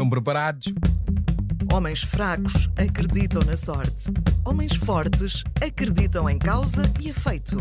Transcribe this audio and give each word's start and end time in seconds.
Estão 0.00 0.08
preparados? 0.08 0.72
Homens 1.70 2.02
fracos 2.02 2.70
acreditam 2.74 3.42
na 3.42 3.54
sorte. 3.54 4.10
Homens 4.46 4.74
fortes 4.74 5.44
acreditam 5.62 6.26
em 6.26 6.38
causa 6.38 6.84
e 6.98 7.10
efeito. 7.10 7.58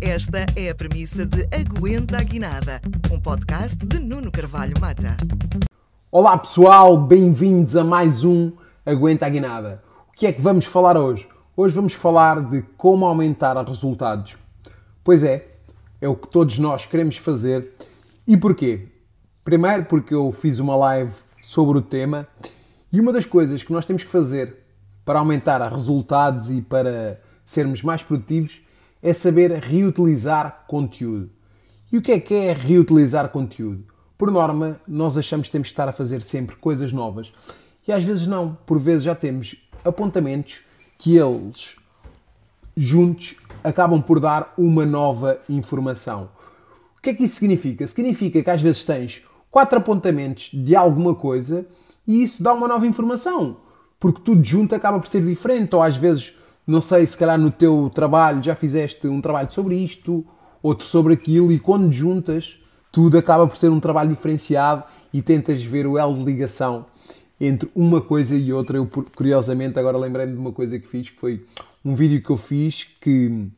Esta 0.00 0.46
é 0.56 0.70
a 0.70 0.74
premissa 0.74 1.26
de 1.26 1.46
Aguenta 1.54 2.16
a 2.16 2.22
Guinada, 2.22 2.80
um 3.10 3.20
podcast 3.20 3.76
de 3.76 3.98
Nuno 3.98 4.32
Carvalho 4.32 4.72
Mata. 4.80 5.18
Olá 6.10 6.38
pessoal, 6.38 6.96
bem-vindos 6.96 7.76
a 7.76 7.84
mais 7.84 8.24
um 8.24 8.52
Aguenta 8.86 9.26
a 9.26 9.28
Guinada. 9.28 9.84
O 10.08 10.12
que 10.12 10.26
é 10.26 10.32
que 10.32 10.40
vamos 10.40 10.64
falar 10.64 10.96
hoje? 10.96 11.28
Hoje 11.54 11.74
vamos 11.74 11.92
falar 11.92 12.40
de 12.40 12.62
como 12.78 13.04
aumentar 13.04 13.54
os 13.58 13.68
resultados. 13.68 14.38
Pois 15.04 15.22
é, 15.22 15.46
é 16.00 16.08
o 16.08 16.16
que 16.16 16.28
todos 16.28 16.58
nós 16.58 16.86
queremos 16.86 17.18
fazer. 17.18 17.70
E 18.26 18.34
porquê? 18.34 18.88
Primeiro 19.44 19.84
porque 19.84 20.14
eu 20.14 20.32
fiz 20.32 20.58
uma 20.58 20.74
live 20.74 21.12
sobre 21.52 21.76
o 21.76 21.82
tema 21.82 22.26
e 22.90 22.98
uma 22.98 23.12
das 23.12 23.26
coisas 23.26 23.62
que 23.62 23.70
nós 23.74 23.84
temos 23.84 24.02
que 24.02 24.10
fazer 24.10 24.56
para 25.04 25.18
aumentar 25.18 25.60
os 25.60 25.70
resultados 25.70 26.50
e 26.50 26.62
para 26.62 27.20
sermos 27.44 27.82
mais 27.82 28.02
produtivos 28.02 28.62
é 29.02 29.12
saber 29.12 29.50
reutilizar 29.58 30.64
conteúdo. 30.66 31.28
E 31.92 31.98
o 31.98 32.00
que 32.00 32.12
é 32.12 32.18
que 32.18 32.32
é 32.32 32.54
reutilizar 32.54 33.28
conteúdo? 33.28 33.84
Por 34.16 34.30
norma, 34.30 34.80
nós 34.88 35.18
achamos 35.18 35.48
que 35.48 35.52
temos 35.52 35.68
que 35.68 35.72
estar 35.74 35.86
a 35.86 35.92
fazer 35.92 36.22
sempre 36.22 36.56
coisas 36.56 36.90
novas 36.90 37.30
e 37.86 37.92
às 37.92 38.02
vezes 38.02 38.26
não. 38.26 38.56
Por 38.64 38.78
vezes 38.78 39.02
já 39.02 39.14
temos 39.14 39.56
apontamentos 39.84 40.62
que 40.96 41.18
eles 41.18 41.76
juntos 42.74 43.36
acabam 43.62 44.00
por 44.00 44.20
dar 44.20 44.54
uma 44.56 44.86
nova 44.86 45.38
informação. 45.50 46.30
O 46.96 47.02
que 47.02 47.10
é 47.10 47.14
que 47.14 47.24
isso 47.24 47.36
significa? 47.36 47.86
Significa 47.86 48.42
que 48.42 48.50
às 48.50 48.62
vezes 48.62 48.86
tens 48.86 49.22
quatro 49.52 49.78
apontamentos 49.78 50.48
de 50.52 50.74
alguma 50.74 51.14
coisa 51.14 51.66
e 52.08 52.22
isso 52.22 52.42
dá 52.42 52.54
uma 52.54 52.66
nova 52.66 52.86
informação. 52.86 53.58
Porque 54.00 54.22
tudo 54.22 54.42
junto 54.42 54.74
acaba 54.74 54.98
por 54.98 55.06
ser 55.06 55.22
diferente. 55.22 55.76
Ou 55.76 55.82
às 55.82 55.96
vezes, 55.96 56.34
não 56.66 56.80
sei, 56.80 57.06
se 57.06 57.16
calhar 57.16 57.38
no 57.38 57.50
teu 57.50 57.88
trabalho 57.94 58.42
já 58.42 58.56
fizeste 58.56 59.06
um 59.06 59.20
trabalho 59.20 59.52
sobre 59.52 59.76
isto, 59.76 60.24
outro 60.60 60.86
sobre 60.86 61.12
aquilo, 61.12 61.52
e 61.52 61.58
quando 61.58 61.92
juntas, 61.92 62.58
tudo 62.90 63.18
acaba 63.18 63.46
por 63.46 63.56
ser 63.56 63.68
um 63.68 63.78
trabalho 63.78 64.10
diferenciado 64.10 64.84
e 65.12 65.20
tentas 65.20 65.62
ver 65.62 65.86
o 65.86 65.98
elo 65.98 66.14
de 66.14 66.24
ligação 66.24 66.86
entre 67.38 67.70
uma 67.74 68.00
coisa 68.00 68.34
e 68.34 68.52
outra. 68.52 68.78
Eu, 68.78 68.88
curiosamente, 69.14 69.78
agora 69.78 69.98
lembrei-me 69.98 70.32
de 70.32 70.38
uma 70.38 70.52
coisa 70.52 70.78
que 70.78 70.88
fiz, 70.88 71.10
que 71.10 71.20
foi 71.20 71.44
um 71.84 71.94
vídeo 71.94 72.22
que 72.22 72.30
eu 72.30 72.36
fiz 72.36 72.84
que 73.00 73.48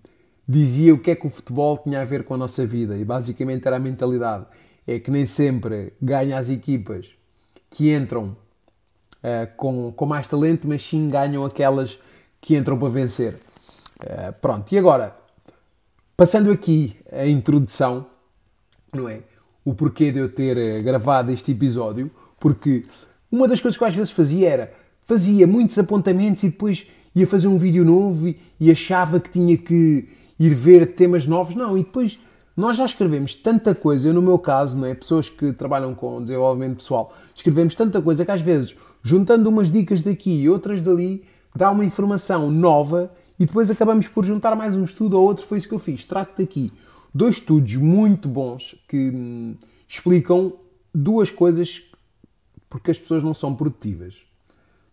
dizia 0.46 0.92
o 0.92 0.98
que 0.98 1.12
é 1.12 1.14
que 1.14 1.26
o 1.26 1.30
futebol 1.30 1.78
tinha 1.78 2.02
a 2.02 2.04
ver 2.04 2.24
com 2.24 2.34
a 2.34 2.36
nossa 2.36 2.66
vida. 2.66 2.96
E 2.96 3.04
basicamente 3.04 3.66
era 3.66 3.76
a 3.76 3.80
mentalidade 3.80 4.44
é 4.86 4.98
que 4.98 5.10
nem 5.10 5.26
sempre 5.26 5.92
ganha 6.00 6.38
as 6.38 6.50
equipas 6.50 7.08
que 7.70 7.94
entram 7.94 8.36
uh, 9.22 9.56
com, 9.56 9.92
com 9.92 10.06
mais 10.06 10.26
talento, 10.26 10.68
mas 10.68 10.82
sim 10.86 11.08
ganham 11.08 11.44
aquelas 11.44 11.98
que 12.40 12.56
entram 12.56 12.78
para 12.78 12.88
vencer. 12.88 13.34
Uh, 14.00 14.32
pronto, 14.40 14.70
e 14.72 14.78
agora, 14.78 15.16
passando 16.16 16.50
aqui 16.50 16.96
a 17.10 17.26
introdução, 17.26 18.06
não 18.92 19.08
é? 19.08 19.20
O 19.64 19.74
porquê 19.74 20.12
de 20.12 20.18
eu 20.18 20.28
ter 20.28 20.58
eh, 20.58 20.82
gravado 20.82 21.32
este 21.32 21.52
episódio, 21.52 22.10
porque 22.38 22.84
uma 23.32 23.48
das 23.48 23.62
coisas 23.62 23.78
que 23.78 23.82
eu 23.82 23.88
às 23.88 23.94
vezes 23.94 24.10
fazia 24.10 24.50
era 24.50 24.74
fazia 25.06 25.46
muitos 25.46 25.78
apontamentos 25.78 26.44
e 26.44 26.50
depois 26.50 26.86
ia 27.14 27.26
fazer 27.26 27.48
um 27.48 27.56
vídeo 27.56 27.84
novo 27.84 28.28
e, 28.28 28.38
e 28.60 28.70
achava 28.70 29.18
que 29.18 29.30
tinha 29.30 29.56
que 29.56 30.08
ir 30.38 30.54
ver 30.54 30.94
temas 30.94 31.26
novos. 31.26 31.54
Não, 31.54 31.78
e 31.78 31.82
depois 31.82 32.20
nós 32.56 32.76
já 32.76 32.84
escrevemos 32.84 33.34
tanta 33.34 33.74
coisa, 33.74 34.08
eu 34.08 34.14
no 34.14 34.22
meu 34.22 34.38
caso, 34.38 34.78
não 34.78 34.86
é? 34.86 34.94
pessoas 34.94 35.28
que 35.28 35.52
trabalham 35.52 35.94
com 35.94 36.22
desenvolvimento 36.22 36.76
pessoal, 36.76 37.12
escrevemos 37.34 37.74
tanta 37.74 38.00
coisa 38.00 38.24
que 38.24 38.30
às 38.30 38.40
vezes, 38.40 38.76
juntando 39.02 39.48
umas 39.48 39.70
dicas 39.70 40.02
daqui 40.02 40.42
e 40.42 40.48
outras 40.48 40.80
dali, 40.80 41.24
dá 41.54 41.70
uma 41.70 41.84
informação 41.84 42.50
nova 42.50 43.10
e 43.38 43.46
depois 43.46 43.70
acabamos 43.70 44.06
por 44.08 44.24
juntar 44.24 44.54
mais 44.54 44.76
um 44.76 44.84
estudo 44.84 45.18
ou 45.18 45.26
outro. 45.26 45.44
Foi 45.44 45.58
isso 45.58 45.68
que 45.68 45.74
eu 45.74 45.78
fiz. 45.78 46.04
Trato 46.04 46.40
daqui 46.40 46.72
dois 47.14 47.36
estudos 47.36 47.76
muito 47.76 48.28
bons 48.28 48.74
que 48.88 49.10
hum, 49.10 49.54
explicam 49.88 50.52
duas 50.92 51.30
coisas 51.30 51.82
porque 52.68 52.90
as 52.90 52.98
pessoas 52.98 53.22
não 53.22 53.32
são 53.32 53.54
produtivas. 53.54 54.22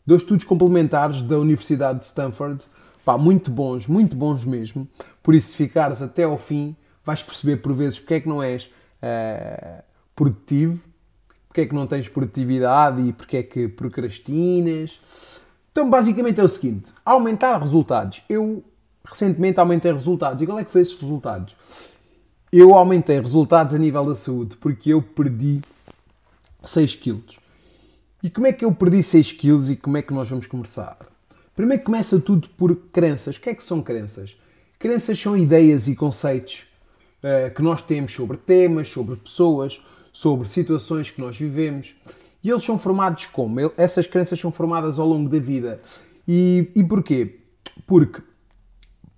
Dois 0.05 0.22
estudos 0.22 0.45
complementares 0.45 1.22
da 1.22 1.39
Universidade 1.39 1.99
de 1.99 2.05
Stanford, 2.05 2.63
pá, 3.03 3.17
muito 3.17 3.49
bons, 3.49 3.88
muito 3.88 4.16
bons 4.16 4.45
mesmo. 4.45 4.88
Por 5.23 5.33
isso, 5.33 5.51
se 5.51 5.57
ficares 5.57 6.01
até 6.01 6.23
ao 6.23 6.38
fim, 6.38 6.75
vais 7.06 7.22
perceber 7.23 7.57
por 7.57 7.73
vezes 7.73 8.00
porque 8.00 8.16
é 8.16 8.19
que 8.19 8.29
não 8.29 8.41
és 8.41 8.66
uh, 8.66 9.84
produtivo, 10.16 10.84
porque 11.47 11.62
é 11.62 11.66
que 11.66 11.75
não 11.75 11.88
tens 11.88 12.07
produtividade 12.07 13.01
e 13.01 13.13
porque 13.13 13.38
é 13.38 13.44
que 13.44 13.67
procrastinas. 13.67 15.00
Então, 15.72 15.90
basicamente 15.90 16.40
é 16.40 16.44
o 16.44 16.47
seguinte: 16.47 16.94
aumentar 17.03 17.57
resultados. 17.59 18.23
Eu 18.29 18.63
recentemente 19.03 19.59
aumentei 19.59 19.91
resultados. 19.91 20.41
E 20.41 20.45
qual 20.45 20.59
é 20.59 20.63
que 20.63 20.72
foi 20.72 20.81
esses 20.81 21.00
resultados? 21.00 21.56
Eu 22.51 22.75
aumentei 22.75 23.19
resultados 23.19 23.73
a 23.73 23.78
nível 23.78 24.06
da 24.06 24.16
saúde 24.16 24.57
porque 24.57 24.91
eu 24.91 25.01
perdi 25.01 25.61
6 26.63 26.95
quilos. 26.95 27.40
E 28.23 28.29
como 28.29 28.47
é 28.47 28.53
que 28.53 28.63
eu 28.63 28.73
perdi 28.73 29.01
6 29.01 29.31
quilos 29.34 29.69
e 29.69 29.75
como 29.75 29.97
é 29.97 30.01
que 30.01 30.13
nós 30.13 30.29
vamos 30.29 30.47
começar? 30.47 30.97
Primeiro 31.56 31.84
começa 31.84 32.19
tudo 32.19 32.50
por 32.50 32.75
crenças. 32.91 33.38
O 33.38 33.41
que 33.41 33.50
é 33.50 33.56
que 33.56 33.63
são 33.63 33.81
crenças? 33.81 34.38
Crenças 34.78 35.19
são 35.19 35.35
ideias 35.35 35.88
e 35.88 35.95
conceitos 35.95 36.66
uh, 37.23 37.53
que 37.53 37.61
nós 37.61 37.81
temos 37.81 38.11
sobre 38.13 38.37
temas, 38.37 38.87
sobre 38.87 39.15
pessoas, 39.15 39.81
sobre 40.11 40.47
situações 40.47 41.09
que 41.09 41.21
nós 41.21 41.37
vivemos. 41.37 41.95
E 42.43 42.49
eles 42.49 42.63
são 42.63 42.77
formados 42.77 43.25
como? 43.27 43.59
Essas 43.77 44.07
crenças 44.07 44.39
são 44.39 44.51
formadas 44.51 44.99
ao 44.99 45.07
longo 45.07 45.29
da 45.29 45.39
vida. 45.39 45.79
E, 46.27 46.71
e 46.75 46.83
porquê? 46.83 47.39
Porque, 47.85 48.21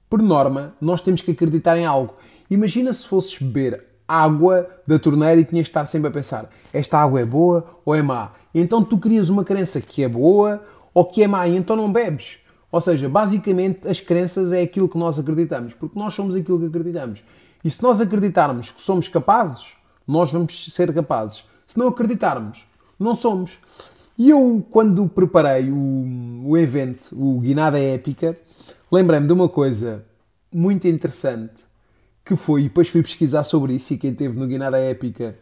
por 0.10 0.22
norma, 0.22 0.76
nós 0.80 1.02
temos 1.02 1.22
que 1.22 1.32
acreditar 1.32 1.78
em 1.78 1.86
algo. 1.86 2.16
Imagina 2.50 2.92
se 2.92 3.08
fosses 3.08 3.38
beber 3.38 3.86
água 4.08 4.70
da 4.86 5.00
torneira 5.00 5.40
e 5.40 5.46
tinhas 5.46 5.66
de 5.66 5.70
estar 5.70 5.86
sempre 5.86 6.10
a 6.10 6.12
pensar: 6.12 6.50
esta 6.74 7.00
água 7.00 7.22
é 7.22 7.26
boa 7.26 7.80
ou 7.86 7.96
é 7.96 8.02
má? 8.02 8.34
E 8.54 8.60
então 8.60 8.84
tu 8.84 8.98
crias 8.98 9.30
uma 9.30 9.44
crença 9.44 9.82
que 9.82 10.04
é 10.04 10.08
boa 10.08 10.62
ou 10.94 11.06
que 11.06 11.24
é 11.24 11.28
má, 11.28 11.48
e 11.48 11.56
então 11.56 11.76
não 11.76 11.92
bebes. 11.92 12.38
Ou 12.72 12.82
seja, 12.82 13.08
basicamente 13.08 13.88
as 13.88 14.00
crenças 14.00 14.52
é 14.52 14.62
aquilo 14.62 14.90
que 14.90 14.98
nós 14.98 15.18
acreditamos, 15.18 15.74
porque 15.74 15.98
nós 15.98 16.14
somos 16.14 16.36
aquilo 16.36 16.60
que 16.60 16.66
acreditamos. 16.66 17.24
E 17.64 17.72
se 17.72 17.82
nós 17.82 18.02
acreditarmos 18.02 18.72
que 18.72 18.82
somos 18.82 19.08
capazes, 19.08 19.76
nós 20.08 20.32
vamos 20.32 20.74
ser 20.74 20.94
capazes. 20.94 21.46
Se 21.66 21.78
não 21.78 21.88
acreditarmos, 21.88 22.66
não 23.00 23.16
somos. 23.16 23.58
E 24.18 24.30
eu, 24.30 24.66
quando 24.70 25.08
preparei 25.08 25.72
o, 25.72 26.44
o 26.46 26.58
evento, 26.58 27.10
o 27.14 27.40
Guinada 27.40 27.80
Épica, 27.80 28.38
lembrei-me 28.92 29.28
de 29.28 29.34
uma 29.34 29.50
coisa 29.50 30.04
muito 30.52 30.88
interessante 30.88 31.64
que 32.26 32.36
foi, 32.36 32.62
e 32.62 32.64
depois 32.66 32.88
fui 32.88 33.02
pesquisar 33.02 33.44
sobre 33.44 33.74
isso, 33.74 33.94
e 33.94 33.98
quem 33.98 34.12
esteve 34.12 34.40
no 34.40 34.48
Guinada 34.48 34.78
Épica 34.78 35.36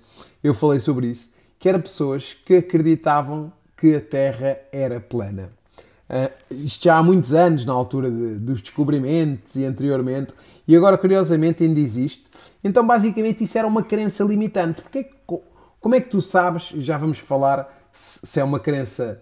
eu 0.43 0.53
falei 0.53 0.79
sobre 0.79 1.07
isso, 1.07 1.29
que 1.59 1.69
era 1.69 1.77
pessoas 1.77 2.35
que 2.45 2.55
acreditavam 2.55 3.51
que 3.77 3.95
a 3.95 4.01
Terra 4.01 4.57
era 4.71 4.99
plana. 4.99 5.49
Uh, 6.09 6.55
isto 6.65 6.83
já 6.83 6.97
há 6.97 7.03
muitos 7.03 7.33
anos, 7.33 7.65
na 7.65 7.73
altura 7.73 8.09
de, 8.09 8.35
dos 8.35 8.61
descobrimentos 8.61 9.55
e 9.55 9.63
anteriormente, 9.63 10.33
e 10.71 10.75
agora 10.77 10.97
curiosamente 10.97 11.65
ainda 11.65 11.81
existe. 11.81 12.23
Então, 12.63 12.87
basicamente, 12.87 13.43
isso 13.43 13.57
era 13.57 13.67
uma 13.67 13.83
crença 13.83 14.23
limitante. 14.23 14.81
Porque, 14.81 15.05
como 15.81 15.95
é 15.95 15.99
que 15.99 16.09
tu 16.09 16.21
sabes, 16.21 16.69
já 16.77 16.97
vamos 16.97 17.19
falar 17.19 17.89
se 17.91 18.39
é 18.39 18.43
uma 18.43 18.57
crença 18.57 19.21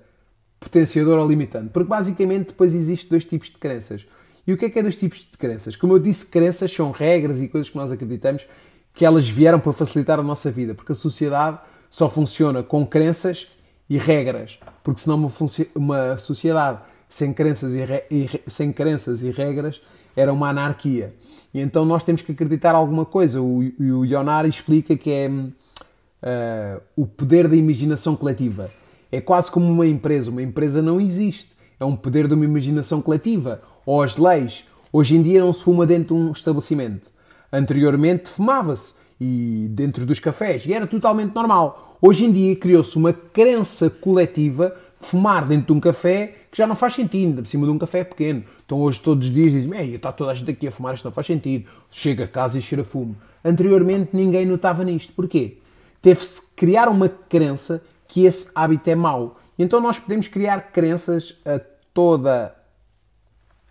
potenciadora 0.60 1.20
ou 1.20 1.28
limitante? 1.28 1.70
Porque 1.70 1.90
basicamente 1.90 2.50
depois 2.50 2.76
existem 2.76 3.10
dois 3.10 3.26
tipos 3.26 3.48
de 3.48 3.58
crenças. 3.58 4.06
E 4.46 4.54
o 4.54 4.58
que 4.58 4.66
é 4.66 4.70
que 4.70 4.78
é 4.78 4.84
dois 4.84 4.96
tipos 4.96 5.22
de 5.22 5.36
crenças? 5.40 5.76
Como 5.76 5.94
eu 5.94 5.98
disse, 5.98 6.24
crenças 6.24 6.72
são 6.72 6.92
regras 6.92 7.42
e 7.42 7.48
coisas 7.48 7.68
que 7.68 7.78
nós 7.78 7.92
acreditamos 7.92 8.46
que 8.94 9.04
elas 9.04 9.28
vieram 9.28 9.60
para 9.60 9.74
facilitar 9.74 10.20
a 10.20 10.24
nossa 10.24 10.52
vida, 10.52 10.76
porque 10.76 10.92
a 10.92 10.96
sociedade 10.96 11.58
só 11.90 12.08
funciona 12.08 12.62
com 12.62 12.86
crenças 12.86 13.48
e 13.90 13.98
regras, 13.98 14.60
porque 14.84 15.02
senão 15.02 15.16
uma, 15.16 15.32
uma 15.74 16.18
sociedade 16.20 16.80
sem 17.08 17.34
crenças 17.34 17.74
e, 17.76 18.42
sem 18.48 18.72
crenças 18.72 19.24
e 19.24 19.32
regras 19.32 19.82
era 20.20 20.34
uma 20.34 20.50
anarquia. 20.50 21.14
E 21.54 21.60
então 21.60 21.86
nós 21.86 22.04
temos 22.04 22.22
que 22.22 22.32
acreditar 22.32 22.76
alguma 22.76 23.06
coisa. 23.06 23.42
O, 23.42 23.60
o 23.60 24.06
Ionari 24.06 24.50
explica 24.50 24.96
que 24.96 25.12
é 25.12 25.30
uh, 25.30 26.82
o 26.96 27.06
poder 27.06 27.48
da 27.48 27.56
imaginação 27.56 28.16
coletiva. 28.16 28.70
É 29.12 29.20
quase 29.22 29.50
como 29.50 29.66
uma 29.72 29.88
empresa. 29.88 30.30
Uma 30.30 30.44
empresa 30.44 30.82
não 30.82 31.00
existe. 31.00 31.50
É 31.80 31.86
um 31.86 31.96
poder 31.96 32.28
de 32.28 32.34
uma 32.34 32.46
imaginação 32.46 33.02
coletiva. 33.02 33.62
Ou 33.86 34.04
as 34.04 34.18
leis. 34.18 34.66
Hoje 34.92 35.16
em 35.16 35.22
dia 35.22 35.40
não 35.40 35.54
se 35.54 35.64
fuma 35.64 35.86
dentro 35.86 36.16
de 36.16 36.22
um 36.22 36.32
estabelecimento. 36.32 37.12
Anteriormente 37.52 38.30
fumava-se 38.30 38.94
e 39.20 39.68
dentro 39.72 40.06
dos 40.06 40.20
cafés 40.20 40.66
e 40.66 40.74
era 40.74 40.88
totalmente 40.88 41.34
normal. 41.34 41.98
Hoje 42.02 42.26
em 42.26 42.32
dia 42.32 42.56
criou-se 42.56 42.96
uma 42.98 43.12
crença 43.12 43.90
coletiva 43.90 44.76
fumar 45.02 45.46
dentro 45.46 45.68
de 45.68 45.74
um 45.74 45.80
café 45.80 46.36
que 46.52 46.58
já 46.58 46.68
não 46.68 46.76
faz 46.76 46.96
sentido, 46.96 47.42
por 47.42 47.48
cima 47.48 47.66
de 47.66 47.72
um 47.72 47.78
café 47.78 48.04
pequeno. 48.04 48.44
Então 48.66 48.80
hoje 48.80 49.00
todos 49.02 49.28
os 49.28 49.34
dias 49.34 49.54
dizem, 49.54 49.94
está 49.94 50.12
toda 50.12 50.32
a 50.32 50.34
gente 50.34 50.52
aqui 50.52 50.68
a 50.68 50.72
fumar, 50.72 50.96
isto 50.96 51.06
não 51.06 51.12
faz 51.12 51.28
sentido. 51.28 51.70
Chega 51.92 52.26
a 52.26 52.28
casa 52.28 52.58
e 52.58 52.62
cheira 52.62 52.84
fumo. 52.84 53.16
Anteriormente 53.44 54.10
ninguém 54.14 54.46
notava 54.46 54.84
nisto. 54.84 55.14
Porquê? 55.14 55.58
Teve-se 56.02 56.42
criar 56.56 56.88
uma 56.90 57.10
crença 57.10 57.84
que 58.08 58.26
esse 58.26 58.50
hábito 58.56 58.90
é 58.90 58.96
mau. 58.96 59.40
Então 59.58 59.80
nós 59.80 60.00
podemos 60.00 60.28
criar 60.28 60.72
crenças 60.72 61.40
a 61.46 61.60
toda. 61.94 62.56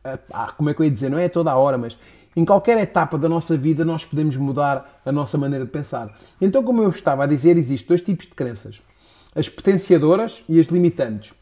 A, 0.04 0.18
a, 0.32 0.52
como 0.52 0.70
é 0.70 0.74
que 0.74 0.80
eu 0.80 0.84
ia 0.84 0.90
dizer? 0.90 1.10
Não 1.10 1.18
é 1.18 1.26
a 1.26 1.30
toda 1.30 1.50
a 1.50 1.56
hora, 1.56 1.76
mas 1.76 1.98
em 2.36 2.44
qualquer 2.44 2.78
etapa 2.78 3.18
da 3.18 3.28
nossa 3.28 3.56
vida 3.56 3.84
nós 3.84 4.04
podemos 4.04 4.36
mudar 4.36 5.00
a 5.04 5.10
nossa 5.10 5.36
maneira 5.36 5.64
de 5.64 5.70
pensar. 5.70 6.16
Então, 6.40 6.62
como 6.62 6.82
eu 6.82 6.88
estava 6.90 7.24
a 7.24 7.26
dizer, 7.26 7.56
existem 7.56 7.88
dois 7.88 8.02
tipos 8.02 8.26
de 8.26 8.34
crenças: 8.34 8.80
as 9.38 9.48
potenciadoras 9.48 10.42
e 10.48 10.58
as 10.58 10.66
limitantes. 10.66 11.32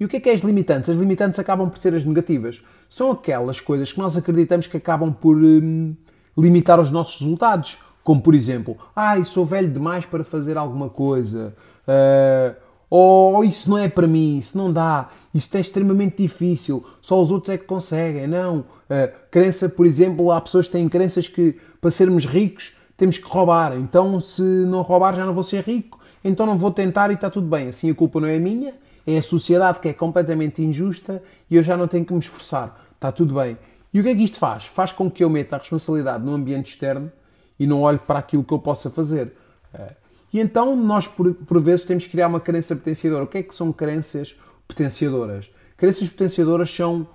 E 0.00 0.04
o 0.04 0.08
que 0.08 0.16
é 0.16 0.20
que 0.20 0.28
é 0.28 0.32
as 0.32 0.40
limitantes? 0.40 0.90
As 0.90 0.96
limitantes 0.96 1.38
acabam 1.38 1.70
por 1.70 1.78
ser 1.78 1.94
as 1.94 2.04
negativas. 2.04 2.62
São 2.88 3.10
aquelas 3.12 3.60
coisas 3.60 3.92
que 3.92 3.98
nós 3.98 4.16
acreditamos 4.16 4.66
que 4.66 4.76
acabam 4.76 5.12
por 5.12 5.36
hum, 5.36 5.94
limitar 6.36 6.80
os 6.80 6.90
nossos 6.90 7.20
resultados. 7.20 7.78
Como, 8.02 8.20
por 8.20 8.34
exemplo, 8.34 8.76
ai, 8.94 9.24
sou 9.24 9.44
velho 9.44 9.70
demais 9.70 10.04
para 10.04 10.24
fazer 10.24 10.56
alguma 10.56 10.88
coisa. 10.88 11.54
Uh, 11.86 12.54
ou 12.90 13.44
isso 13.44 13.68
não 13.68 13.78
é 13.78 13.88
para 13.88 14.06
mim, 14.06 14.38
isso 14.38 14.56
não 14.56 14.72
dá, 14.72 15.10
isto 15.34 15.54
é 15.56 15.60
extremamente 15.60 16.22
difícil, 16.22 16.82
só 17.02 17.20
os 17.20 17.30
outros 17.30 17.54
é 17.54 17.58
que 17.58 17.64
conseguem. 17.64 18.26
Não. 18.26 18.60
Uh, 18.60 19.12
crença, 19.30 19.68
por 19.68 19.84
exemplo, 19.84 20.32
há 20.32 20.40
pessoas 20.40 20.66
que 20.66 20.72
têm 20.72 20.88
crenças 20.88 21.28
que 21.28 21.56
para 21.80 21.90
sermos 21.90 22.24
ricos 22.24 22.72
temos 22.96 23.18
que 23.18 23.28
roubar. 23.28 23.76
Então, 23.76 24.20
se 24.20 24.42
não 24.42 24.82
roubar, 24.82 25.14
já 25.14 25.24
não 25.24 25.34
vou 25.34 25.44
ser 25.44 25.62
rico. 25.64 25.97
Então, 26.24 26.46
não 26.46 26.56
vou 26.56 26.70
tentar 26.70 27.10
e 27.10 27.14
está 27.14 27.30
tudo 27.30 27.46
bem. 27.46 27.68
Assim, 27.68 27.90
a 27.90 27.94
culpa 27.94 28.20
não 28.20 28.28
é 28.28 28.38
minha, 28.38 28.74
é 29.06 29.18
a 29.18 29.22
sociedade 29.22 29.80
que 29.80 29.88
é 29.88 29.92
completamente 29.92 30.62
injusta 30.62 31.22
e 31.50 31.56
eu 31.56 31.62
já 31.62 31.76
não 31.76 31.88
tenho 31.88 32.04
que 32.04 32.12
me 32.12 32.18
esforçar. 32.18 32.88
Está 32.94 33.12
tudo 33.12 33.34
bem. 33.34 33.56
E 33.92 34.00
o 34.00 34.02
que 34.02 34.08
é 34.08 34.14
que 34.14 34.24
isto 34.24 34.38
faz? 34.38 34.64
Faz 34.64 34.92
com 34.92 35.10
que 35.10 35.24
eu 35.24 35.30
meta 35.30 35.56
a 35.56 35.58
responsabilidade 35.58 36.24
no 36.24 36.34
ambiente 36.34 36.70
externo 36.70 37.10
e 37.58 37.66
não 37.66 37.82
olhe 37.82 37.98
para 37.98 38.18
aquilo 38.18 38.44
que 38.44 38.52
eu 38.52 38.58
possa 38.58 38.90
fazer. 38.90 39.32
Uh, 39.72 39.92
e 40.32 40.40
então 40.40 40.76
nós, 40.76 41.08
por, 41.08 41.32
por 41.34 41.60
vezes, 41.60 41.86
temos 41.86 42.04
que 42.04 42.10
criar 42.10 42.28
uma 42.28 42.40
crença 42.40 42.76
potenciadora. 42.76 43.24
O 43.24 43.26
que 43.26 43.38
é 43.38 43.42
que 43.42 43.54
são 43.54 43.72
crenças 43.72 44.36
potenciadoras? 44.66 45.50
Crenças 45.76 46.08
potenciadoras 46.08 46.70
são 46.70 47.06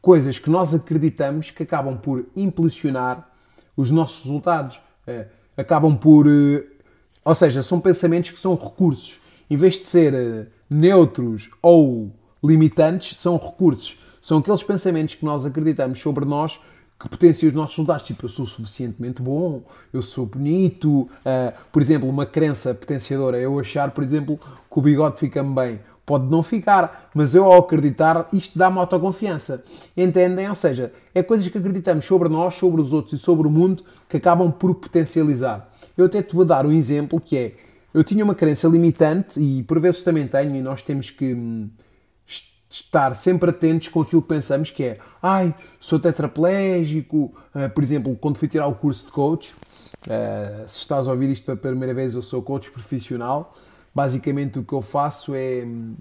coisas 0.00 0.38
que 0.38 0.48
nós 0.48 0.74
acreditamos 0.74 1.50
que 1.50 1.62
acabam 1.62 1.96
por 1.96 2.24
impulsionar 2.34 3.28
os 3.76 3.90
nossos 3.90 4.24
resultados. 4.24 4.80
É, 5.06 5.26
acabam 5.56 5.96
por. 5.96 6.26
Ou 7.24 7.34
seja, 7.34 7.62
são 7.62 7.80
pensamentos 7.80 8.30
que 8.30 8.38
são 8.38 8.54
recursos. 8.54 9.20
Em 9.48 9.56
vez 9.56 9.78
de 9.78 9.86
ser 9.86 10.12
eh, 10.14 10.46
neutros 10.68 11.50
ou 11.62 12.12
limitantes, 12.42 13.18
são 13.18 13.36
recursos. 13.36 13.98
São 14.20 14.38
aqueles 14.38 14.62
pensamentos 14.62 15.14
que 15.14 15.24
nós 15.24 15.46
acreditamos 15.46 15.98
sobre 15.98 16.24
nós 16.24 16.60
que 16.98 17.08
potencia 17.08 17.48
os 17.48 17.54
nossos 17.54 17.76
resultados. 17.76 18.04
Tipo, 18.04 18.24
eu 18.24 18.28
sou 18.28 18.46
suficientemente 18.46 19.20
bom, 19.22 19.62
eu 19.92 20.02
sou 20.02 20.26
bonito. 20.26 21.02
Uh, 21.02 21.52
por 21.72 21.82
exemplo, 21.82 22.08
uma 22.08 22.26
crença 22.26 22.74
potenciadora 22.74 23.38
é 23.38 23.44
eu 23.44 23.58
achar, 23.58 23.90
por 23.90 24.02
exemplo, 24.04 24.38
que 24.38 24.78
o 24.78 24.82
bigode 24.82 25.18
fica-me 25.18 25.54
bem. 25.54 25.80
Pode 26.06 26.26
não 26.26 26.42
ficar, 26.42 27.10
mas 27.14 27.34
eu 27.34 27.46
ao 27.46 27.60
acreditar, 27.60 28.28
isto 28.32 28.58
dá-me 28.58 28.78
autoconfiança. 28.78 29.62
Entendem? 29.96 30.48
Ou 30.48 30.54
seja, 30.54 30.92
é 31.14 31.22
coisas 31.22 31.48
que 31.48 31.56
acreditamos 31.56 32.04
sobre 32.04 32.28
nós, 32.28 32.54
sobre 32.54 32.80
os 32.80 32.92
outros 32.92 33.18
e 33.18 33.22
sobre 33.22 33.48
o 33.48 33.50
mundo 33.50 33.82
que 34.08 34.18
acabam 34.18 34.52
por 34.52 34.74
potencializar. 34.74 35.70
Eu 35.96 36.06
até 36.06 36.22
te 36.22 36.34
vou 36.34 36.44
dar 36.44 36.66
um 36.66 36.72
exemplo 36.72 37.20
que 37.20 37.36
é, 37.36 37.54
eu 37.92 38.02
tinha 38.02 38.24
uma 38.24 38.34
crença 38.34 38.66
limitante 38.68 39.40
e 39.40 39.62
por 39.62 39.78
vezes 39.78 40.02
também 40.02 40.26
tenho 40.26 40.56
e 40.56 40.62
nós 40.62 40.82
temos 40.82 41.10
que 41.10 41.34
hum, 41.34 41.70
estar 42.68 43.14
sempre 43.14 43.50
atentos 43.50 43.88
com 43.88 44.00
aquilo 44.00 44.20
que 44.20 44.28
pensamos 44.28 44.70
que 44.70 44.82
é 44.82 44.98
ai, 45.22 45.54
sou 45.78 46.00
tetraplégico, 46.00 47.32
uh, 47.54 47.70
por 47.72 47.84
exemplo, 47.84 48.16
quando 48.16 48.36
fui 48.36 48.48
tirar 48.48 48.66
o 48.66 48.74
curso 48.74 49.06
de 49.06 49.12
coach, 49.12 49.54
uh, 49.54 50.68
se 50.68 50.78
estás 50.78 51.06
a 51.06 51.12
ouvir 51.12 51.30
isto 51.30 51.44
pela 51.44 51.56
primeira 51.56 51.94
vez, 51.94 52.14
eu 52.14 52.22
sou 52.22 52.42
coach 52.42 52.70
profissional, 52.72 53.54
basicamente 53.94 54.58
o 54.58 54.64
que 54.64 54.72
eu 54.72 54.82
faço 54.82 55.34
é 55.34 55.62
um, 55.64 55.94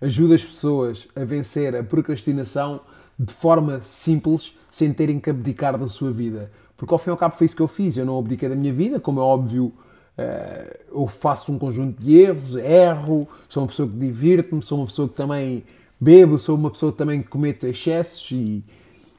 ajudo 0.00 0.34
as 0.34 0.44
pessoas 0.44 1.06
a 1.14 1.24
vencer 1.24 1.76
a 1.76 1.84
procrastinação 1.84 2.80
de 3.18 3.32
forma 3.32 3.80
simples, 3.82 4.56
sem 4.70 4.92
terem 4.92 5.18
que 5.18 5.30
abdicar 5.30 5.76
da 5.76 5.88
sua 5.88 6.12
vida. 6.12 6.50
Porque 6.78 6.94
ao 6.94 6.98
fim 6.98 7.10
e 7.10 7.12
ao 7.12 7.16
cabo 7.16 7.36
foi 7.36 7.44
isso 7.44 7.56
que 7.56 7.60
eu 7.60 7.66
fiz, 7.66 7.96
eu 7.96 8.06
não 8.06 8.16
abdiquei 8.16 8.48
da 8.48 8.54
minha 8.54 8.72
vida, 8.72 9.00
como 9.00 9.18
é 9.18 9.22
óbvio, 9.22 9.72
eh, 10.16 10.78
eu 10.92 11.08
faço 11.08 11.52
um 11.52 11.58
conjunto 11.58 12.00
de 12.00 12.16
erros, 12.16 12.54
erro, 12.54 13.28
sou 13.48 13.64
uma 13.64 13.68
pessoa 13.68 13.88
que 13.88 13.96
divirto-me, 13.96 14.62
sou 14.62 14.78
uma 14.78 14.86
pessoa 14.86 15.08
que 15.08 15.14
também 15.14 15.64
bebo, 16.00 16.38
sou 16.38 16.54
uma 16.54 16.70
pessoa 16.70 16.92
que 16.92 16.98
também 16.98 17.20
comete 17.20 17.66
excessos 17.66 18.30
e, 18.30 18.62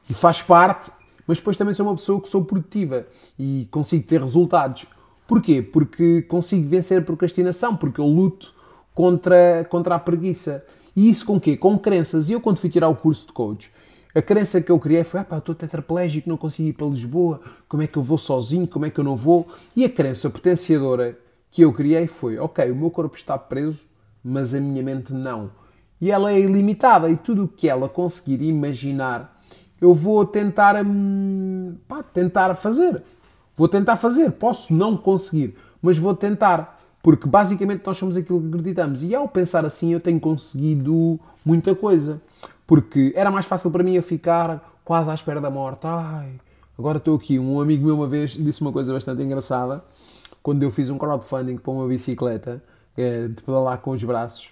e 0.08 0.14
faz 0.14 0.40
parte, 0.40 0.90
mas 1.26 1.36
depois 1.36 1.54
também 1.54 1.74
sou 1.74 1.84
uma 1.84 1.94
pessoa 1.94 2.18
que 2.18 2.30
sou 2.30 2.42
produtiva 2.46 3.06
e 3.38 3.68
consigo 3.70 4.06
ter 4.06 4.22
resultados. 4.22 4.86
Porquê? 5.28 5.60
Porque 5.60 6.22
consigo 6.22 6.66
vencer 6.66 7.00
a 7.00 7.02
procrastinação, 7.02 7.76
porque 7.76 8.00
eu 8.00 8.06
luto 8.06 8.54
contra, 8.94 9.66
contra 9.68 9.96
a 9.96 9.98
preguiça. 9.98 10.64
E 10.96 11.10
isso 11.10 11.26
com 11.26 11.38
quê? 11.38 11.58
Com 11.58 11.78
crenças. 11.78 12.30
E 12.30 12.32
eu, 12.32 12.40
quando 12.40 12.56
fui 12.56 12.70
tirar 12.70 12.88
o 12.88 12.96
curso 12.96 13.26
de 13.26 13.32
coach, 13.32 13.70
a 14.14 14.22
crença 14.22 14.60
que 14.60 14.70
eu 14.70 14.78
criei 14.78 15.04
foi: 15.04 15.20
ah, 15.20 15.24
pá, 15.24 15.38
estou 15.38 15.54
tetraplégico, 15.54 16.28
não 16.28 16.36
consigo 16.36 16.68
ir 16.68 16.72
para 16.72 16.86
Lisboa, 16.86 17.40
como 17.68 17.82
é 17.82 17.86
que 17.86 17.96
eu 17.96 18.02
vou 18.02 18.18
sozinho, 18.18 18.66
como 18.66 18.86
é 18.86 18.90
que 18.90 18.98
eu 18.98 19.04
não 19.04 19.16
vou? 19.16 19.48
E 19.74 19.84
a 19.84 19.88
crença 19.88 20.28
potenciadora 20.28 21.18
que 21.50 21.62
eu 21.62 21.72
criei 21.72 22.06
foi: 22.06 22.38
ok, 22.38 22.70
o 22.70 22.76
meu 22.76 22.90
corpo 22.90 23.16
está 23.16 23.38
preso, 23.38 23.84
mas 24.22 24.54
a 24.54 24.60
minha 24.60 24.82
mente 24.82 25.12
não. 25.12 25.50
E 26.00 26.10
ela 26.10 26.32
é 26.32 26.40
ilimitada 26.40 27.10
e 27.10 27.16
tudo 27.16 27.44
o 27.44 27.48
que 27.48 27.68
ela 27.68 27.88
conseguir 27.88 28.40
imaginar, 28.42 29.36
eu 29.80 29.92
vou 29.92 30.24
tentar, 30.24 30.82
hum, 30.84 31.76
pá, 31.86 32.02
tentar 32.02 32.54
fazer. 32.54 33.02
Vou 33.56 33.68
tentar 33.68 33.96
fazer. 33.96 34.30
Posso 34.32 34.72
não 34.72 34.96
conseguir, 34.96 35.54
mas 35.82 35.98
vou 35.98 36.14
tentar. 36.14 36.78
Porque 37.02 37.26
basicamente 37.26 37.82
nós 37.84 37.96
somos 37.96 38.16
aquilo 38.16 38.40
que 38.40 38.48
acreditamos. 38.48 39.02
E 39.02 39.14
ao 39.14 39.28
pensar 39.28 39.64
assim, 39.64 39.92
eu 39.92 40.00
tenho 40.00 40.20
conseguido 40.20 41.18
muita 41.44 41.74
coisa. 41.74 42.20
Porque 42.70 43.12
era 43.16 43.32
mais 43.32 43.46
fácil 43.46 43.68
para 43.68 43.82
mim 43.82 43.94
eu 43.94 44.02
ficar 44.02 44.80
quase 44.84 45.10
à 45.10 45.14
espera 45.14 45.40
da 45.40 45.50
morte. 45.50 45.88
Ai, 45.88 46.34
agora 46.78 46.98
estou 46.98 47.16
aqui. 47.16 47.36
Um 47.36 47.60
amigo 47.60 47.84
meu 47.84 47.96
uma 47.96 48.06
vez 48.06 48.30
disse 48.30 48.60
uma 48.60 48.70
coisa 48.70 48.92
bastante 48.92 49.20
engraçada. 49.20 49.82
Quando 50.40 50.62
eu 50.62 50.70
fiz 50.70 50.88
um 50.88 50.96
crowdfunding 50.96 51.56
para 51.56 51.72
uma 51.72 51.88
bicicleta, 51.88 52.62
é, 52.96 53.26
de 53.26 53.42
pedalar 53.42 53.78
com 53.78 53.90
os 53.90 54.04
braços. 54.04 54.50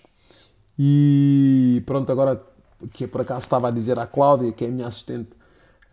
E 0.76 1.80
pronto, 1.86 2.10
agora 2.10 2.42
que 2.90 3.06
por 3.06 3.20
acaso 3.20 3.44
estava 3.44 3.68
a 3.68 3.70
dizer 3.70 3.96
à 4.00 4.04
Cláudia, 4.04 4.50
que 4.50 4.64
é 4.64 4.66
a 4.66 4.70
minha 4.72 4.88
assistente, 4.88 5.30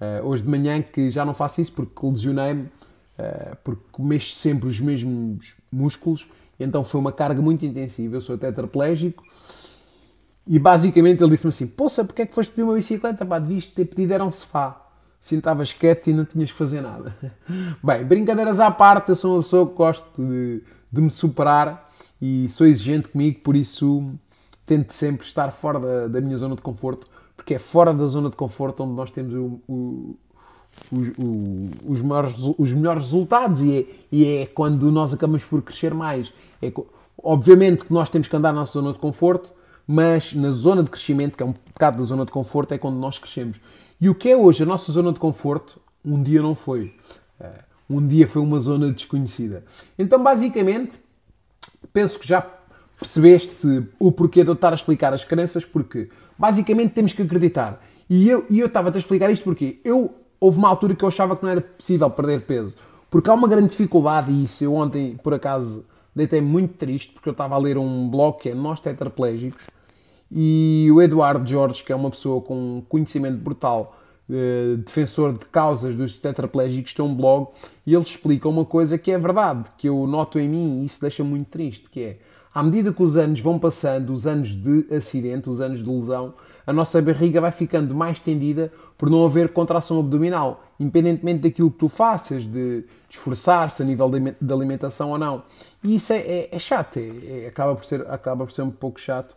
uh, 0.01 0.25
hoje 0.25 0.41
de 0.41 0.49
manhã 0.49 0.81
que 0.81 1.11
já 1.11 1.23
não 1.23 1.35
faço 1.35 1.61
isso 1.61 1.73
porque 1.73 2.03
lesionei-me, 2.03 2.63
uh, 2.63 3.55
porque 3.63 4.01
mexo 4.01 4.33
sempre 4.33 4.67
os 4.67 4.79
mesmos 4.79 5.55
músculos, 5.71 6.27
então 6.59 6.83
foi 6.83 6.99
uma 6.99 7.11
carga 7.11 7.39
muito 7.39 7.63
intensiva. 7.67 8.15
Eu 8.15 8.21
sou 8.21 8.35
tetraplégico 8.35 9.23
e 10.47 10.59
basicamente 10.59 11.23
ele 11.23 11.31
disse-me 11.31 11.49
assim: 11.49 11.67
Poça, 11.67 12.03
porque 12.03 12.21
é 12.21 12.25
que 12.25 12.35
foste 12.35 12.51
pedir 12.51 12.63
uma 12.63 12.75
bicicleta? 12.75 13.25
Pá, 13.25 13.39
devias 13.39 13.65
ter 13.65 13.85
pedido 13.85 14.13
era 14.13 14.23
um 14.23 14.31
sofá. 14.31 14.81
Sentavas 15.19 15.73
quieto 15.73 16.07
e 16.07 16.13
não 16.13 16.23
tinhas 16.23 16.51
que 16.51 16.57
fazer 16.57 16.81
nada. 16.81 17.15
Bem, 17.83 18.05
brincadeiras 18.05 18.59
à 18.59 18.69
parte, 18.69 19.09
eu 19.09 19.15
sou 19.15 19.35
uma 19.35 19.41
pessoa 19.41 19.67
que 19.67 19.73
gosto 19.73 20.21
de, 20.21 20.61
de 20.91 21.01
me 21.01 21.09
superar 21.09 21.89
e 22.21 22.47
sou 22.49 22.67
exigente 22.67 23.09
comigo, 23.09 23.39
por 23.39 23.55
isso 23.55 24.11
tento 24.67 24.91
sempre 24.93 25.25
estar 25.25 25.51
fora 25.51 25.79
da, 25.79 26.07
da, 26.07 26.21
minha 26.21 26.37
zona 26.37 26.55
de 26.55 26.61
conforto, 26.61 27.07
porque 27.35 27.55
é 27.55 27.59
fora 27.59 27.93
da 27.93 28.05
zona 28.05 28.29
de 28.29 28.35
conforto 28.35 28.83
onde 28.83 28.93
nós 28.93 29.11
temos 29.11 29.33
o, 29.33 29.59
o, 29.67 30.17
o, 30.91 31.69
os, 31.87 32.01
maiores, 32.01 32.35
os 32.57 32.71
melhores 32.71 33.03
resultados 33.05 33.61
e 33.61 33.77
é, 33.77 33.85
e 34.11 34.25
é, 34.25 34.45
quando 34.45 34.91
nós 34.91 35.11
acabamos 35.11 35.43
por 35.43 35.61
crescer 35.63 35.93
mais. 35.93 36.31
É, 36.61 36.71
obviamente 37.21 37.85
que 37.85 37.93
nós 37.93 38.09
temos 38.09 38.27
que 38.27 38.35
andar 38.35 38.53
na 38.53 38.59
nossa 38.59 38.73
zona 38.73 38.93
de 38.93 38.99
conforto, 38.99 39.51
mas 39.87 40.33
na 40.33 40.51
zona 40.51 40.83
de 40.83 40.89
crescimento, 40.89 41.37
que 41.37 41.43
é 41.43 41.45
um 41.45 41.53
bocado 41.53 41.97
da 41.97 42.03
zona 42.03 42.25
de 42.25 42.31
conforto, 42.31 42.73
é 42.73 42.77
quando 42.77 42.97
nós 42.97 43.17
crescemos. 43.17 43.59
E 43.99 44.09
o 44.09 44.15
que 44.15 44.29
é 44.29 44.37
hoje 44.37 44.63
a 44.63 44.65
nossa 44.65 44.91
zona 44.91 45.13
de 45.13 45.19
conforto, 45.19 45.79
um 46.03 46.21
dia 46.21 46.41
não 46.41 46.55
foi. 46.55 46.93
Eh, 47.39 47.63
um 47.89 48.05
dia 48.05 48.27
foi 48.27 48.41
uma 48.41 48.59
zona 48.59 48.91
desconhecida. 48.91 49.63
Então, 49.97 50.21
basicamente, 50.21 50.99
penso 51.93 52.19
que 52.19 52.27
já 52.27 52.45
percebeste 52.99 53.87
o 53.99 54.11
porquê 54.11 54.43
de 54.43 54.49
eu 54.49 54.53
estar 54.53 54.71
a 54.71 54.75
explicar 54.75 55.13
as 55.13 55.23
crenças, 55.23 55.65
porque 55.65 56.09
basicamente 56.37 56.93
temos 56.93 57.13
que 57.13 57.21
acreditar. 57.21 57.81
E 58.09 58.29
eu, 58.29 58.45
e 58.49 58.59
eu 58.59 58.67
estava-te 58.67 58.95
a 58.95 58.99
explicar 58.99 59.29
isto 59.31 59.43
porque 59.43 59.79
eu 59.83 60.15
houve 60.39 60.57
uma 60.57 60.69
altura 60.69 60.95
que 60.95 61.03
eu 61.03 61.07
achava 61.07 61.35
que 61.35 61.43
não 61.43 61.49
era 61.51 61.61
possível 61.61 62.09
perder 62.09 62.41
peso. 62.45 62.75
Porque 63.09 63.29
há 63.29 63.33
uma 63.33 63.47
grande 63.47 63.69
dificuldade, 63.69 64.31
e 64.31 64.43
isso 64.43 64.63
eu 64.63 64.73
ontem, 64.75 65.17
por 65.23 65.33
acaso, 65.33 65.85
deitei-me 66.15 66.47
muito 66.47 66.73
triste, 66.75 67.13
porque 67.13 67.29
eu 67.29 67.31
estava 67.31 67.55
a 67.55 67.57
ler 67.57 67.77
um 67.77 68.09
blog 68.09 68.39
que 68.39 68.49
é 68.49 68.55
Nós 68.55 68.79
Tetraplégicos, 68.79 69.67
e 70.37 70.89
o 70.91 71.01
Eduardo 71.01 71.49
Jorge, 71.49 71.81
que 71.81 71.93
é 71.93 71.95
uma 71.95 72.11
pessoa 72.11 72.41
com 72.41 72.83
conhecimento 72.89 73.37
brutal, 73.37 73.97
eh, 74.29 74.75
defensor 74.85 75.31
de 75.31 75.45
causas 75.45 75.95
dos 75.95 76.19
tetraplégicos, 76.19 76.93
tem 76.93 77.05
um 77.05 77.15
blog 77.15 77.47
e 77.87 77.93
ele 77.93 78.03
explica 78.03 78.49
uma 78.49 78.65
coisa 78.65 78.97
que 78.97 79.11
é 79.11 79.17
verdade, 79.17 79.69
que 79.77 79.87
eu 79.87 80.05
noto 80.05 80.37
em 80.37 80.49
mim 80.49 80.81
e 80.81 80.85
isso 80.85 80.99
deixa 80.99 81.23
muito 81.23 81.47
triste, 81.47 81.89
que 81.89 82.01
é, 82.01 82.17
à 82.53 82.61
medida 82.61 82.91
que 82.91 83.01
os 83.01 83.15
anos 83.15 83.39
vão 83.39 83.57
passando, 83.57 84.11
os 84.11 84.27
anos 84.27 84.49
de 84.49 84.93
acidente, 84.93 85.49
os 85.49 85.61
anos 85.61 85.81
de 85.81 85.89
lesão, 85.89 86.33
a 86.67 86.73
nossa 86.73 87.01
barriga 87.01 87.39
vai 87.39 87.51
ficando 87.51 87.95
mais 87.95 88.19
tendida 88.19 88.73
por 88.97 89.09
não 89.09 89.23
haver 89.23 89.53
contração 89.53 89.99
abdominal. 89.99 90.63
independentemente 90.77 91.43
daquilo 91.43 91.71
que 91.71 91.77
tu 91.77 91.87
faças, 91.87 92.43
de 92.43 92.83
esforçar-te 93.09 93.81
a 93.81 93.85
nível 93.85 94.09
de 94.09 94.53
alimentação 94.53 95.11
ou 95.11 95.17
não. 95.17 95.43
E 95.81 95.95
isso 95.95 96.11
é, 96.11 96.17
é, 96.17 96.49
é 96.51 96.59
chato, 96.59 96.97
é, 96.97 97.43
é, 97.43 97.47
acaba, 97.47 97.73
por 97.75 97.85
ser, 97.85 98.05
acaba 98.09 98.45
por 98.45 98.51
ser 98.51 98.63
um 98.63 98.71
pouco 98.71 98.99
chato. 98.99 99.33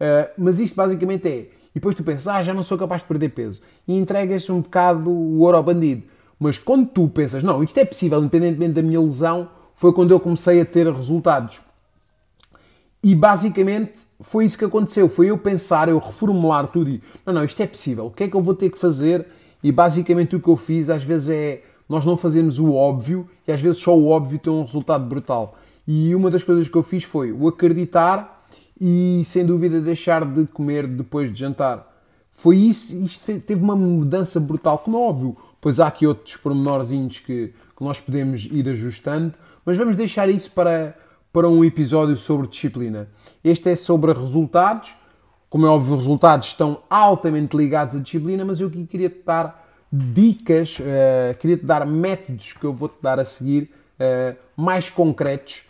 Uh, 0.00 0.30
mas 0.38 0.58
isto 0.58 0.74
basicamente 0.74 1.28
é. 1.28 1.38
E 1.70 1.74
depois 1.74 1.94
tu 1.94 2.02
pensas, 2.02 2.26
ah, 2.26 2.42
já 2.42 2.54
não 2.54 2.62
sou 2.62 2.78
capaz 2.78 3.02
de 3.02 3.08
perder 3.08 3.28
peso. 3.30 3.60
E 3.86 3.96
entregas 3.96 4.48
um 4.48 4.60
bocado 4.60 5.10
o 5.10 5.40
ouro 5.40 5.56
ao 5.56 5.62
bandido. 5.62 6.02
Mas 6.38 6.58
quando 6.58 6.88
tu 6.88 7.08
pensas, 7.08 7.42
não, 7.42 7.62
isto 7.62 7.78
é 7.78 7.84
possível, 7.84 8.18
independentemente 8.18 8.72
da 8.72 8.82
minha 8.82 9.00
lesão, 9.00 9.50
foi 9.74 9.92
quando 9.92 10.10
eu 10.10 10.18
comecei 10.18 10.60
a 10.60 10.64
ter 10.64 10.90
resultados. 10.90 11.60
E 13.02 13.14
basicamente 13.14 14.00
foi 14.20 14.44
isso 14.44 14.58
que 14.58 14.64
aconteceu. 14.64 15.08
Foi 15.08 15.26
eu 15.26 15.38
pensar, 15.38 15.88
eu 15.88 15.98
reformular 15.98 16.66
tudo 16.68 16.90
e 16.90 17.02
não, 17.24 17.32
não, 17.32 17.44
isto 17.44 17.62
é 17.62 17.66
possível. 17.66 18.06
O 18.06 18.10
que 18.10 18.24
é 18.24 18.28
que 18.28 18.36
eu 18.36 18.42
vou 18.42 18.54
ter 18.54 18.70
que 18.70 18.78
fazer? 18.78 19.26
E 19.62 19.70
basicamente 19.70 20.36
o 20.36 20.40
que 20.40 20.48
eu 20.48 20.56
fiz 20.56 20.90
às 20.90 21.02
vezes 21.02 21.30
é 21.30 21.62
nós 21.88 22.04
não 22.04 22.16
fazemos 22.16 22.58
o 22.58 22.74
óbvio 22.74 23.28
e 23.46 23.52
às 23.52 23.60
vezes 23.60 23.80
só 23.80 23.96
o 23.96 24.08
óbvio 24.08 24.38
tem 24.38 24.52
um 24.52 24.62
resultado 24.62 25.04
brutal. 25.04 25.56
E 25.86 26.14
uma 26.14 26.30
das 26.30 26.44
coisas 26.44 26.68
que 26.68 26.76
eu 26.76 26.82
fiz 26.82 27.04
foi 27.04 27.32
o 27.32 27.48
acreditar 27.48 28.39
e 28.80 29.22
sem 29.24 29.44
dúvida 29.44 29.80
deixar 29.80 30.24
de 30.24 30.46
comer 30.46 30.86
depois 30.86 31.30
de 31.30 31.38
jantar. 31.38 31.86
Foi 32.32 32.56
isso, 32.56 32.96
isto 32.96 33.38
teve 33.40 33.62
uma 33.62 33.76
mudança 33.76 34.40
brutal, 34.40 34.78
como 34.78 34.96
é 34.96 35.00
óbvio, 35.00 35.36
pois 35.60 35.78
há 35.78 35.88
aqui 35.88 36.06
outros 36.06 36.36
pormenorzinhos 36.38 37.18
que, 37.18 37.52
que 37.76 37.84
nós 37.84 38.00
podemos 38.00 38.48
ir 38.50 38.66
ajustando, 38.68 39.34
mas 39.64 39.76
vamos 39.76 39.94
deixar 39.96 40.30
isso 40.30 40.50
para, 40.50 40.96
para 41.32 41.48
um 41.48 41.62
episódio 41.62 42.16
sobre 42.16 42.46
disciplina. 42.46 43.08
Este 43.44 43.70
é 43.70 43.76
sobre 43.76 44.12
resultados. 44.12 44.96
Como 45.50 45.66
é 45.66 45.68
óbvio, 45.68 45.94
os 45.94 46.00
resultados 46.00 46.48
estão 46.48 46.80
altamente 46.88 47.56
ligados 47.56 47.96
à 47.96 47.98
disciplina, 47.98 48.44
mas 48.44 48.60
eu 48.60 48.68
aqui 48.68 48.86
queria 48.86 49.10
te 49.10 49.22
dar 49.26 49.68
dicas, 49.92 50.78
uh, 50.78 51.36
queria 51.38 51.56
te 51.56 51.66
dar 51.66 51.84
métodos 51.84 52.52
que 52.52 52.64
eu 52.64 52.72
vou-te 52.72 53.02
dar 53.02 53.18
a 53.18 53.24
seguir, 53.24 53.70
uh, 53.98 54.36
mais 54.56 54.88
concretos, 54.88 55.64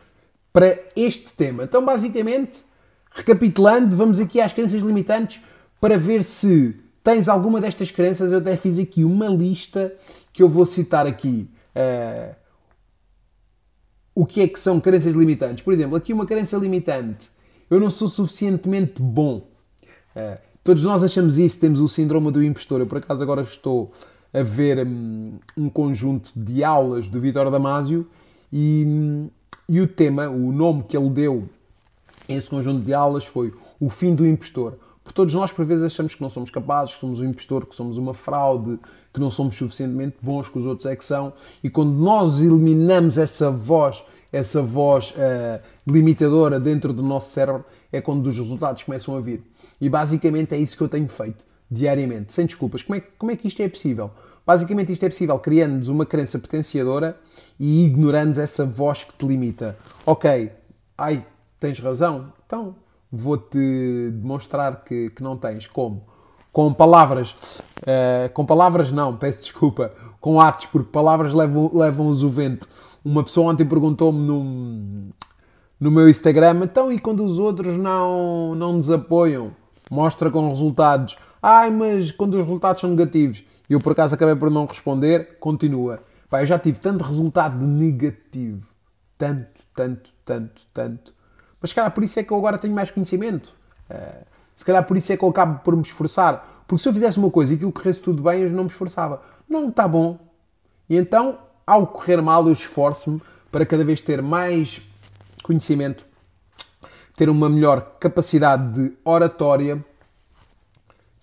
para 0.52 0.78
este 0.94 1.32
tema. 1.32 1.64
Então, 1.64 1.84
basicamente, 1.84 2.62
recapitulando, 3.10 3.96
vamos 3.96 4.20
aqui 4.20 4.40
às 4.40 4.52
crenças 4.52 4.82
limitantes 4.82 5.42
para 5.80 5.98
ver 5.98 6.22
se 6.22 6.76
tens 7.02 7.28
alguma 7.28 7.60
destas 7.60 7.90
crenças. 7.90 8.32
Eu 8.32 8.38
até 8.38 8.56
fiz 8.56 8.78
aqui 8.78 9.04
uma 9.04 9.28
lista 9.28 9.92
que 10.32 10.42
eu 10.42 10.48
vou 10.48 10.66
citar 10.66 11.06
aqui. 11.06 11.50
Uh, 11.74 12.34
o 14.14 14.26
que 14.26 14.40
é 14.40 14.48
que 14.48 14.60
são 14.60 14.80
crenças 14.80 15.14
limitantes. 15.14 15.62
Por 15.62 15.72
exemplo, 15.72 15.96
aqui 15.96 16.12
uma 16.12 16.26
crença 16.26 16.56
limitante. 16.56 17.30
Eu 17.70 17.80
não 17.80 17.90
sou 17.90 18.08
suficientemente 18.08 19.00
bom. 19.00 19.48
Uh, 20.14 20.38
todos 20.62 20.84
nós 20.84 21.02
achamos 21.02 21.38
isso, 21.38 21.58
temos 21.58 21.80
o 21.80 21.88
síndrome 21.88 22.30
do 22.30 22.42
impostor. 22.42 22.80
Eu, 22.80 22.86
por 22.86 22.98
acaso, 22.98 23.22
agora 23.22 23.42
estou 23.42 23.92
a 24.32 24.42
ver 24.42 24.86
um, 24.86 25.38
um 25.56 25.68
conjunto 25.68 26.30
de 26.36 26.62
aulas 26.62 27.08
do 27.08 27.20
Vitor 27.20 27.50
Damasio 27.50 28.06
e, 28.52 28.84
um, 28.86 29.30
e 29.68 29.80
o 29.80 29.88
tema, 29.88 30.28
o 30.28 30.52
nome 30.52 30.84
que 30.84 30.96
ele 30.96 31.10
deu 31.10 31.48
esse 32.36 32.48
conjunto 32.48 32.84
de 32.84 32.94
aulas 32.94 33.24
foi 33.24 33.52
o 33.78 33.88
fim 33.88 34.14
do 34.14 34.26
impostor. 34.26 34.78
Porque 35.02 35.14
todos 35.14 35.34
nós, 35.34 35.52
por 35.52 35.64
vezes, 35.64 35.84
achamos 35.84 36.14
que 36.14 36.22
não 36.22 36.28
somos 36.28 36.50
capazes, 36.50 36.94
que 36.94 37.00
somos 37.00 37.20
um 37.20 37.24
impostor, 37.24 37.66
que 37.66 37.74
somos 37.74 37.98
uma 37.98 38.14
fraude, 38.14 38.78
que 39.12 39.18
não 39.18 39.30
somos 39.30 39.56
suficientemente 39.56 40.16
bons, 40.22 40.48
que 40.48 40.58
os 40.58 40.66
outros 40.66 40.86
é 40.86 40.94
que 40.94 41.04
são. 41.04 41.32
E 41.64 41.70
quando 41.70 41.92
nós 41.92 42.40
eliminamos 42.40 43.18
essa 43.18 43.50
voz, 43.50 44.04
essa 44.32 44.62
voz 44.62 45.12
uh, 45.12 45.60
limitadora 45.86 46.60
dentro 46.60 46.92
do 46.92 47.02
nosso 47.02 47.30
cérebro, 47.30 47.64
é 47.90 48.00
quando 48.00 48.26
os 48.26 48.38
resultados 48.38 48.82
começam 48.82 49.16
a 49.16 49.20
vir. 49.20 49.42
E 49.80 49.88
basicamente 49.88 50.54
é 50.54 50.58
isso 50.58 50.76
que 50.76 50.82
eu 50.82 50.88
tenho 50.88 51.08
feito 51.08 51.44
diariamente, 51.70 52.32
sem 52.32 52.46
desculpas. 52.46 52.82
Como 52.82 52.96
é, 52.96 53.00
como 53.00 53.32
é 53.32 53.36
que 53.36 53.48
isto 53.48 53.60
é 53.62 53.68
possível? 53.68 54.10
Basicamente 54.46 54.92
isto 54.92 55.04
é 55.04 55.08
possível 55.08 55.38
criando-nos 55.38 55.88
uma 55.88 56.04
crença 56.04 56.38
potenciadora 56.38 57.18
e 57.58 57.84
ignorando 57.84 58.38
essa 58.38 58.64
voz 58.64 59.04
que 59.04 59.12
te 59.12 59.26
limita. 59.26 59.76
Ok, 60.04 60.50
ai, 60.96 61.24
tens 61.60 61.78
razão, 61.78 62.32
então 62.44 62.74
vou-te 63.12 64.10
demonstrar 64.12 64.82
que, 64.82 65.10
que 65.10 65.22
não 65.22 65.36
tens. 65.36 65.66
Como? 65.66 66.04
Com 66.50 66.72
palavras. 66.72 67.32
Uh, 67.82 68.32
com 68.32 68.44
palavras 68.44 68.90
não, 68.90 69.16
peço 69.16 69.40
desculpa. 69.42 69.92
Com 70.20 70.40
atos, 70.40 70.66
porque 70.66 70.90
palavras 70.90 71.32
levam, 71.34 71.70
levam-os 71.72 72.22
o 72.22 72.28
vento. 72.28 72.68
Uma 73.04 73.22
pessoa 73.22 73.52
ontem 73.52 73.64
perguntou-me 73.64 74.24
no, 74.26 75.10
no 75.78 75.90
meu 75.90 76.08
Instagram, 76.08 76.60
então 76.64 76.90
e 76.92 76.98
quando 76.98 77.24
os 77.24 77.38
outros 77.38 77.76
não, 77.76 78.54
não 78.54 78.74
nos 78.74 78.90
apoiam? 78.90 79.52
Mostra 79.90 80.30
com 80.30 80.48
resultados. 80.48 81.16
Ai, 81.42 81.70
mas 81.70 82.12
quando 82.12 82.34
os 82.34 82.44
resultados 82.44 82.80
são 82.80 82.90
negativos. 82.90 83.42
E 83.68 83.72
eu 83.72 83.80
por 83.80 83.92
acaso 83.92 84.14
acabei 84.14 84.36
por 84.36 84.50
não 84.50 84.66
responder, 84.66 85.38
continua. 85.38 86.02
Pai, 86.28 86.42
eu 86.42 86.46
já 86.46 86.58
tive 86.58 86.78
tanto 86.78 87.02
resultado 87.02 87.66
negativo. 87.66 88.68
Tanto, 89.16 89.60
tanto, 89.74 90.10
tanto, 90.24 90.62
tanto 90.72 91.14
mas 91.60 91.70
se 91.70 91.74
calhar 91.74 91.90
por 91.90 92.02
isso 92.02 92.18
é 92.18 92.22
que 92.22 92.32
eu 92.32 92.36
agora 92.36 92.58
tenho 92.58 92.74
mais 92.74 92.90
conhecimento. 92.90 93.52
Uh, 93.90 94.24
se 94.56 94.64
calhar 94.64 94.84
por 94.86 94.96
isso 94.96 95.12
é 95.12 95.16
que 95.16 95.22
eu 95.22 95.28
acabo 95.28 95.60
por 95.60 95.74
me 95.76 95.82
esforçar. 95.82 96.64
Porque 96.66 96.82
se 96.82 96.88
eu 96.88 96.92
fizesse 96.92 97.18
uma 97.18 97.30
coisa 97.30 97.52
e 97.52 97.56
aquilo 97.56 97.72
corresse 97.72 98.00
tudo 98.00 98.22
bem, 98.22 98.42
eu 98.42 98.50
não 98.50 98.64
me 98.64 98.70
esforçava. 98.70 99.22
Não, 99.48 99.68
está 99.68 99.88
bom. 99.88 100.18
E 100.88 100.96
então, 100.96 101.38
ao 101.66 101.86
correr 101.86 102.20
mal, 102.20 102.46
eu 102.46 102.52
esforço-me 102.52 103.20
para 103.50 103.66
cada 103.66 103.84
vez 103.84 104.00
ter 104.00 104.22
mais 104.22 104.80
conhecimento, 105.42 106.04
ter 107.16 107.28
uma 107.28 107.48
melhor 107.48 107.96
capacidade 107.98 108.72
de 108.72 108.92
oratória, 109.04 109.84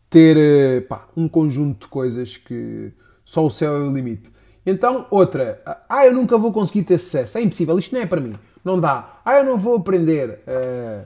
ter 0.09 0.37
eh, 0.37 0.81
pá, 0.81 1.07
um 1.15 1.27
conjunto 1.27 1.81
de 1.81 1.87
coisas 1.87 2.37
que 2.37 2.91
só 3.23 3.45
o 3.45 3.49
céu 3.49 3.75
é 3.77 3.79
o 3.79 3.93
limite. 3.93 4.31
Então, 4.65 5.07
outra, 5.09 5.61
ah, 5.87 6.05
eu 6.05 6.13
nunca 6.13 6.37
vou 6.37 6.51
conseguir 6.51 6.83
ter 6.83 6.97
sucesso, 6.97 7.37
é 7.37 7.41
impossível, 7.41 7.79
isto 7.79 7.93
não 7.95 8.01
é 8.01 8.05
para 8.05 8.19
mim. 8.19 8.33
Não 8.67 8.77
dá. 8.77 9.21
Ah, 9.23 9.37
eu 9.37 9.45
não 9.45 9.57
vou 9.57 9.77
aprender. 9.77 10.41
Uh, 10.45 11.05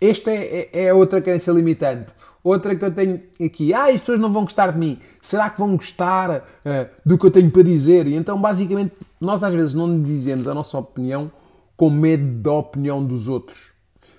esta 0.00 0.32
é, 0.32 0.68
é, 0.72 0.86
é, 0.86 0.92
outra 0.92 1.22
crença 1.22 1.52
limitante. 1.52 2.12
Outra 2.42 2.74
que 2.74 2.84
eu 2.84 2.92
tenho 2.92 3.22
aqui. 3.40 3.72
Ah, 3.72 3.84
as 3.84 4.00
pessoas 4.00 4.18
não 4.18 4.32
vão 4.32 4.42
gostar 4.42 4.72
de 4.72 4.78
mim. 4.80 4.98
Será 5.22 5.48
que 5.48 5.60
vão 5.60 5.76
gostar 5.76 6.38
uh, 6.38 6.88
do 7.06 7.16
que 7.16 7.24
eu 7.24 7.30
tenho 7.30 7.52
para 7.52 7.62
dizer? 7.62 8.08
E 8.08 8.16
então, 8.16 8.40
basicamente, 8.40 8.94
nós 9.20 9.44
às 9.44 9.54
vezes 9.54 9.74
não 9.74 10.02
dizemos 10.02 10.48
a 10.48 10.54
nossa 10.54 10.76
opinião 10.76 11.30
com 11.76 11.88
medo 11.88 12.42
da 12.42 12.50
opinião 12.50 13.04
dos 13.04 13.28
outros. 13.28 13.70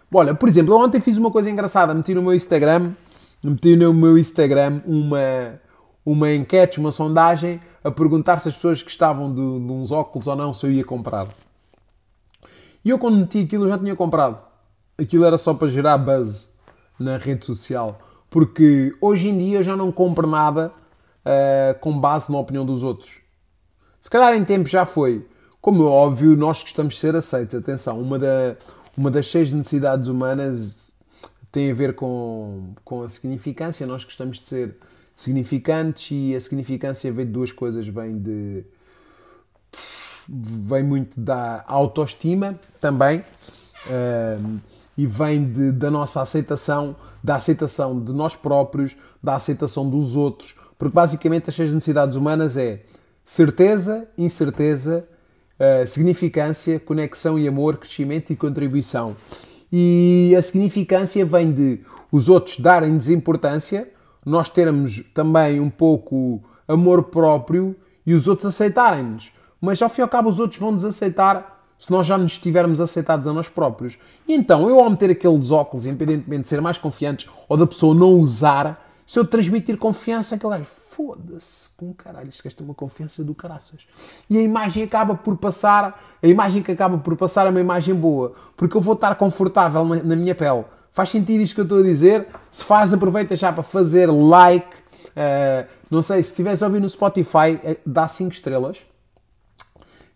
Olha, 0.09 0.33
por 0.33 0.47
exemplo, 0.47 0.73
eu 0.73 0.77
ontem 0.77 1.01
fiz 1.01 1.17
uma 1.17 1.31
coisa 1.31 1.51
engraçada. 1.51 1.93
Meti 1.93 2.13
no 2.13 2.21
meu 2.21 2.33
Instagram, 2.33 2.93
meti 3.43 3.75
no 3.75 3.93
meu 3.93 4.17
Instagram 4.17 4.79
uma, 4.85 5.59
uma 6.05 6.33
enquete, 6.33 6.79
uma 6.79 6.93
sondagem, 6.93 7.59
a 7.83 7.91
perguntar 7.91 8.39
se 8.39 8.47
as 8.47 8.55
pessoas 8.55 8.81
que 8.81 8.89
estavam 8.89 9.29
de, 9.29 9.65
de 9.67 9.71
uns 9.73 9.91
óculos 9.91 10.27
ou 10.27 10.35
não 10.37 10.53
se 10.53 10.65
eu 10.65 10.71
ia 10.71 10.85
comprar. 10.85 11.27
E 12.83 12.89
eu 12.89 12.99
quando 12.99 13.17
meti 13.17 13.39
aquilo 13.39 13.67
já 13.67 13.77
tinha 13.77 13.95
comprado. 13.95 14.39
Aquilo 14.97 15.25
era 15.25 15.37
só 15.37 15.53
para 15.53 15.67
gerar 15.67 15.97
buzz 15.97 16.49
na 16.99 17.17
rede 17.17 17.45
social. 17.45 17.99
Porque 18.29 18.95
hoje 19.01 19.29
em 19.29 19.37
dia 19.37 19.63
já 19.63 19.75
não 19.75 19.91
compro 19.91 20.27
nada 20.27 20.71
uh, 21.25 21.79
com 21.79 21.99
base 21.99 22.31
na 22.31 22.37
opinião 22.37 22.65
dos 22.65 22.83
outros. 22.83 23.11
Se 23.99 24.09
calhar 24.09 24.35
em 24.35 24.45
tempo 24.45 24.69
já 24.69 24.85
foi. 24.85 25.25
Como 25.61 25.83
é 25.83 25.87
óbvio, 25.87 26.35
nós 26.37 26.61
gostamos 26.61 26.93
de 26.93 26.99
ser 26.99 27.15
aceitos. 27.15 27.55
Atenção, 27.55 27.99
uma, 27.99 28.17
da, 28.17 28.55
uma 28.95 29.11
das 29.11 29.27
seis 29.27 29.51
necessidades 29.51 30.07
humanas 30.07 30.77
tem 31.51 31.71
a 31.71 31.73
ver 31.73 31.95
com, 31.95 32.73
com 32.85 33.03
a 33.03 33.09
significância. 33.09 33.85
Nós 33.85 34.03
gostamos 34.03 34.39
de 34.39 34.47
ser 34.47 34.77
significantes 35.15 36.11
e 36.11 36.35
a 36.35 36.39
significância 36.39 37.11
vem 37.11 37.25
de 37.25 37.31
duas 37.31 37.51
coisas. 37.51 37.85
Vem 37.87 38.17
de 38.17 38.63
vem 40.31 40.83
muito 40.83 41.19
da 41.19 41.63
autoestima 41.67 42.59
também 42.79 43.19
uh, 43.19 44.59
e 44.95 45.05
vem 45.07 45.51
de, 45.51 45.71
da 45.71 45.89
nossa 45.89 46.21
aceitação, 46.21 46.95
da 47.23 47.37
aceitação 47.37 47.99
de 47.99 48.11
nós 48.13 48.35
próprios, 48.35 48.95
da 49.23 49.35
aceitação 49.35 49.89
dos 49.89 50.15
outros, 50.15 50.55
porque 50.77 50.93
basicamente 50.93 51.49
as 51.49 51.55
seis 51.55 51.73
necessidades 51.73 52.15
humanas 52.15 52.57
é 52.57 52.81
certeza, 53.25 54.07
incerteza, 54.17 55.07
uh, 55.59 55.87
significância, 55.87 56.79
conexão 56.79 57.39
e 57.39 57.47
amor, 57.47 57.77
crescimento 57.77 58.31
e 58.31 58.35
contribuição. 58.35 59.15
E 59.71 60.35
a 60.37 60.41
significância 60.41 61.25
vem 61.25 61.51
de 61.51 61.79
os 62.11 62.29
outros 62.29 62.59
darem-nos 62.59 63.09
importância, 63.09 63.89
nós 64.25 64.49
termos 64.49 65.03
também 65.13 65.59
um 65.59 65.69
pouco 65.69 66.43
amor 66.67 67.03
próprio 67.05 67.75
e 68.05 68.13
os 68.13 68.27
outros 68.27 68.47
aceitarem-nos 68.47 69.31
mas 69.61 69.81
ao 69.81 69.89
fim 69.89 70.01
e 70.01 70.03
ao 70.03 70.09
cabo 70.09 70.29
os 70.29 70.39
outros 70.39 70.59
vão 70.59 70.71
nos 70.71 70.85
aceitar 70.85 71.57
se 71.77 71.89
nós 71.91 72.05
já 72.05 72.17
nos 72.17 72.33
estivermos 72.33 72.81
aceitados 72.81 73.27
a 73.27 73.33
nós 73.33 73.47
próprios. 73.47 73.97
E 74.27 74.33
então, 74.33 74.69
eu 74.69 74.79
ao 74.79 74.89
meter 74.89 75.11
aqueles 75.11 75.49
óculos, 75.49 75.87
independentemente 75.87 76.43
de 76.43 76.49
ser 76.49 76.61
mais 76.61 76.77
confiantes 76.77 77.29
ou 77.47 77.55
da 77.55 77.65
pessoa 77.65 77.95
não 77.95 78.19
usar, 78.19 78.85
se 79.07 79.17
eu 79.17 79.25
transmitir 79.25 79.77
confiança, 79.77 80.35
aquele 80.35 80.57
gajo, 80.57 80.65
foda-se, 80.65 81.69
com 81.77 81.93
caralho, 81.93 82.27
isto 82.27 82.43
gasta 82.43 82.61
uma 82.61 82.73
confiança 82.73 83.23
do 83.23 83.33
caraças. 83.33 83.81
E 84.29 84.37
a 84.37 84.41
imagem 84.41 84.83
acaba 84.83 85.15
por 85.15 85.37
passar, 85.37 86.17
a 86.21 86.27
imagem 86.27 86.61
que 86.61 86.71
acaba 86.71 86.97
por 86.97 87.15
passar 87.15 87.47
é 87.47 87.49
uma 87.49 87.61
imagem 87.61 87.95
boa, 87.95 88.33
porque 88.57 88.75
eu 88.75 88.81
vou 88.81 88.93
estar 88.93 89.15
confortável 89.15 89.85
na, 89.85 90.15
minha 90.15 90.35
pele. 90.35 90.65
Faz 90.91 91.09
sentido 91.09 91.41
isto 91.41 91.55
que 91.55 91.61
eu 91.61 91.63
estou 91.63 91.79
a 91.79 91.83
dizer? 91.83 92.27
Se 92.51 92.63
faz, 92.63 92.93
aproveita 92.93 93.35
já 93.35 93.53
para 93.53 93.63
fazer 93.63 94.07
like, 94.07 94.79
Uh, 95.09 95.67
não 95.89 96.01
sei, 96.01 96.21
se 96.23 96.29
estiveres 96.29 96.61
a 96.63 96.67
ouvir 96.67 96.79
no 96.79 96.89
Spotify, 96.89 97.59
uh, 97.63 97.77
dá 97.85 98.07
5 98.07 98.31
estrelas. 98.31 98.85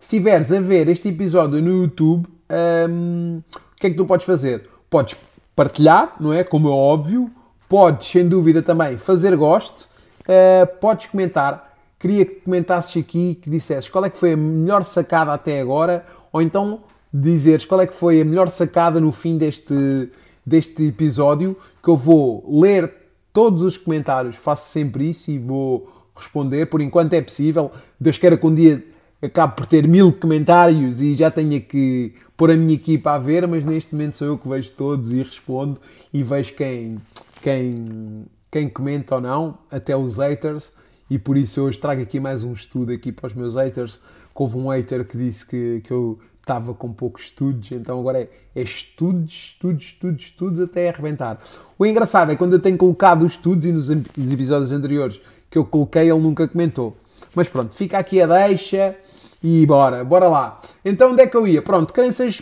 Se 0.03 0.17
estiveres 0.17 0.51
a 0.51 0.59
ver 0.59 0.89
este 0.89 1.07
episódio 1.07 1.61
no 1.61 1.83
YouTube, 1.83 2.27
um, 2.89 3.41
o 3.55 3.79
que 3.79 3.87
é 3.87 3.89
que 3.89 3.95
tu 3.95 4.05
podes 4.05 4.25
fazer? 4.25 4.69
Podes 4.89 5.15
partilhar, 5.55 6.17
não 6.19 6.33
é? 6.33 6.43
Como 6.43 6.67
é 6.67 6.71
óbvio. 6.71 7.31
Podes, 7.69 8.09
sem 8.09 8.27
dúvida, 8.27 8.61
também 8.61 8.97
fazer 8.97 9.33
gosto. 9.37 9.87
Uh, 10.23 10.67
podes 10.81 11.05
comentar. 11.05 11.77
Queria 11.97 12.25
que 12.25 12.35
comentasses 12.41 13.01
aqui, 13.01 13.39
que 13.41 13.49
dissesses 13.49 13.89
qual 13.89 14.03
é 14.03 14.09
que 14.09 14.17
foi 14.17 14.33
a 14.33 14.37
melhor 14.37 14.83
sacada 14.83 15.31
até 15.31 15.61
agora, 15.61 16.05
ou 16.33 16.41
então 16.41 16.81
dizeres 17.11 17.63
qual 17.63 17.79
é 17.79 17.87
que 17.87 17.95
foi 17.95 18.19
a 18.19 18.25
melhor 18.25 18.49
sacada 18.49 18.99
no 18.99 19.13
fim 19.13 19.37
deste, 19.37 20.09
deste 20.45 20.85
episódio, 20.85 21.55
que 21.81 21.89
eu 21.89 21.95
vou 21.95 22.43
ler 22.59 22.93
todos 23.31 23.63
os 23.63 23.77
comentários, 23.77 24.35
faço 24.35 24.69
sempre 24.69 25.11
isso 25.11 25.31
e 25.31 25.39
vou 25.39 25.89
responder, 26.13 26.65
por 26.65 26.81
enquanto 26.81 27.13
é 27.13 27.21
possível. 27.21 27.71
Deus 27.97 28.17
queira 28.17 28.35
que 28.35 28.45
um 28.45 28.53
dia 28.53 28.83
acabe 29.23 29.55
por 29.55 29.65
ter 29.65 29.87
mil 29.87 30.11
comentários 30.11 31.01
e 31.01 31.15
já 31.15 31.31
tenha 31.31 31.59
que 31.61 32.13
pôr 32.35 32.51
a 32.51 32.55
minha 32.55 32.73
equipa 32.73 33.11
a 33.11 33.17
ver, 33.17 33.47
mas 33.47 33.63
neste 33.63 33.93
momento 33.93 34.17
sou 34.17 34.27
eu 34.27 34.37
que 34.37 34.47
vejo 34.47 34.71
todos 34.73 35.11
e 35.13 35.21
respondo 35.21 35.79
e 36.13 36.21
vejo 36.21 36.53
quem, 36.55 36.97
quem, 37.41 38.25
quem 38.51 38.69
comenta 38.69 39.15
ou 39.15 39.21
não, 39.21 39.57
até 39.71 39.95
os 39.95 40.17
haters, 40.17 40.73
e 41.09 41.17
por 41.17 41.37
isso 41.37 41.61
hoje 41.61 41.79
trago 41.79 42.01
aqui 42.01 42.19
mais 42.19 42.43
um 42.43 42.51
estudo 42.51 42.91
aqui 42.91 43.11
para 43.11 43.27
os 43.27 43.33
meus 43.33 43.55
haters, 43.55 43.99
houve 44.35 44.57
um 44.57 44.67
hater 44.67 45.05
que 45.05 45.17
disse 45.17 45.45
que, 45.45 45.81
que 45.81 45.91
eu 45.91 46.19
estava 46.41 46.73
com 46.73 46.91
poucos 46.91 47.25
estudos, 47.25 47.71
então 47.71 47.97
agora 47.99 48.19
é, 48.19 48.29
é 48.53 48.61
estudos, 48.61 49.31
estudos, 49.31 49.85
estudos, 49.85 50.23
estudos 50.23 50.59
até 50.59 50.89
arrebentar. 50.89 51.41
O 51.79 51.85
engraçado 51.85 52.31
é 52.33 52.35
quando 52.35 52.53
eu 52.53 52.59
tenho 52.59 52.77
colocado 52.77 53.25
os 53.25 53.33
estudos 53.33 53.65
e 53.65 53.71
nos 53.71 53.89
episódios 53.89 54.73
anteriores 54.73 55.21
que 55.49 55.57
eu 55.57 55.63
coloquei, 55.63 56.11
ele 56.11 56.19
nunca 56.19 56.45
comentou. 56.47 56.97
Mas 57.35 57.49
pronto, 57.49 57.73
fica 57.73 57.97
aqui 57.97 58.21
a 58.21 58.27
deixa 58.27 58.95
e 59.41 59.65
bora, 59.65 60.03
bora 60.03 60.27
lá. 60.27 60.59
Então 60.83 61.11
onde 61.11 61.21
é 61.21 61.27
que 61.27 61.35
eu 61.35 61.47
ia? 61.47 61.61
Pronto, 61.61 61.93
crenças 61.93 62.41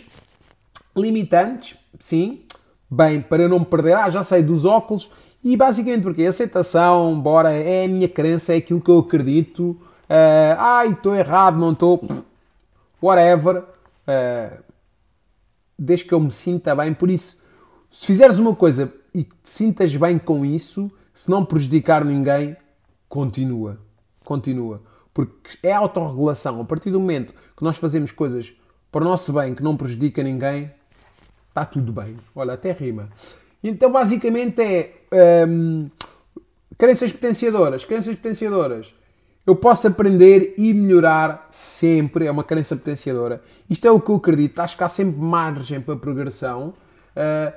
limitantes, 0.96 1.76
sim. 1.98 2.42
Bem, 2.90 3.22
para 3.22 3.48
não 3.48 3.60
me 3.60 3.64
perder, 3.64 3.96
ah, 3.96 4.10
já 4.10 4.22
sei 4.22 4.42
dos 4.42 4.64
óculos. 4.64 5.10
E 5.42 5.56
basicamente 5.56 6.02
porque 6.02 6.24
aceitação, 6.24 7.18
bora, 7.18 7.52
é 7.52 7.84
a 7.84 7.88
minha 7.88 8.08
crença, 8.08 8.52
é 8.52 8.58
aquilo 8.58 8.80
que 8.80 8.90
eu 8.90 8.98
acredito. 8.98 9.70
Uh, 10.08 10.54
ai, 10.58 10.90
estou 10.90 11.14
errado, 11.16 11.58
não 11.58 11.72
estou. 11.72 12.00
Whatever 13.02 13.56
uh, 13.58 14.62
desde 15.78 16.04
que 16.04 16.14
eu 16.14 16.20
me 16.20 16.30
sinta 16.30 16.76
bem. 16.76 16.94
Por 16.94 17.10
isso, 17.10 17.38
se 17.90 18.06
fizeres 18.06 18.38
uma 18.38 18.54
coisa 18.54 18.92
e 19.14 19.24
te 19.24 19.34
sintas 19.44 19.94
bem 19.96 20.18
com 20.18 20.44
isso, 20.44 20.90
se 21.12 21.30
não 21.30 21.44
prejudicar 21.44 22.04
ninguém, 22.04 22.56
continua. 23.08 23.78
Continua. 24.24 24.82
Porque 25.12 25.58
é 25.62 25.72
autorregulação. 25.72 26.60
A 26.60 26.64
partir 26.64 26.90
do 26.90 27.00
momento 27.00 27.34
que 27.56 27.62
nós 27.62 27.76
fazemos 27.76 28.12
coisas 28.12 28.52
para 28.90 29.02
o 29.02 29.04
nosso 29.04 29.32
bem 29.32 29.54
que 29.54 29.62
não 29.62 29.76
prejudica 29.76 30.22
ninguém, 30.22 30.70
está 31.48 31.64
tudo 31.64 31.92
bem. 31.92 32.16
Olha, 32.34 32.54
até 32.54 32.72
rima. 32.72 33.08
Então, 33.62 33.92
basicamente, 33.92 34.60
é 34.60 35.46
um, 35.46 35.90
crenças 36.76 37.12
potenciadoras. 37.12 37.84
Crenças 37.84 38.16
potenciadoras 38.16 38.94
eu 39.46 39.56
posso 39.56 39.88
aprender 39.88 40.54
e 40.56 40.72
melhorar 40.72 41.48
sempre, 41.50 42.26
é 42.26 42.30
uma 42.30 42.44
crença 42.44 42.76
potenciadora. 42.76 43.42
Isto 43.68 43.86
é 43.86 43.90
o 43.90 44.00
que 44.00 44.10
eu 44.10 44.16
acredito, 44.16 44.60
acho 44.60 44.76
que 44.76 44.84
há 44.84 44.88
sempre 44.88 45.20
margem 45.20 45.80
para 45.80 45.96
progressão. 45.96 46.74
Uh, 47.16 47.52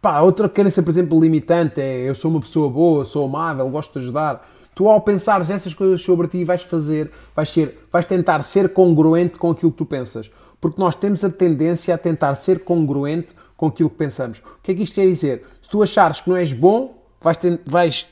pá, 0.00 0.20
outra 0.20 0.48
crença, 0.48 0.82
por 0.82 0.90
exemplo, 0.90 1.20
limitante 1.20 1.80
é 1.80 2.08
eu 2.08 2.14
sou 2.14 2.30
uma 2.30 2.40
pessoa 2.40 2.68
boa, 2.68 3.04
sou 3.04 3.24
amável, 3.24 3.68
gosto 3.68 3.92
de 3.92 4.04
ajudar. 4.04 4.50
Tu, 4.74 4.88
ao 4.88 5.00
pensares 5.00 5.50
essas 5.50 5.74
coisas 5.74 6.00
sobre 6.00 6.28
ti, 6.28 6.44
vais 6.44 6.62
fazer, 6.62 7.10
vais, 7.36 7.48
ser, 7.48 7.86
vais 7.90 8.06
tentar 8.06 8.42
ser 8.42 8.72
congruente 8.72 9.38
com 9.38 9.50
aquilo 9.50 9.70
que 9.70 9.78
tu 9.78 9.86
pensas. 9.86 10.30
Porque 10.60 10.80
nós 10.80 10.96
temos 10.96 11.22
a 11.24 11.30
tendência 11.30 11.94
a 11.94 11.98
tentar 11.98 12.34
ser 12.36 12.64
congruente 12.64 13.34
com 13.56 13.66
aquilo 13.66 13.90
que 13.90 13.96
pensamos. 13.96 14.38
O 14.38 14.62
que 14.62 14.72
é 14.72 14.74
que 14.74 14.82
isto 14.82 14.94
quer 14.94 15.06
dizer? 15.06 15.44
Se 15.60 15.68
tu 15.68 15.82
achares 15.82 16.20
que 16.20 16.30
não 16.30 16.36
és 16.36 16.52
bom, 16.52 17.02
vais, 17.20 17.38
vais 17.66 18.06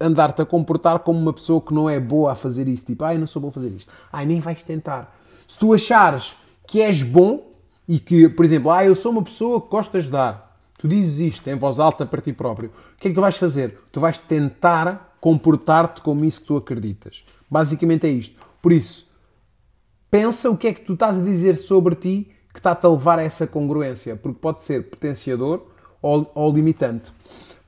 andar-te 0.00 0.42
a 0.42 0.46
comportar 0.46 0.98
como 1.00 1.18
uma 1.18 1.32
pessoa 1.32 1.60
que 1.60 1.72
não 1.72 1.88
é 1.88 1.98
boa 1.98 2.32
a 2.32 2.34
fazer 2.34 2.68
isso. 2.68 2.84
Tipo, 2.84 3.04
ai, 3.04 3.16
não 3.16 3.26
sou 3.26 3.40
bom 3.40 3.48
a 3.48 3.52
fazer 3.52 3.70
isto. 3.70 3.92
Ai, 4.12 4.26
nem 4.26 4.40
vais 4.40 4.62
tentar. 4.62 5.16
Se 5.46 5.58
tu 5.58 5.72
achares 5.72 6.36
que 6.66 6.82
és 6.82 7.02
bom 7.02 7.52
e 7.88 7.98
que, 7.98 8.28
por 8.28 8.44
exemplo, 8.44 8.70
ah, 8.70 8.84
eu 8.84 8.94
sou 8.94 9.12
uma 9.12 9.22
pessoa 9.22 9.60
que 9.60 9.68
gosta 9.68 9.92
de 9.92 9.98
ajudar. 9.98 10.58
Tu 10.78 10.88
dizes 10.88 11.20
isto 11.20 11.48
em 11.48 11.56
voz 11.56 11.78
alta 11.78 12.04
para 12.04 12.20
ti 12.20 12.32
próprio. 12.32 12.70
O 12.70 13.00
que 13.00 13.08
é 13.08 13.10
que 13.10 13.14
tu 13.14 13.20
vais 13.20 13.36
fazer? 13.36 13.78
Tu 13.92 14.00
vais 14.00 14.18
tentar 14.18 15.11
comportar-te 15.22 16.00
como 16.00 16.24
isso 16.24 16.40
que 16.40 16.48
tu 16.48 16.56
acreditas. 16.56 17.24
Basicamente 17.48 18.08
é 18.08 18.10
isto. 18.10 18.40
Por 18.60 18.72
isso, 18.72 19.06
pensa 20.10 20.50
o 20.50 20.56
que 20.56 20.66
é 20.66 20.74
que 20.74 20.80
tu 20.80 20.94
estás 20.94 21.16
a 21.16 21.22
dizer 21.22 21.56
sobre 21.56 21.94
ti 21.94 22.32
que 22.52 22.58
está-te 22.58 22.84
a 22.84 22.88
levar 22.88 23.20
a 23.20 23.22
essa 23.22 23.46
congruência. 23.46 24.16
Porque 24.16 24.40
pode 24.40 24.64
ser 24.64 24.90
potenciador 24.90 25.62
ou, 26.02 26.28
ou 26.34 26.52
limitante. 26.52 27.12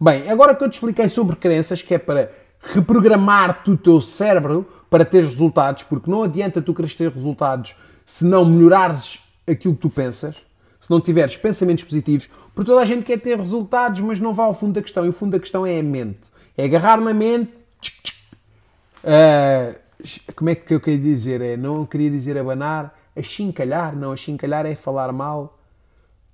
Bem, 0.00 0.28
agora 0.28 0.52
que 0.52 0.64
eu 0.64 0.68
te 0.68 0.74
expliquei 0.74 1.08
sobre 1.08 1.36
crenças, 1.36 1.80
que 1.80 1.94
é 1.94 1.98
para 1.98 2.32
reprogramar-te 2.60 3.70
o 3.70 3.76
teu 3.76 4.00
cérebro 4.00 4.66
para 4.90 5.04
ter 5.04 5.22
resultados, 5.22 5.84
porque 5.84 6.10
não 6.10 6.24
adianta 6.24 6.60
tu 6.60 6.74
queres 6.74 6.96
ter 6.96 7.12
resultados 7.12 7.76
se 8.04 8.24
não 8.24 8.44
melhorares 8.44 9.20
aquilo 9.46 9.74
que 9.74 9.80
tu 9.80 9.90
pensas, 9.90 10.34
se 10.80 10.90
não 10.90 11.00
tiveres 11.00 11.36
pensamentos 11.36 11.84
positivos, 11.84 12.28
porque 12.52 12.68
toda 12.68 12.82
a 12.82 12.84
gente 12.84 13.04
quer 13.04 13.20
ter 13.20 13.38
resultados, 13.38 14.00
mas 14.00 14.18
não 14.18 14.32
vai 14.32 14.46
ao 14.46 14.52
fundo 14.52 14.72
da 14.72 14.82
questão, 14.82 15.06
e 15.06 15.08
o 15.08 15.12
fundo 15.12 15.32
da 15.32 15.38
questão 15.38 15.64
é 15.64 15.78
a 15.78 15.82
mente. 15.82 16.34
É 16.56 16.64
agarrar 16.64 17.00
na 17.00 17.12
mente. 17.12 17.52
Uh, 19.02 19.74
como 20.34 20.50
é 20.50 20.54
que 20.54 20.74
eu 20.74 20.80
queria 20.80 20.98
dizer? 20.98 21.40
É, 21.40 21.56
não 21.56 21.86
queria 21.86 22.10
dizer 22.10 22.38
abanar, 22.38 22.94
achincalhar, 23.16 23.96
não, 23.96 24.12
achincalhar 24.12 24.66
é 24.66 24.74
falar 24.74 25.12
mal, 25.12 25.58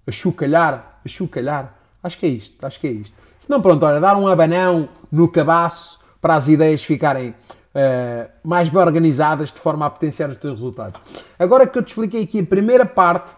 achucalhar, 0.06 1.00
achucalhar. 1.04 1.76
Acho 2.02 2.18
que 2.18 2.26
é 2.26 2.28
isto, 2.28 2.66
acho 2.66 2.80
que 2.80 2.86
é 2.86 2.90
isto. 2.90 3.16
Se 3.38 3.48
não, 3.48 3.60
pronto, 3.60 3.84
olha, 3.84 4.00
dar 4.00 4.16
um 4.16 4.26
abanão 4.26 4.88
no 5.10 5.28
cabaço 5.28 6.00
para 6.20 6.34
as 6.34 6.48
ideias 6.48 6.82
ficarem 6.82 7.30
uh, 7.30 8.30
mais 8.42 8.68
bem 8.68 8.80
organizadas 8.80 9.52
de 9.52 9.58
forma 9.58 9.86
a 9.86 9.90
potenciar 9.90 10.30
os 10.30 10.36
teus 10.36 10.54
resultados. 10.54 11.00
Agora 11.38 11.66
que 11.66 11.78
eu 11.78 11.82
te 11.82 11.88
expliquei 11.88 12.22
aqui 12.22 12.40
a 12.40 12.44
primeira 12.44 12.84
parte 12.84 13.34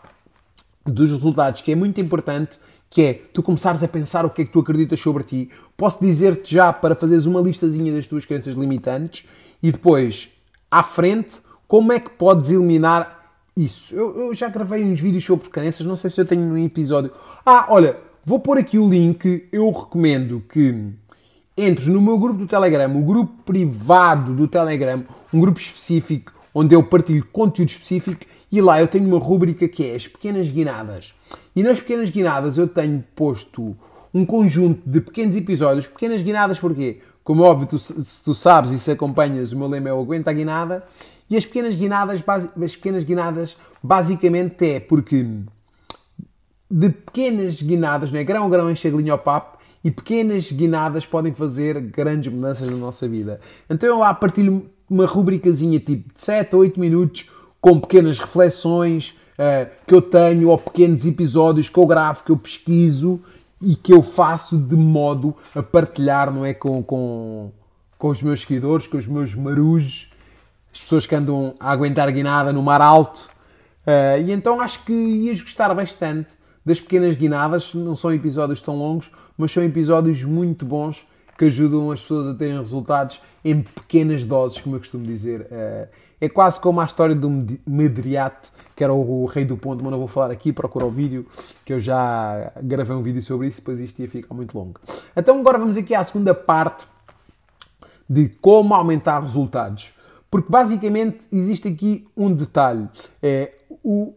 dos 0.84 1.10
resultados, 1.10 1.60
que 1.60 1.72
é 1.72 1.74
muito 1.74 2.00
importante, 2.00 2.58
que 2.92 3.02
é 3.02 3.14
tu 3.32 3.42
começares 3.42 3.82
a 3.82 3.88
pensar 3.88 4.24
o 4.24 4.30
que 4.30 4.42
é 4.42 4.44
que 4.44 4.52
tu 4.52 4.60
acreditas 4.60 5.00
sobre 5.00 5.24
ti. 5.24 5.50
Posso 5.76 5.98
dizer-te 6.00 6.54
já 6.54 6.72
para 6.72 6.94
fazeres 6.94 7.26
uma 7.26 7.40
listazinha 7.40 7.92
das 7.92 8.06
tuas 8.06 8.24
crenças 8.24 8.54
limitantes 8.54 9.26
e 9.60 9.72
depois, 9.72 10.30
à 10.70 10.84
frente, 10.84 11.38
como 11.66 11.92
é 11.92 11.98
que 11.98 12.10
podes 12.10 12.50
eliminar 12.50 13.32
isso. 13.56 13.92
Eu, 13.94 14.28
eu 14.28 14.34
já 14.34 14.48
gravei 14.48 14.84
uns 14.84 15.00
vídeos 15.00 15.24
sobre 15.24 15.48
crenças, 15.48 15.84
não 15.84 15.96
sei 15.96 16.08
se 16.08 16.20
eu 16.20 16.24
tenho 16.24 16.42
um 16.42 16.64
episódio. 16.64 17.10
Ah, 17.44 17.66
olha, 17.68 17.96
Vou 18.24 18.38
pôr 18.38 18.56
aqui 18.56 18.78
o 18.78 18.88
link. 18.88 19.48
Eu 19.50 19.68
recomendo 19.70 20.44
que 20.48 20.92
entres 21.56 21.88
no 21.88 22.00
meu 22.00 22.16
grupo 22.16 22.38
do 22.38 22.46
Telegram, 22.46 22.96
o 22.96 23.04
grupo 23.04 23.32
privado 23.44 24.32
do 24.32 24.46
Telegram, 24.46 25.04
um 25.34 25.40
grupo 25.40 25.58
específico 25.58 26.32
onde 26.54 26.72
eu 26.72 26.84
partilho 26.84 27.26
conteúdo 27.32 27.70
específico 27.70 28.24
e 28.52 28.60
lá 28.60 28.78
eu 28.78 28.86
tenho 28.86 29.08
uma 29.08 29.18
rúbrica 29.18 29.66
que 29.66 29.82
é 29.82 29.94
as 29.94 30.06
pequenas 30.06 30.46
guinadas. 30.46 31.14
E 31.56 31.62
nas 31.62 31.80
pequenas 31.80 32.10
guinadas 32.10 32.58
eu 32.58 32.68
tenho 32.68 33.02
posto 33.16 33.74
um 34.12 34.26
conjunto 34.26 34.82
de 34.84 35.00
pequenos 35.00 35.34
episódios. 35.34 35.86
Pequenas 35.86 36.20
guinadas 36.20 36.58
porquê? 36.58 37.00
Como 37.24 37.42
óbvio, 37.42 37.66
tu, 37.66 37.76
tu 38.22 38.34
sabes 38.34 38.70
e 38.72 38.78
se 38.78 38.90
acompanhas, 38.90 39.52
o 39.52 39.58
meu 39.58 39.68
lema 39.68 39.88
é 39.88 39.92
o 39.94 40.00
Aguenta 40.00 40.30
a 40.30 40.34
Guinada. 40.34 40.84
E 41.30 41.36
as 41.36 41.46
pequenas 41.46 41.74
guinadas, 41.74 42.22
as 42.62 42.76
pequenas 42.76 43.04
guinadas 43.04 43.56
basicamente 43.82 44.66
é 44.66 44.80
porque 44.80 45.24
de 46.70 46.88
pequenas 46.90 47.62
guinadas, 47.62 48.12
não 48.12 48.20
é? 48.20 48.24
grão 48.24 48.44
a 48.44 48.48
grão 48.50 48.70
enche 48.70 48.88
a 48.88 49.12
ao 49.12 49.18
papo, 49.18 49.58
e 49.84 49.90
pequenas 49.90 50.52
guinadas 50.52 51.06
podem 51.06 51.32
fazer 51.32 51.80
grandes 51.80 52.32
mudanças 52.32 52.68
na 52.68 52.76
nossa 52.76 53.08
vida. 53.08 53.40
Então 53.68 53.88
eu 53.88 53.98
lá 53.98 54.12
partilho 54.12 54.70
uma 54.88 55.06
rubricazinha 55.06 55.80
tipo 55.80 56.12
de 56.14 56.20
7 56.20 56.54
a 56.54 56.58
8 56.58 56.78
minutos 56.78 57.30
com 57.62 57.78
pequenas 57.78 58.18
reflexões 58.18 59.10
uh, 59.38 59.70
que 59.86 59.94
eu 59.94 60.02
tenho 60.02 60.48
ou 60.48 60.58
pequenos 60.58 61.06
episódios 61.06 61.68
que 61.68 61.78
eu 61.78 61.86
gravo, 61.86 62.24
que 62.24 62.32
eu 62.32 62.36
pesquiso 62.36 63.20
e 63.60 63.76
que 63.76 63.94
eu 63.94 64.02
faço 64.02 64.58
de 64.58 64.74
modo 64.74 65.34
a 65.54 65.62
partilhar, 65.62 66.32
não 66.34 66.44
é? 66.44 66.52
Com, 66.52 66.82
com, 66.82 67.52
com 67.96 68.08
os 68.08 68.20
meus 68.20 68.40
seguidores, 68.40 68.88
com 68.88 68.96
os 68.96 69.06
meus 69.06 69.32
marujos, 69.36 70.10
as 70.74 70.80
pessoas 70.80 71.06
que 71.06 71.14
andam 71.14 71.54
a 71.60 71.70
aguentar 71.70 72.10
guinada 72.10 72.52
no 72.52 72.60
mar 72.60 72.82
alto. 72.82 73.30
Uh, 73.86 74.20
e 74.26 74.32
então 74.32 74.60
acho 74.60 74.84
que 74.84 74.92
ias 74.92 75.40
gostar 75.40 75.72
bastante 75.72 76.34
das 76.66 76.80
pequenas 76.80 77.14
guinadas. 77.14 77.72
Não 77.74 77.94
são 77.94 78.12
episódios 78.12 78.60
tão 78.60 78.76
longos, 78.76 79.08
mas 79.38 79.52
são 79.52 79.62
episódios 79.62 80.24
muito 80.24 80.66
bons 80.66 81.06
que 81.38 81.44
ajudam 81.44 81.92
as 81.92 82.00
pessoas 82.00 82.26
a 82.26 82.34
terem 82.34 82.58
resultados 82.58 83.20
em 83.44 83.62
pequenas 83.62 84.24
doses, 84.24 84.60
como 84.60 84.74
eu 84.74 84.80
costumo 84.80 85.04
dizer. 85.06 85.46
Eh, 85.50 85.88
é 86.22 86.28
quase 86.28 86.60
como 86.60 86.80
a 86.80 86.84
história 86.84 87.16
do 87.16 87.28
Medriate, 87.66 88.48
que 88.76 88.84
era 88.84 88.92
o 88.94 89.26
rei 89.26 89.44
do 89.44 89.56
ponto, 89.56 89.82
mas 89.82 89.90
não 89.90 89.98
vou 89.98 90.06
falar 90.06 90.30
aqui, 90.30 90.52
procura 90.52 90.86
o 90.86 90.90
vídeo, 90.90 91.26
que 91.64 91.72
eu 91.72 91.80
já 91.80 92.52
gravei 92.62 92.94
um 92.94 93.02
vídeo 93.02 93.20
sobre 93.20 93.48
isso, 93.48 93.58
depois 93.58 93.80
isto 93.80 93.98
ia 93.98 94.06
ficar 94.06 94.32
muito 94.32 94.56
longo. 94.56 94.78
Então 95.16 95.40
agora 95.40 95.58
vamos 95.58 95.76
aqui 95.76 95.96
à 95.96 96.04
segunda 96.04 96.32
parte 96.32 96.86
de 98.08 98.28
como 98.40 98.72
aumentar 98.72 99.20
resultados. 99.20 99.92
Porque 100.30 100.48
basicamente 100.48 101.26
existe 101.32 101.66
aqui 101.66 102.06
um 102.16 102.32
detalhe. 102.32 102.88
É, 103.20 103.54
o, 103.82 104.14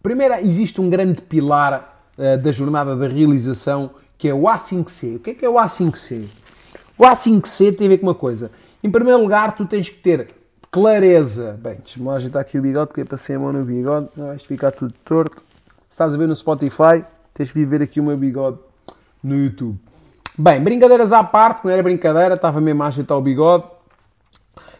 primeiro, 0.00 0.34
existe 0.34 0.80
um 0.80 0.88
grande 0.88 1.20
pilar 1.20 2.06
uh, 2.16 2.40
da 2.40 2.52
jornada 2.52 2.94
da 2.94 3.08
realização 3.08 3.90
que 4.16 4.28
é 4.28 4.34
o 4.34 4.42
A5C. 4.42 5.16
O 5.16 5.18
que 5.18 5.30
é 5.30 5.34
que 5.34 5.44
é 5.44 5.48
o 5.48 5.54
A5C? 5.54 6.26
O 6.96 7.02
A5C 7.02 7.76
tem 7.76 7.88
a 7.88 7.90
ver 7.90 7.98
com 7.98 8.06
uma 8.06 8.14
coisa. 8.14 8.52
Em 8.84 8.90
primeiro 8.90 9.20
lugar, 9.20 9.56
tu 9.56 9.66
tens 9.66 9.88
que 9.88 9.96
ter 9.96 10.43
clareza. 10.74 11.56
Bem, 11.62 11.76
deixa-me 11.76 12.04
lá 12.04 12.14
ajeitar 12.16 12.42
aqui 12.42 12.58
o 12.58 12.62
bigode, 12.62 12.92
que 12.92 13.00
eu 13.02 13.06
passei 13.06 13.36
a 13.36 13.38
mão 13.38 13.52
no 13.52 13.62
bigode, 13.64 14.08
não 14.16 14.26
vais 14.26 14.42
ficar 14.42 14.72
tudo 14.72 14.92
torto. 15.04 15.38
Se 15.38 15.90
estás 15.90 16.12
a 16.12 16.16
ver 16.16 16.26
no 16.26 16.34
Spotify, 16.34 17.04
tens 17.32 17.52
que 17.52 17.60
vir 17.60 17.64
ver 17.64 17.82
aqui 17.82 18.00
o 18.00 18.02
meu 18.02 18.16
bigode 18.16 18.58
no 19.22 19.36
YouTube. 19.36 19.78
Bem, 20.36 20.60
brincadeiras 20.60 21.12
à 21.12 21.22
parte, 21.22 21.64
não 21.64 21.70
era 21.70 21.80
brincadeira, 21.80 22.34
estava 22.34 22.60
mesmo 22.60 22.82
a 22.82 22.88
ajeitar 22.88 23.16
o 23.16 23.20
bigode. 23.20 23.66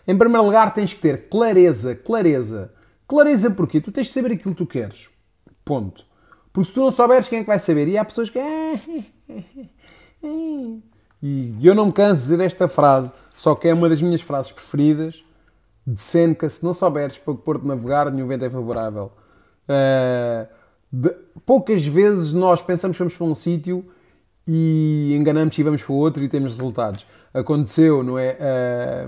Em 0.04 0.18
primeiro 0.18 0.44
lugar, 0.44 0.74
tens 0.74 0.92
que 0.92 1.00
ter 1.00 1.28
clareza, 1.28 1.94
clareza. 1.94 2.72
Clareza 3.06 3.48
porquê? 3.52 3.80
Tu 3.80 3.92
tens 3.92 4.08
de 4.08 4.14
saber 4.14 4.32
aquilo 4.32 4.52
que 4.52 4.64
tu 4.64 4.66
queres. 4.66 5.08
Ponto. 5.64 6.04
Porque 6.52 6.70
se 6.70 6.74
tu 6.74 6.80
não 6.80 6.90
souberes, 6.90 7.28
quem 7.28 7.38
é 7.38 7.42
que 7.42 7.46
vai 7.46 7.60
saber? 7.60 7.86
E 7.86 7.96
há 7.96 8.04
pessoas 8.04 8.28
que. 8.28 8.40
E 11.22 11.56
eu 11.66 11.74
não 11.74 11.86
me 11.86 11.92
canso 11.92 12.16
de 12.16 12.22
dizer 12.22 12.40
esta 12.40 12.68
frase, 12.68 13.10
só 13.34 13.54
que 13.54 13.66
é 13.66 13.72
uma 13.72 13.88
das 13.88 14.02
minhas 14.02 14.20
frases 14.20 14.52
preferidas 14.52 15.24
de 15.86 16.00
Seneca. 16.00 16.48
Se 16.48 16.64
não 16.64 16.72
souberes 16.72 17.18
para 17.18 17.34
que 17.34 17.40
Porto 17.40 17.66
navegar, 17.66 18.10
nenhum 18.10 18.26
vento 18.26 18.44
é 18.44 18.50
favorável. 18.50 19.12
Uh, 19.68 20.46
de, 20.92 21.10
poucas 21.44 21.84
vezes 21.84 22.32
nós 22.32 22.62
pensamos 22.62 22.96
que 22.96 23.02
vamos 23.02 23.14
para 23.16 23.26
um 23.26 23.34
sítio 23.34 23.84
e 24.46 25.14
enganamos 25.18 25.56
e 25.58 25.62
vamos 25.62 25.82
para 25.82 25.94
outro 25.94 26.22
e 26.22 26.28
temos 26.28 26.52
resultados. 26.54 27.06
Aconteceu, 27.32 28.02
não 28.02 28.18
é? 28.18 28.36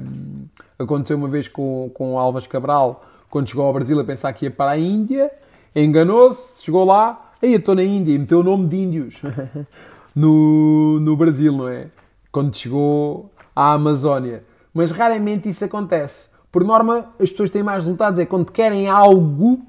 Uh, 0.01 0.49
aconteceu 0.79 1.17
uma 1.17 1.29
vez 1.29 1.49
com, 1.49 1.91
com 1.95 2.15
o 2.15 2.19
Alves 2.19 2.47
Cabral, 2.47 3.05
quando 3.31 3.49
chegou 3.49 3.65
ao 3.65 3.73
Brasil 3.73 3.99
a 4.01 4.05
pensar 4.05 4.33
que 4.33 4.47
ia 4.47 4.51
para 4.51 4.73
a 4.73 4.79
Índia, 4.79 5.31
enganou-se, 5.75 6.63
chegou 6.63 6.85
lá, 6.85 7.33
aí 7.43 7.53
eu 7.53 7.59
estou 7.59 7.75
na 7.75 7.85
Índia 7.85 8.13
e 8.13 8.19
meteu 8.19 8.41
o 8.41 8.43
nome 8.43 8.67
de 8.67 8.77
índios 8.77 9.23
no, 10.15 10.99
no 11.01 11.17
Brasil, 11.17 11.53
não 11.53 11.69
é? 11.69 11.89
Quando 12.33 12.57
chegou 12.57 13.31
à 13.55 13.73
Amazónia. 13.75 14.43
Mas 14.73 14.91
raramente 14.91 15.49
isso 15.49 15.65
acontece. 15.65 16.36
Por 16.57 16.65
norma, 16.65 17.13
as 17.21 17.31
pessoas 17.31 17.51
têm 17.51 17.63
mais 17.63 17.83
resultados 17.83 18.19
é 18.19 18.25
quando 18.25 18.51
querem 18.51 18.89
algo 18.89 19.61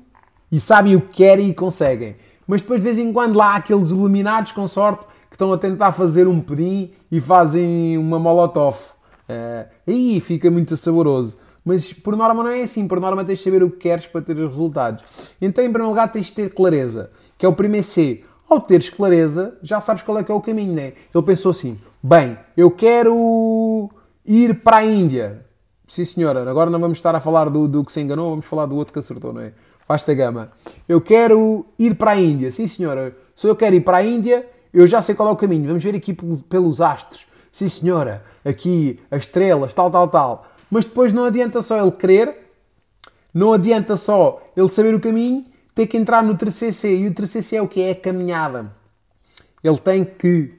e 0.50 0.58
sabem 0.58 0.95
o 0.95 1.02
que 1.02 1.17
querem 1.17 1.50
e 1.50 1.54
conseguem. 1.54 2.15
Mas 2.47 2.62
depois, 2.62 2.80
de 2.80 2.86
vez 2.86 2.97
em 2.97 3.12
quando, 3.12 3.36
lá 3.36 3.47
há 3.47 3.56
aqueles 3.58 3.89
iluminados 3.89 4.54
com 4.54 4.65
sorte 4.69 5.06
que 5.30 5.36
estão 5.36 5.52
a 5.52 5.58
tentar 5.58 5.91
fazer 5.91 6.30
um 6.30 6.39
pedim 6.39 6.91
e 7.12 7.19
fazem 7.19 7.97
uma 7.97 8.17
molotov. 8.17 8.78
Uh, 9.28 9.67
aí 9.86 10.21
fica 10.21 10.50
muito 10.50 10.78
saboroso. 10.78 11.38
Mas 11.65 11.91
por 11.91 12.15
norma 12.15 12.41
não 12.41 12.52
é 12.52 12.62
assim. 12.62 12.88
Por 12.88 13.02
norma 13.02 13.26
tens 13.26 13.39
de 13.39 13.43
saber 13.43 13.63
o 13.63 13.69
que 13.69 13.80
queres 13.80 14.08
para 14.08 14.21
ter 14.21 14.38
os 14.38 14.50
resultados. 14.50 15.04
Então, 15.41 15.65
em 15.65 15.69
primeiro 15.69 15.89
lugar, 15.89 16.10
tens 16.10 16.28
de 16.28 16.32
ter 16.32 16.54
clareza, 16.54 17.12
que 17.38 17.45
é 17.45 17.50
o 17.50 17.54
primeiro 17.54 17.86
C. 17.86 18.23
Ao 18.50 18.62
teres 18.62 18.88
clareza, 18.88 19.58
já 19.62 19.82
sabes 19.82 20.04
qual 20.04 20.19
é 20.19 20.23
que 20.23 20.32
é 20.32 20.34
o 20.34 20.39
caminho, 20.39 20.71
né? 20.71 20.93
Ele 21.13 21.26
pensou 21.26 21.52
assim: 21.52 21.78
bem, 22.02 22.38
eu 22.56 22.71
quero 22.71 23.89
ir 24.26 24.63
para 24.63 24.78
a 24.78 24.86
Índia. 24.86 25.46
Sim, 25.88 26.04
senhora, 26.04 26.50
agora 26.50 26.69
não 26.69 26.80
vamos 26.80 26.97
estar 26.97 27.15
a 27.15 27.19
falar 27.19 27.50
do, 27.50 27.67
do 27.67 27.84
que 27.84 27.91
se 27.91 28.02
enganou, 28.02 28.32
vamos 28.32 28.45
falar 28.45 28.65
do 28.65 28.76
outro 28.76 28.91
que 28.91 29.00
acertou, 29.00 29.32
não 29.32 29.41
é? 29.41 29.54
Faz-te 29.88 30.12
a 30.12 30.13
gama. 30.13 30.52
Eu 30.88 31.00
quero 31.00 31.65
ir 31.80 31.95
para 31.95 32.12
a 32.12 32.15
Índia. 32.17 32.52
Sim, 32.52 32.67
senhora, 32.67 33.15
se 33.34 33.47
eu 33.47 33.56
quero 33.56 33.73
ir 33.73 33.82
para 33.82 33.97
a 33.97 34.04
Índia, 34.04 34.45
eu 34.73 34.86
já 34.86 35.02
sei 35.02 35.15
qual 35.15 35.30
é 35.30 35.32
o 35.32 35.36
caminho. 35.38 35.65
Vamos 35.65 35.82
ver 35.84 35.95
aqui 35.95 36.13
pelos 36.13 36.82
astros. 36.82 37.26
Sim, 37.50 37.69
senhora, 37.69 38.23
aqui 38.43 39.00
as 39.10 39.23
estrelas, 39.23 39.73
tal, 39.73 39.89
tal, 39.89 40.10
tal. 40.10 40.45
Mas 40.69 40.84
depois 40.84 41.13
não 41.13 41.23
adianta 41.23 41.62
só 41.62 41.82
ele 41.82 41.91
querer, 41.91 42.52
não 43.34 43.54
adianta 43.54 43.95
só 43.95 44.41
ele 44.58 44.67
saber 44.67 44.93
o 44.93 45.00
caminho, 45.00 45.45
tem 45.73 45.88
que 45.88 45.95
entrar 45.95 46.21
no 46.21 46.36
terceiro 46.36 46.73
C. 46.73 46.97
E 46.97 47.08
o 47.08 47.13
terceiro 47.13 47.47
C 47.47 47.56
é 47.56 47.62
o 47.62 47.67
que? 47.67 47.82
É 47.82 47.91
a 47.91 47.95
caminhada. 47.95 48.73
Ele 49.63 49.78
tem 49.78 50.04
que 50.04 50.54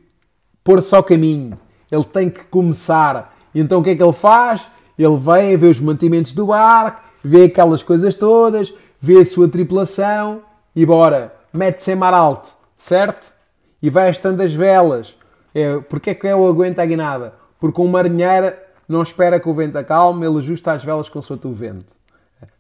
pôr 0.65 0.81
só 0.81 1.03
caminho. 1.03 1.55
Ele 1.91 2.05
tem 2.05 2.31
que 2.31 2.45
começar. 2.45 3.37
Então 3.55 3.81
o 3.81 3.85
que 3.85 3.91
é 3.91 3.97
que 3.97 4.03
ele 4.03 4.13
faz? 4.13 4.67
Ele 4.99 5.17
vem 5.17 5.57
ver 5.57 5.69
os 5.69 5.81
mantimentos 5.81 6.35
do 6.35 6.47
barco, 6.47 7.03
vê 7.23 7.45
aquelas 7.45 7.83
coisas 7.83 8.15
todas, 8.15 8.75
vê 9.01 9.21
a 9.21 9.27
sua 9.27 9.49
tripulação 9.49 10.43
e 10.75 10.85
bora, 10.85 11.35
mete-se 11.53 11.93
em 11.93 11.95
mar 11.95 12.15
alto, 12.15 12.51
certo? 12.77 13.33
E 13.81 13.89
vai 13.89 14.11
estando 14.11 14.41
as 14.41 14.53
velas. 14.53 15.17
É, 15.55 15.79
porque 15.81 16.11
é 16.11 16.15
que 16.15 16.27
é 16.27 16.35
o 16.35 16.47
aguenta 16.47 16.83
a 16.83 16.87
guinada? 16.87 17.35
Porque 17.61 17.81
um 17.81 17.89
marinheiro 17.89 18.53
não 18.89 19.03
espera 19.03 19.39
que 19.39 19.49
o 19.49 19.55
vento 19.55 19.77
acalme, 19.77 20.27
ele 20.27 20.39
ajusta 20.39 20.73
as 20.73 20.83
velas 20.83 21.09
com 21.09 21.19
o 21.19 21.53
vento. 21.53 21.95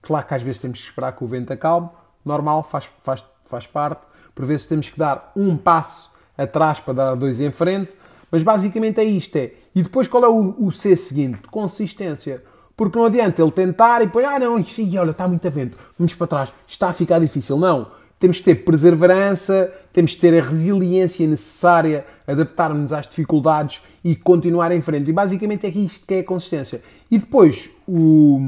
Claro 0.02 0.26
que 0.26 0.34
às 0.34 0.42
vezes 0.42 0.60
temos 0.60 0.80
que 0.80 0.86
esperar 0.86 1.12
que 1.12 1.24
o 1.24 1.26
vento 1.26 1.52
acalme, 1.52 1.88
normal, 2.24 2.62
faz, 2.62 2.88
faz, 3.02 3.24
faz 3.46 3.66
parte. 3.66 4.02
Por 4.34 4.44
vezes 4.44 4.66
temos 4.66 4.88
que 4.90 4.98
dar 4.98 5.32
um 5.34 5.56
passo 5.56 6.10
atrás 6.36 6.80
para 6.80 6.94
dar 6.94 7.14
dois 7.14 7.40
em 7.40 7.50
frente, 7.50 7.94
mas 8.30 8.42
basicamente 8.42 9.00
é 9.00 9.04
isto. 9.04 9.36
É. 9.36 9.52
E 9.74 9.82
depois 9.82 10.08
qual 10.08 10.24
é 10.24 10.28
o, 10.28 10.54
o 10.58 10.72
C 10.72 10.94
seguinte? 10.96 11.40
Consistência. 11.50 12.42
Porque 12.76 12.96
não 12.96 13.06
adianta 13.06 13.42
ele 13.42 13.50
tentar 13.50 14.02
e 14.02 14.06
depois, 14.06 14.24
ah 14.24 14.38
não, 14.38 14.58
e 14.58 14.98
olha, 14.98 15.10
está 15.10 15.26
muito 15.26 15.44
a 15.46 15.50
vento, 15.50 15.76
vamos 15.98 16.14
para 16.14 16.26
trás, 16.28 16.52
está 16.64 16.88
a 16.88 16.92
ficar 16.92 17.18
difícil. 17.18 17.56
Não. 17.56 17.90
Temos 18.20 18.38
que 18.38 18.44
ter 18.44 18.56
perseverança, 18.56 19.72
temos 19.92 20.14
que 20.14 20.20
ter 20.20 20.36
a 20.36 20.44
resiliência 20.44 21.26
necessária, 21.26 22.04
adaptar-nos 22.26 22.92
às 22.92 23.06
dificuldades 23.06 23.80
e 24.02 24.16
continuar 24.16 24.72
em 24.72 24.80
frente. 24.80 25.10
E 25.10 25.12
basicamente 25.12 25.66
é 25.66 25.70
isto 25.70 26.06
que 26.06 26.14
é 26.14 26.18
a 26.20 26.24
consistência. 26.24 26.82
E 27.10 27.18
depois, 27.18 27.70
o, 27.86 28.40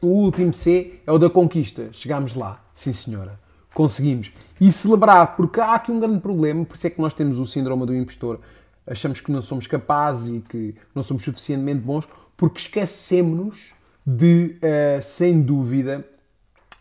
o 0.00 0.06
último 0.06 0.52
C 0.52 1.00
é 1.06 1.12
o 1.12 1.18
da 1.18 1.28
conquista. 1.28 1.88
Chegámos 1.92 2.34
lá, 2.34 2.62
sim 2.72 2.92
senhora, 2.92 3.38
conseguimos. 3.78 4.32
E 4.60 4.72
celebrar, 4.72 5.36
porque 5.36 5.60
há 5.60 5.74
aqui 5.74 5.92
um 5.92 6.00
grande 6.00 6.18
problema, 6.18 6.64
por 6.64 6.74
isso 6.74 6.88
é 6.88 6.90
que 6.90 7.00
nós 7.00 7.14
temos 7.14 7.38
o 7.38 7.46
síndrome 7.46 7.86
do 7.86 7.94
impostor. 7.94 8.40
Achamos 8.84 9.20
que 9.20 9.30
não 9.30 9.40
somos 9.40 9.68
capazes 9.68 10.34
e 10.34 10.40
que 10.40 10.74
não 10.92 11.04
somos 11.04 11.22
suficientemente 11.22 11.80
bons, 11.80 12.08
porque 12.36 12.58
esquecemos 12.58 13.72
de, 14.04 14.56
uh, 14.56 15.00
sem 15.00 15.40
dúvida, 15.40 16.04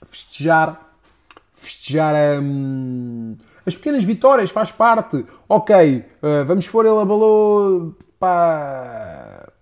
festejar, 0.08 0.92
festejar 1.54 2.42
um, 2.42 3.38
as 3.64 3.76
pequenas 3.76 4.04
vitórias, 4.04 4.50
faz 4.50 4.72
parte. 4.72 5.24
Ok, 5.48 5.98
uh, 6.00 6.46
vamos 6.48 6.68
pôr 6.68 6.84
ele 6.88 6.98
abalou 6.98 7.96
para, 8.18 9.54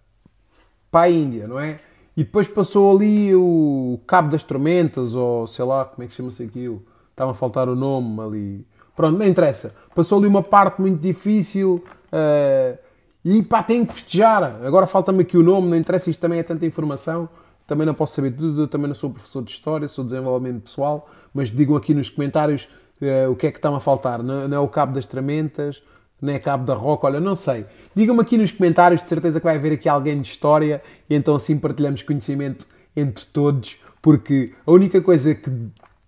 para 0.90 1.02
a 1.02 1.10
Índia, 1.10 1.50
não 1.50 1.60
é? 1.60 1.82
E 2.16 2.24
depois 2.24 2.48
passou 2.48 2.96
ali 2.96 3.36
o 3.36 4.00
Cabo 4.08 4.30
das 4.30 4.44
Tormentas, 4.44 5.14
ou 5.14 5.48
sei 5.48 5.66
lá, 5.66 5.84
como 5.84 6.06
é 6.06 6.08
que 6.08 6.14
chama-se 6.14 6.42
aquilo? 6.42 6.82
Estava 7.16 7.32
a 7.32 7.34
faltar 7.34 7.70
o 7.70 7.76
nome 7.78 8.22
ali. 8.22 8.68
Pronto, 8.94 9.18
não 9.18 9.26
interessa. 9.26 9.74
Passou 9.96 10.20
ali 10.20 10.28
uma 10.28 10.44
parte 10.44 10.82
muito 10.82 11.00
difícil. 11.00 11.82
Uh, 12.12 12.78
e 13.24 13.42
pá, 13.42 13.64
tenho 13.64 13.88
que 13.88 13.94
festejar. 13.94 14.44
Agora 14.66 14.86
falta-me 14.86 15.22
aqui 15.22 15.38
o 15.38 15.42
nome, 15.42 15.70
não 15.70 15.78
interessa, 15.78 16.10
isto 16.10 16.20
também 16.20 16.40
é 16.40 16.44
tanta 16.44 16.66
informação. 16.66 17.30
Também 17.66 17.88
não 17.88 17.94
posso 17.94 18.16
saber 18.16 18.32
tudo, 18.32 18.68
também 18.68 18.88
não 18.88 18.94
sou 18.94 19.10
professor 19.10 19.42
de 19.42 19.52
História, 19.52 19.88
sou 19.88 20.04
de 20.04 20.12
desenvolvimento 20.12 20.64
pessoal, 20.64 21.10
mas 21.34 21.50
digam 21.50 21.78
aqui 21.78 21.94
nos 21.94 22.10
comentários 22.10 22.68
uh, 23.02 23.32
o 23.32 23.36
que 23.36 23.48
é 23.48 23.52
que 23.52 23.58
estão 23.58 23.76
a 23.76 23.80
faltar. 23.80 24.22
Não, 24.22 24.48
não 24.50 24.58
é 24.58 24.60
o 24.60 24.68
Cabo 24.68 24.94
das 24.94 25.08
Tramentas, 25.08 25.82
não 26.22 26.34
é 26.34 26.38
Cabo 26.38 26.66
da 26.66 26.74
Roca, 26.74 27.08
olha, 27.08 27.22
não 27.22 27.36
sei. 27.36 27.66
Digam-me 27.96 28.22
aqui 28.22 28.38
nos 28.38 28.52
comentários, 28.52 29.02
de 29.02 29.08
certeza 29.08 29.40
que 29.40 29.46
vai 29.46 29.56
haver 29.56 29.72
aqui 29.72 29.88
alguém 29.88 30.20
de 30.20 30.28
História, 30.28 30.82
e 31.10 31.16
então 31.16 31.34
assim 31.34 31.58
partilhamos 31.58 32.04
conhecimento 32.04 32.68
entre 32.94 33.26
todos, 33.26 33.78
porque 34.02 34.54
a 34.68 34.72
única 34.72 35.02
coisa 35.02 35.34
que, 35.34 35.50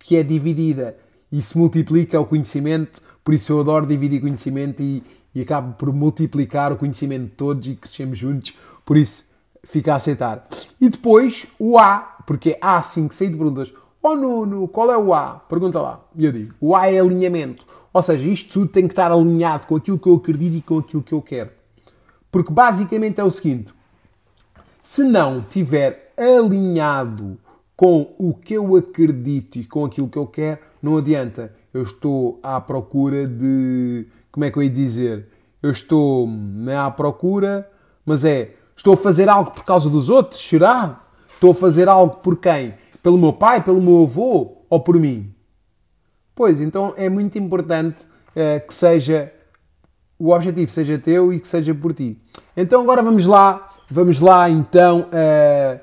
que 0.07 0.15
é 0.15 0.23
dividida 0.23 0.95
e 1.29 1.41
se 1.41 1.57
multiplica 1.57 2.17
o 2.17 2.25
conhecimento, 2.25 3.01
por 3.25 3.33
isso 3.33 3.51
eu 3.51 3.59
adoro 3.59 3.85
dividir 3.85 4.21
conhecimento 4.21 4.81
e, 4.81 5.03
e 5.35 5.41
acabo 5.41 5.73
por 5.73 5.91
multiplicar 5.91 6.71
o 6.71 6.77
conhecimento 6.77 7.25
de 7.25 7.31
todos 7.31 7.67
e 7.67 7.75
crescemos 7.75 8.17
juntos, 8.17 8.55
por 8.85 8.95
isso 8.95 9.25
fica 9.65 9.91
a 9.91 9.97
aceitar. 9.97 10.47
E 10.79 10.87
depois 10.87 11.45
o 11.59 11.77
A, 11.77 12.19
porque 12.25 12.57
há 12.61 12.81
5, 12.81 13.13
6 13.13 13.31
perguntas. 13.31 13.73
Oh 14.01 14.15
Nuno, 14.15 14.65
qual 14.69 14.89
é 14.93 14.97
o 14.97 15.13
A? 15.13 15.41
Pergunta 15.49 15.81
lá. 15.81 15.99
E 16.15 16.23
eu 16.23 16.31
digo, 16.31 16.53
o 16.61 16.73
A 16.73 16.89
é 16.89 17.01
alinhamento. 17.01 17.65
Ou 17.91 18.01
seja, 18.01 18.29
isto 18.29 18.53
tudo 18.53 18.71
tem 18.71 18.87
que 18.87 18.93
estar 18.93 19.11
alinhado 19.11 19.67
com 19.67 19.75
aquilo 19.75 19.99
que 19.99 20.07
eu 20.07 20.15
acredito 20.15 20.55
e 20.55 20.61
com 20.61 20.77
aquilo 20.77 21.03
que 21.03 21.13
eu 21.13 21.21
quero. 21.21 21.49
Porque 22.31 22.53
basicamente 22.53 23.19
é 23.19 23.25
o 23.25 23.31
seguinte: 23.31 23.73
se 24.81 25.03
não 25.03 25.41
tiver 25.41 26.13
alinhado 26.15 27.37
com 27.77 28.15
o 28.17 28.33
que 28.33 28.55
eu 28.55 28.75
acredito 28.75 29.57
e 29.57 29.63
com 29.63 29.85
aquilo 29.85 30.09
que 30.09 30.17
eu 30.17 30.25
quero, 30.25 30.59
não 30.81 30.97
adianta. 30.97 31.53
Eu 31.71 31.83
estou 31.83 32.39
à 32.41 32.59
procura 32.59 33.27
de 33.27 34.07
como 34.31 34.43
é 34.43 34.51
que 34.51 34.57
eu 34.57 34.63
ia 34.63 34.69
dizer? 34.69 35.27
Eu 35.61 35.69
estou 35.69 36.27
não 36.27 36.71
é 36.71 36.75
à 36.75 36.89
procura, 36.89 37.69
mas 38.03 38.25
é, 38.25 38.55
estou 38.75 38.95
a 38.95 38.97
fazer 38.97 39.29
algo 39.29 39.51
por 39.51 39.63
causa 39.63 39.89
dos 39.89 40.09
outros? 40.09 40.41
Será? 40.41 41.03
Estou 41.35 41.51
a 41.51 41.53
fazer 41.53 41.87
algo 41.87 42.15
por 42.15 42.37
quem? 42.37 42.73
Pelo 43.03 43.17
meu 43.17 43.31
pai, 43.31 43.63
pelo 43.63 43.79
meu 43.79 44.03
avô 44.03 44.57
ou 44.67 44.79
por 44.79 44.99
mim? 44.99 45.31
Pois, 46.33 46.59
então 46.59 46.95
é 46.97 47.07
muito 47.07 47.37
importante 47.37 48.05
uh, 48.05 48.67
que 48.67 48.73
seja 48.73 49.31
o 50.19 50.31
objetivo 50.31 50.71
seja 50.71 50.97
teu 50.97 51.31
e 51.31 51.39
que 51.39 51.47
seja 51.47 51.75
por 51.75 51.93
ti. 51.93 52.19
Então 52.55 52.81
agora 52.81 53.03
vamos 53.03 53.27
lá 53.27 53.69
vamos 53.89 54.19
lá 54.19 54.49
então 54.49 55.01
uh, 55.01 55.79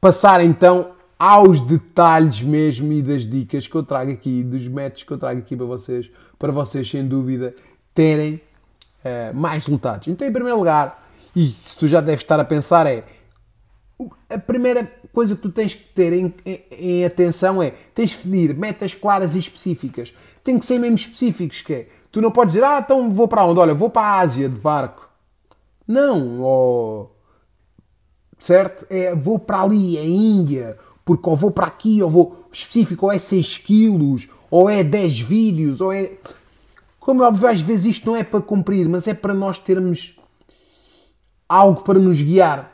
passar 0.00 0.44
então 0.44 0.98
aos 1.20 1.60
detalhes 1.60 2.40
mesmo 2.40 2.90
e 2.94 3.02
das 3.02 3.28
dicas 3.28 3.66
que 3.66 3.74
eu 3.74 3.82
trago 3.82 4.10
aqui, 4.10 4.42
dos 4.42 4.66
métodos 4.66 5.02
que 5.02 5.12
eu 5.12 5.18
trago 5.18 5.40
aqui 5.40 5.54
para 5.54 5.66
vocês, 5.66 6.10
para 6.38 6.50
vocês 6.50 6.90
sem 6.90 7.06
dúvida 7.06 7.54
terem 7.94 8.40
uh, 9.04 9.38
mais 9.38 9.66
resultados. 9.66 10.08
Então, 10.08 10.26
em 10.26 10.32
primeiro 10.32 10.56
lugar, 10.56 11.06
e 11.36 11.48
se 11.48 11.76
tu 11.76 11.86
já 11.86 12.00
deves 12.00 12.22
estar 12.22 12.40
a 12.40 12.44
pensar 12.44 12.86
é 12.86 13.04
a 14.30 14.38
primeira 14.38 14.90
coisa 15.12 15.36
que 15.36 15.42
tu 15.42 15.50
tens 15.52 15.74
que 15.74 15.84
ter 15.92 16.14
em, 16.14 16.34
em, 16.46 16.64
em, 16.70 17.04
atenção 17.04 17.62
é 17.62 17.74
tens 17.94 18.10
de 18.10 18.16
definir 18.16 18.54
metas 18.54 18.94
claras 18.94 19.34
e 19.34 19.38
específicas. 19.38 20.14
Tem 20.42 20.58
que 20.58 20.64
ser 20.64 20.78
mesmo 20.78 20.96
específicos, 20.96 21.60
que 21.60 21.74
é, 21.74 21.88
tu 22.10 22.22
não 22.22 22.30
podes 22.30 22.54
dizer, 22.54 22.64
ah, 22.64 22.80
então 22.82 23.10
vou 23.10 23.28
para 23.28 23.44
onde? 23.44 23.60
Olha, 23.60 23.74
vou 23.74 23.90
para 23.90 24.06
a 24.06 24.20
Ásia 24.20 24.48
de 24.48 24.56
barco. 24.56 25.06
Não, 25.86 26.40
oh, 26.40 27.10
certo? 28.38 28.86
É, 28.88 29.14
vou 29.14 29.38
para 29.38 29.60
ali, 29.60 29.98
a 29.98 30.02
Índia, 30.02 30.78
porque 31.10 31.28
ou 31.28 31.34
vou 31.34 31.50
para 31.50 31.66
aqui, 31.66 32.00
ou 32.00 32.08
vou 32.08 32.46
específico, 32.52 33.06
ou 33.06 33.10
é 33.10 33.18
6 33.18 33.58
quilos, 33.58 34.28
ou 34.48 34.70
é 34.70 34.84
10 34.84 35.18
vídeos, 35.18 35.80
ou 35.80 35.92
é... 35.92 36.12
Como 37.00 37.24
é 37.24 37.26
óbvio, 37.26 37.48
às 37.48 37.60
vezes 37.60 37.96
isto 37.96 38.06
não 38.06 38.14
é 38.14 38.22
para 38.22 38.40
cumprir, 38.40 38.88
mas 38.88 39.08
é 39.08 39.14
para 39.14 39.34
nós 39.34 39.58
termos 39.58 40.16
algo 41.48 41.82
para 41.82 41.98
nos 41.98 42.22
guiar. 42.22 42.72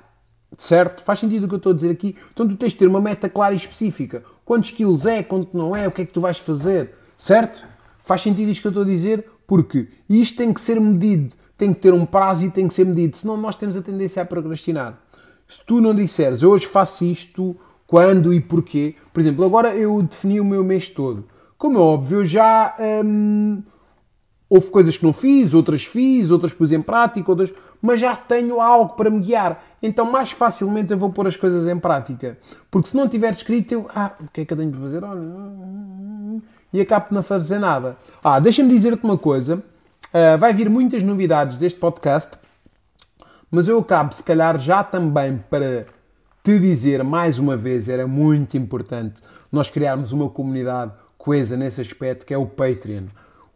Certo? 0.59 1.03
Faz 1.03 1.21
sentido 1.21 1.45
o 1.45 1.49
que 1.49 1.55
eu 1.55 1.57
estou 1.57 1.73
a 1.73 1.75
dizer 1.75 1.91
aqui? 1.91 2.15
Então 2.31 2.47
tu 2.47 2.57
tens 2.57 2.73
de 2.73 2.79
ter 2.79 2.87
uma 2.87 3.01
meta 3.01 3.27
clara 3.27 3.55
e 3.55 3.57
específica. 3.57 4.23
Quantos 4.45 4.71
quilos 4.71 5.07
é, 5.07 5.23
quanto 5.23 5.57
não 5.57 5.75
é, 5.75 5.89
o 5.89 5.91
que 5.91 6.03
é 6.03 6.05
que 6.05 6.13
tu 6.13 6.21
vais 6.21 6.37
fazer. 6.37 6.91
Certo? 7.17 7.67
Faz 8.05 8.21
sentido 8.21 8.51
isto 8.51 8.61
que 8.61 8.67
eu 8.67 8.71
estou 8.71 8.83
a 8.83 8.87
dizer? 8.87 9.25
Porque 9.47 9.89
isto 10.11 10.37
tem 10.37 10.53
que 10.53 10.61
ser 10.61 10.79
medido, 10.79 11.35
tem 11.57 11.73
que 11.73 11.81
ter 11.81 11.95
um 11.95 12.05
prazo 12.05 12.45
e 12.45 12.51
tem 12.51 12.69
que 12.69 12.75
ser 12.75 12.85
medido. 12.85 13.17
Senão 13.17 13.39
nós 13.39 13.57
temos 13.57 13.79
a 13.79 13.81
tendência 13.81 14.23
a 14.23 14.27
procrastinar. 14.27 15.01
Se 15.49 15.65
tu 15.65 15.81
não 15.81 15.95
disseres 15.95 16.43
hoje 16.43 16.67
faço 16.67 17.03
isto, 17.03 17.57
quando 17.87 18.33
e 18.33 18.41
porquê. 18.41 18.95
Por 19.13 19.21
exemplo, 19.21 19.45
agora 19.45 19.75
eu 19.75 20.03
defini 20.03 20.41
o 20.41 20.45
meu 20.45 20.65
mês 20.65 20.89
todo. 20.89 21.25
Como 21.57 21.79
é 21.79 21.81
óbvio, 21.81 22.25
já. 22.25 22.75
Hum, 23.05 23.63
houve 24.49 24.71
coisas 24.71 24.97
que 24.97 25.05
não 25.05 25.13
fiz, 25.13 25.55
outras 25.55 25.85
fiz, 25.85 26.31
outras 26.31 26.53
pus 26.53 26.73
em 26.73 26.83
prática, 26.83 27.31
outras 27.31 27.53
mas 27.81 28.01
já 28.01 28.17
tenho 28.17 28.61
algo 28.61 28.95
para 28.95 29.11
me 29.11 29.21
guiar. 29.21 29.63
Então 29.83 30.11
mais 30.11 30.31
facilmente 30.31 30.93
eu 30.93 30.99
vou 30.99 31.11
pôr 31.11 31.27
as 31.27 31.37
coisas 31.37 31.67
em 31.69 31.79
prática. 31.79 32.39
Porque 32.71 32.89
se 32.89 32.97
não 32.97 33.09
tiver 33.09 33.33
escrito, 33.33 33.73
eu, 33.73 33.87
ah, 33.95 34.13
o 34.21 34.29
que 34.29 34.41
é 34.41 34.45
que 34.45 34.53
eu 34.53 34.57
tenho 34.57 34.71
de 34.71 34.79
fazer? 34.79 35.05
Olha, 35.05 35.21
e 36.73 36.81
acabo 36.81 37.09
de 37.09 37.15
não 37.15 37.23
fazer 37.23 37.59
nada. 37.59 37.97
Ah, 38.23 38.41
deixa-me 38.41 38.71
dizer-te 38.71 39.05
uma 39.05 39.19
coisa. 39.19 39.63
Uh, 40.09 40.39
vai 40.39 40.53
vir 40.53 40.71
muitas 40.71 41.03
novidades 41.03 41.57
deste 41.57 41.79
podcast, 41.79 42.33
mas 43.51 43.69
eu 43.69 43.79
acabo, 43.79 44.15
se 44.15 44.23
calhar, 44.23 44.59
já 44.59 44.83
também 44.83 45.43
para 45.51 45.87
te 46.47 46.61
dizer 46.61 47.03
mais 47.03 47.41
uma 47.41 47.57
vez, 47.57 47.89
era 47.89 48.07
muito 48.07 48.57
importante 48.57 49.21
nós 49.51 49.69
criarmos 49.69 50.13
uma 50.13 50.31
comunidade 50.31 50.93
coesa 51.19 51.57
nesse 51.57 51.81
aspecto 51.81 52.25
que 52.25 52.33
é 52.33 52.39
o 52.39 52.47
Patreon. 52.47 53.07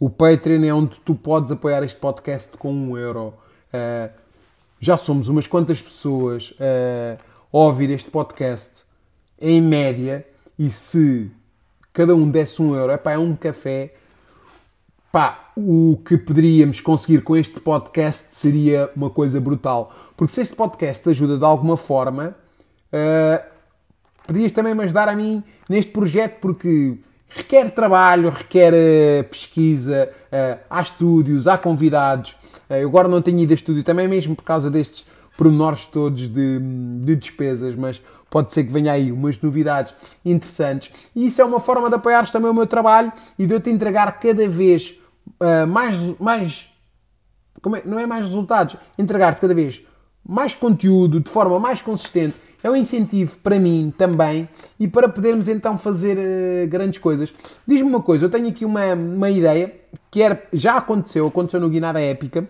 O 0.00 0.10
Patreon 0.10 0.64
é 0.64 0.74
onde 0.74 1.00
tu 1.02 1.14
podes 1.14 1.52
apoiar 1.52 1.84
este 1.84 2.00
podcast 2.00 2.50
com 2.58 2.74
um 2.74 2.98
euro. 2.98 3.32
Uh, 3.72 4.10
já 4.80 4.96
somos 4.96 5.28
umas 5.28 5.46
quantas 5.46 5.80
pessoas 5.80 6.50
uh, 6.50 7.16
a 7.52 7.56
ouvir 7.56 7.90
este 7.90 8.10
podcast 8.10 8.82
em 9.40 9.62
média 9.62 10.26
e 10.58 10.68
se 10.68 11.30
cada 11.92 12.12
um 12.12 12.28
desse 12.28 12.60
um 12.60 12.74
euro, 12.74 12.92
epá, 12.92 13.12
é 13.12 13.18
um 13.18 13.36
café, 13.36 13.94
pá, 15.12 15.52
o 15.56 15.96
que 16.04 16.18
poderíamos 16.18 16.80
conseguir 16.80 17.22
com 17.22 17.36
este 17.36 17.60
podcast 17.60 18.26
seria 18.32 18.90
uma 18.96 19.10
coisa 19.10 19.40
brutal. 19.40 19.94
Porque 20.16 20.34
se 20.34 20.40
este 20.40 20.56
podcast 20.56 21.04
te 21.04 21.10
ajuda 21.10 21.38
de 21.38 21.44
alguma 21.44 21.76
forma, 21.76 22.34
uh, 22.92 23.44
podias 24.26 24.52
também 24.52 24.74
me 24.74 24.84
ajudar 24.84 25.08
a 25.08 25.16
mim 25.16 25.42
neste 25.68 25.92
projeto, 25.92 26.38
porque 26.40 26.98
requer 27.30 27.70
trabalho, 27.70 28.30
requer 28.30 28.72
uh, 28.72 29.24
pesquisa, 29.24 30.10
uh, 30.26 30.60
há 30.68 30.82
estúdios, 30.82 31.46
há 31.46 31.56
convidados. 31.56 32.32
Uh, 32.68 32.74
eu 32.74 32.88
agora 32.88 33.08
não 33.08 33.22
tenho 33.22 33.38
ido 33.38 33.52
a 33.52 33.54
estúdio 33.54 33.82
também 33.82 34.08
mesmo 34.08 34.34
por 34.34 34.44
causa 34.44 34.70
destes 34.70 35.06
pormenores 35.36 35.86
todos 35.86 36.28
de, 36.28 36.58
de, 36.58 37.16
despesas, 37.16 37.74
mas 37.74 38.02
pode 38.28 38.52
ser 38.52 38.64
que 38.64 38.72
venha 38.72 38.92
aí 38.92 39.10
umas 39.10 39.40
novidades 39.40 39.94
interessantes. 40.24 40.92
E 41.14 41.26
isso 41.26 41.40
é 41.40 41.44
uma 41.44 41.60
forma 41.60 41.88
de 41.88 41.94
apoiares 41.94 42.30
também 42.30 42.50
o 42.50 42.54
meu 42.54 42.66
trabalho 42.66 43.12
e 43.38 43.46
de 43.46 43.54
eu 43.54 43.60
te 43.60 43.70
entregar 43.70 44.20
cada 44.20 44.46
vez 44.46 44.94
mais, 45.66 45.96
mais 46.20 46.68
é? 47.76 47.82
não 47.88 47.98
é 47.98 48.06
mais 48.06 48.26
resultados, 48.26 48.76
entregar-te 48.98 49.40
cada 49.40 49.54
vez 49.54 49.82
mais 50.26 50.54
conteúdo 50.54 51.20
de 51.20 51.30
forma 51.30 51.58
mais 51.58 51.80
consistente 51.80 52.36
é 52.62 52.70
um 52.70 52.76
incentivo 52.76 53.36
para 53.38 53.58
mim 53.58 53.92
também 53.96 54.48
e 54.78 54.86
para 54.86 55.08
podermos 55.08 55.48
então 55.48 55.78
fazer 55.78 56.16
uh, 56.18 56.68
grandes 56.68 56.98
coisas. 56.98 57.32
Diz-me 57.66 57.88
uma 57.88 58.02
coisa, 58.02 58.26
eu 58.26 58.30
tenho 58.30 58.48
aqui 58.48 58.64
uma, 58.64 58.94
uma 58.94 59.30
ideia 59.30 59.74
que 60.10 60.22
era, 60.22 60.42
já 60.52 60.76
aconteceu, 60.76 61.26
aconteceu 61.26 61.60
no 61.60 61.68
Guinada 61.68 62.00
Épica. 62.00 62.48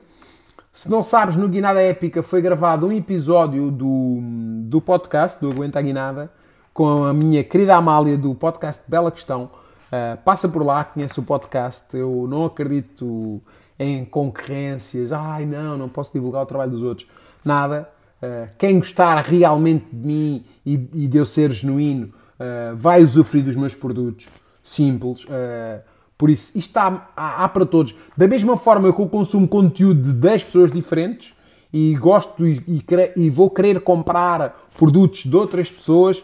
Se 0.72 0.90
não 0.90 1.02
sabes, 1.02 1.36
no 1.36 1.48
Guinada 1.48 1.80
Épica 1.80 2.22
foi 2.22 2.40
gravado 2.40 2.86
um 2.86 2.92
episódio 2.92 3.70
do, 3.70 4.18
do 4.62 4.80
podcast, 4.80 5.40
do 5.40 5.50
Aguenta 5.50 5.78
a 5.78 5.82
Guinada, 5.82 6.30
com 6.72 7.04
a 7.04 7.12
minha 7.12 7.42
querida 7.42 7.76
Amália 7.76 8.16
do 8.16 8.34
podcast 8.34 8.82
Bela 8.86 9.10
Questão. 9.10 9.50
Uh, 9.90 10.16
passa 10.24 10.48
por 10.48 10.64
lá, 10.64 10.84
conhece 10.84 11.18
o 11.18 11.22
podcast. 11.22 11.84
Eu 11.96 12.26
não 12.28 12.44
acredito 12.44 13.42
em 13.78 14.04
concorrências. 14.04 15.10
Ai, 15.10 15.44
não, 15.44 15.76
não 15.76 15.88
posso 15.88 16.12
divulgar 16.12 16.42
o 16.42 16.46
trabalho 16.46 16.70
dos 16.70 16.82
outros. 16.82 17.08
Nada. 17.44 17.88
Uh, 18.22 18.48
quem 18.58 18.78
gostar 18.78 19.22
realmente 19.22 19.86
de 19.90 20.06
mim 20.06 20.44
e, 20.64 20.74
e 20.74 21.08
de 21.08 21.16
eu 21.16 21.24
ser 21.24 21.52
genuíno 21.52 22.12
uh, 22.38 22.76
vai 22.76 23.02
usufruir 23.02 23.44
dos 23.44 23.56
meus 23.56 23.74
produtos. 23.74 24.28
Simples. 24.62 25.24
Uh, 25.24 25.80
por 26.18 26.28
isso, 26.28 26.58
isto 26.58 26.76
há, 26.76 27.08
há, 27.16 27.44
há, 27.44 27.48
para 27.48 27.64
todos. 27.64 27.94
Da 28.14 28.28
mesma 28.28 28.56
forma 28.56 28.92
que 28.92 29.00
eu 29.00 29.08
consumo 29.08 29.48
conteúdo 29.48 30.02
de 30.02 30.12
10 30.12 30.44
pessoas 30.44 30.70
diferentes 30.70 31.34
e 31.72 31.94
gosto 31.94 32.46
e, 32.46 32.62
e, 32.68 32.84
e 33.16 33.30
vou 33.30 33.48
querer 33.48 33.80
comprar 33.80 34.68
produtos 34.76 35.24
de 35.24 35.34
outras 35.34 35.70
pessoas, 35.70 36.22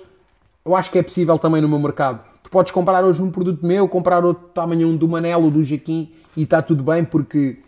eu 0.64 0.76
acho 0.76 0.90
que 0.90 0.98
é 0.98 1.02
possível 1.02 1.38
também 1.38 1.62
no 1.62 1.68
meu 1.68 1.78
mercado. 1.78 2.20
Tu 2.42 2.50
podes 2.50 2.72
comprar 2.72 3.04
hoje 3.04 3.22
um 3.22 3.30
produto 3.30 3.64
meu, 3.64 3.88
comprar 3.88 4.24
outro 4.24 4.60
amanhã 4.60 4.86
um 4.86 4.96
do 4.96 5.08
Manel 5.08 5.42
ou 5.42 5.50
do 5.50 5.64
Jaquim 5.64 6.12
e 6.36 6.42
está 6.42 6.60
tudo 6.60 6.84
bem 6.84 7.04
porque 7.04 7.58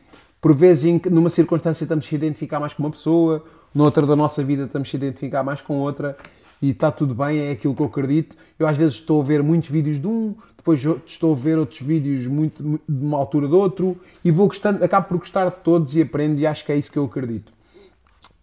por 0.41 0.55
vezes 0.55 1.01
numa 1.11 1.31
circunstância 1.31 1.85
estamos 1.85 2.07
a 2.13 2.15
identificar 2.15 2.61
mais 2.61 2.75
com 2.75 2.83
uma 2.83 2.91
pessoa 2.91 3.43
noutra 3.79 4.05
da 4.05 4.17
nossa 4.17 4.43
vida 4.43 4.65
estamos 4.65 4.91
a 4.93 4.97
identificar 4.97 5.45
mais 5.45 5.61
com 5.61 5.77
outra 5.79 6.17
e 6.61 6.71
está 6.71 6.91
tudo 6.91 7.15
bem, 7.15 7.39
é 7.39 7.53
aquilo 7.53 7.77
que 7.77 7.81
eu 7.81 7.87
acredito. 7.87 8.37
Eu 8.59 8.67
às 8.67 8.77
vezes 8.77 8.97
estou 8.97 9.21
a 9.23 9.25
ver 9.25 9.41
muitos 9.41 9.71
vídeos 9.71 10.01
de 10.01 10.07
um, 10.09 10.35
depois 10.57 10.85
estou 11.07 11.33
a 11.33 11.37
ver 11.37 11.57
outros 11.57 11.81
vídeos 11.81 12.27
muito, 12.27 12.61
de 12.61 13.05
uma 13.05 13.17
altura 13.17 13.47
de 13.47 13.55
outro 13.55 13.97
e 14.25 14.33
vou 14.33 14.49
gostando, 14.49 14.85
acabo 14.85 15.07
por 15.07 15.19
gostar 15.19 15.49
de 15.49 15.57
todos 15.63 15.95
e 15.95 16.03
aprendo 16.03 16.41
e 16.41 16.47
acho 16.47 16.65
que 16.65 16.73
é 16.73 16.77
isso 16.77 16.91
que 16.91 16.99
eu 16.99 17.05
acredito. 17.05 17.53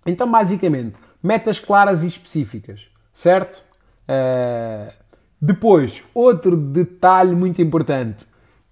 Então, 0.06 0.32
basicamente, 0.32 0.94
metas 1.22 1.60
claras 1.60 2.04
e 2.04 2.08
específicas, 2.08 2.88
certo? 3.12 3.62
Uh, 4.08 4.94
depois, 5.42 6.02
outro 6.14 6.56
detalhe 6.56 7.36
muito 7.36 7.62
importante, 7.62 8.26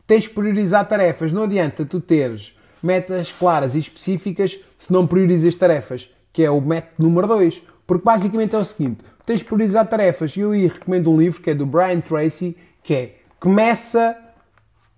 tens 0.07 0.27
que 0.27 0.33
priorizar 0.33 0.87
tarefas. 0.87 1.33
Não 1.33 1.43
adianta 1.43 1.83
tu 1.83 1.99
teres 1.99 2.55
metas 2.81 3.33
claras 3.33 3.75
e 3.75 3.79
específicas 3.79 4.57
se 4.77 4.93
não 4.93 5.05
priorizas 5.05 5.55
tarefas 5.55 6.09
que 6.33 6.43
é 6.43 6.49
o 6.49 6.59
método 6.59 7.07
número 7.07 7.27
2. 7.27 7.63
Porque 7.85 8.03
basicamente 8.03 8.55
é 8.55 8.59
o 8.59 8.65
seguinte: 8.65 9.05
tens 9.25 9.39
de 9.39 9.45
priorizar 9.45 9.87
tarefas. 9.87 10.35
E 10.35 10.41
eu 10.41 10.51
aí 10.51 10.67
recomendo 10.67 11.11
um 11.11 11.17
livro 11.17 11.41
que 11.41 11.51
é 11.51 11.55
do 11.55 11.65
Brian 11.65 12.01
Tracy, 12.01 12.57
que 12.81 12.93
é 12.93 13.15
Começa 13.43 14.17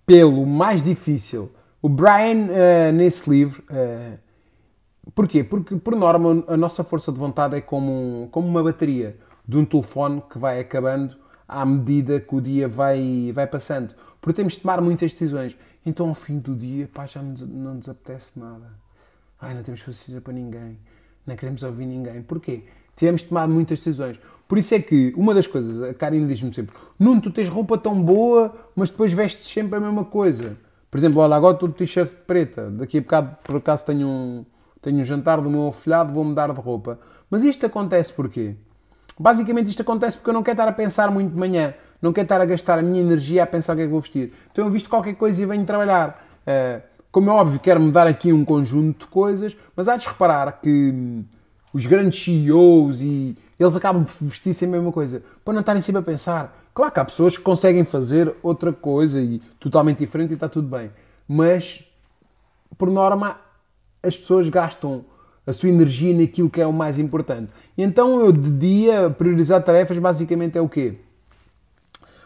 pelo 0.06 0.46
mais 0.46 0.84
difícil. 0.84 1.52
O 1.82 1.90
Brian, 1.90 2.46
uh, 2.46 2.94
nesse 2.94 3.28
livro, 3.28 3.64
uh, 3.72 4.20
porquê? 5.16 5.44
Porque, 5.44 5.76
por 5.78 5.96
norma, 5.96 6.44
a 6.48 6.56
nossa 6.56 6.84
força 6.84 7.12
de 7.12 7.18
vontade 7.18 7.56
é 7.56 7.62
como, 7.62 7.92
um, 7.92 8.28
como 8.28 8.48
uma 8.48 8.62
bateria 8.62 9.18
de 9.48 9.58
um 9.58 9.66
telefone 9.66 10.22
que 10.30 10.38
vai 10.38 10.60
acabando 10.60 11.18
à 11.48 11.66
medida 11.66 12.20
que 12.20 12.36
o 12.36 12.40
dia 12.40 12.68
vai, 12.68 13.32
vai 13.34 13.48
passando. 13.48 13.96
Porque 14.22 14.36
temos 14.36 14.54
de 14.54 14.60
tomar 14.60 14.80
muitas 14.80 15.12
decisões. 15.12 15.58
Então, 15.84 16.10
ao 16.10 16.14
fim 16.14 16.38
do 16.38 16.54
dia, 16.54 16.88
pá, 16.94 17.08
já 17.08 17.24
não 17.24 17.74
nos 17.74 17.90
apetece 17.90 18.40
nada. 18.40 18.74
Ai, 19.42 19.56
não 19.56 19.64
temos 19.64 19.82
paciência 19.82 20.22
para 20.22 20.34
ninguém 20.34 20.78
não 21.26 21.36
queremos 21.36 21.64
ouvir 21.64 21.86
ninguém. 21.86 22.22
Porquê? 22.22 22.64
Tivemos 22.96 23.24
tomado 23.24 23.52
muitas 23.52 23.80
decisões. 23.80 24.20
Por 24.48 24.58
isso 24.58 24.76
é 24.76 24.80
que 24.80 25.14
uma 25.18 25.34
das 25.34 25.48
coisas, 25.48 25.82
a 25.84 25.94
Karine 25.94 26.28
diz-me 26.28 26.54
sempre: 26.54 26.76
Nuno, 27.00 27.22
tu 27.22 27.32
tens 27.32 27.50
roupa 27.50 27.78
tão 27.78 28.02
boa, 28.02 28.54
mas 28.76 28.90
depois 28.90 29.12
vestes 29.12 29.48
sempre 29.48 29.78
a 29.78 29.80
mesma 29.80 30.06
coisa. 30.06 30.56
Por 30.90 30.98
exemplo, 30.98 31.22
olha, 31.22 31.36
agora 31.36 31.56
estou 31.56 31.68
de 31.68 31.76
t-shirt 31.76 32.10
preta, 32.28 32.70
daqui 32.70 33.00
a 33.00 33.02
bocado 33.02 33.38
por 33.44 33.58
acaso 33.58 33.86
tenho 33.86 34.08
um, 34.08 34.46
tenho 34.82 35.00
um 35.00 35.04
jantar 35.04 35.42
do 35.42 35.50
meu 35.50 35.68
afilhado, 35.68 36.14
vou 36.14 36.24
mudar 36.24 36.54
de 36.54 36.60
roupa. 36.60 37.00
Mas 37.30 37.44
isto 37.44 37.66
acontece 37.66 38.14
porquê? 38.14 38.56
Basicamente 39.20 39.70
isto 39.70 39.82
acontece 39.82 40.18
porque 40.18 40.30
eu 40.30 40.34
não 40.34 40.44
quero 40.44 40.54
estar 40.54 40.68
a 40.68 40.72
pensar 40.72 41.10
muito 41.10 41.32
de 41.32 41.38
manhã, 41.38 41.74
não 42.02 42.14
quero 42.14 42.26
estar 42.26 42.40
a 42.40 42.46
gastar 42.46 42.80
a 42.80 42.82
minha 42.82 43.02
energia 43.02 43.44
a 43.44 43.48
pensar 43.48 43.74
o 43.74 43.76
que 43.76 43.82
é 43.82 43.86
que 43.86 43.92
vou 43.92 44.00
vestir. 44.00 44.32
Então 44.52 44.64
eu 44.64 44.72
visto 44.72 44.90
qualquer 44.90 45.16
coisa 45.16 45.42
e 45.42 45.46
venho 45.46 45.66
trabalhar. 45.66 46.24
Uh, 46.48 46.82
como 47.16 47.30
é 47.30 47.34
óbvio, 47.34 47.62
quero 47.62 47.80
mudar 47.80 48.08
aqui 48.08 48.34
um 48.34 48.44
conjunto 48.44 49.06
de 49.06 49.08
coisas, 49.10 49.56
mas 49.74 49.88
há 49.88 49.96
de 49.96 50.06
reparar 50.06 50.60
que 50.62 51.24
os 51.74 51.86
grandes 51.86 52.22
CEOs 52.22 53.02
e 53.04 53.38
eles 53.58 53.74
acabam 53.74 54.04
por 54.04 54.28
vestir-se 54.28 54.66
a 54.66 54.68
mesma 54.68 54.92
coisa, 54.92 55.24
para 55.46 55.54
não 55.54 55.62
estarem 55.62 55.82
sempre 55.82 56.02
a 56.02 56.04
pensar. 56.04 56.68
Claro 56.74 56.92
que 56.92 57.00
há 57.00 57.06
pessoas 57.06 57.38
que 57.38 57.42
conseguem 57.42 57.86
fazer 57.86 58.36
outra 58.44 58.74
coisa 58.74 59.22
e 59.22 59.40
totalmente 59.62 60.00
diferente 60.00 60.32
e 60.32 60.34
está 60.34 60.50
tudo 60.50 60.68
bem, 60.68 60.92
mas 61.26 61.90
por 62.78 62.92
norma 62.92 63.40
as 64.04 64.18
pessoas 64.18 64.50
gastam 64.50 65.06
a 65.48 65.54
sua 65.54 65.70
energia 65.70 66.14
naquilo 66.14 66.50
que 66.50 66.60
é 66.60 66.68
o 66.68 66.74
mais 66.74 67.00
importante. 67.00 67.54
E 67.78 67.84
então 67.84 68.20
eu 68.20 68.34
de 68.34 68.52
dia 68.52 69.10
priorizar 69.10 69.64
tarefas 69.64 69.98
basicamente 70.00 70.58
é 70.58 70.62
o 70.62 70.68
quê? 70.68 70.98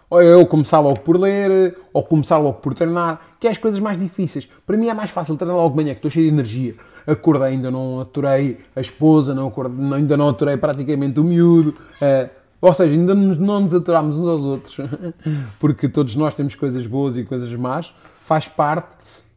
Ou 0.10 0.22
eu 0.24 0.46
começar 0.46 0.80
logo 0.80 1.02
por 1.02 1.20
ler, 1.20 1.78
ou 1.94 2.04
começar 2.04 2.38
logo 2.38 2.60
por 2.60 2.74
treinar, 2.74 3.22
que 3.40 3.48
é 3.48 3.52
as 3.52 3.58
coisas 3.58 3.80
mais 3.80 4.00
difíceis. 4.00 4.50
Para 4.66 4.76
mim 4.76 4.88
é 4.88 4.94
mais 4.94 5.12
fácil 5.12 5.36
treinar 5.36 5.56
logo 5.56 5.70
de 5.70 5.76
manhã, 5.76 5.94
que 5.94 6.00
estou 6.00 6.10
cheio 6.10 6.26
de 6.26 6.34
energia. 6.34 6.76
Acordei, 7.06 7.50
ainda 7.50 7.70
não 7.70 8.02
aturei 8.02 8.60
a 8.76 8.82
esposa, 8.82 9.36
não 9.36 9.48
acordei, 9.48 9.94
ainda 9.94 10.18
não 10.18 10.30
aturei 10.30 10.58
praticamente 10.58 11.20
o 11.20 11.24
miúdo. 11.24 11.76
Uh, 12.02 12.30
ou 12.62 12.74
seja, 12.74 12.92
ainda 12.92 13.16
não 13.16 13.62
nos 13.62 13.74
aturámos 13.74 14.18
uns 14.18 14.28
aos 14.28 14.46
outros, 14.46 14.78
porque 15.60 15.88
todos 15.88 16.16
nós 16.16 16.36
temos 16.36 16.56
coisas 16.56 16.86
boas 16.86 17.18
e 17.18 17.24
coisas 17.24 17.54
más, 17.54 17.94
faz 18.26 18.48
parte. 18.48 18.90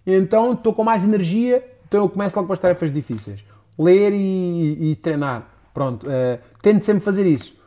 Então 0.07 0.55
estou 0.55 0.73
com 0.73 0.83
mais 0.83 1.05
energia, 1.05 1.63
então 1.87 2.03
eu 2.03 2.09
começo 2.09 2.35
logo 2.35 2.49
com 2.49 2.53
as 2.53 2.59
tarefas 2.59 2.93
difíceis. 2.93 3.45
Ler 3.79 4.13
e, 4.13 4.91
e 4.91 4.97
treinar. 4.97 5.49
Pronto, 5.73 6.07
uh, 6.07 6.39
tento 6.61 6.85
sempre 6.85 7.05
fazer 7.05 7.27
isso. 7.27 7.62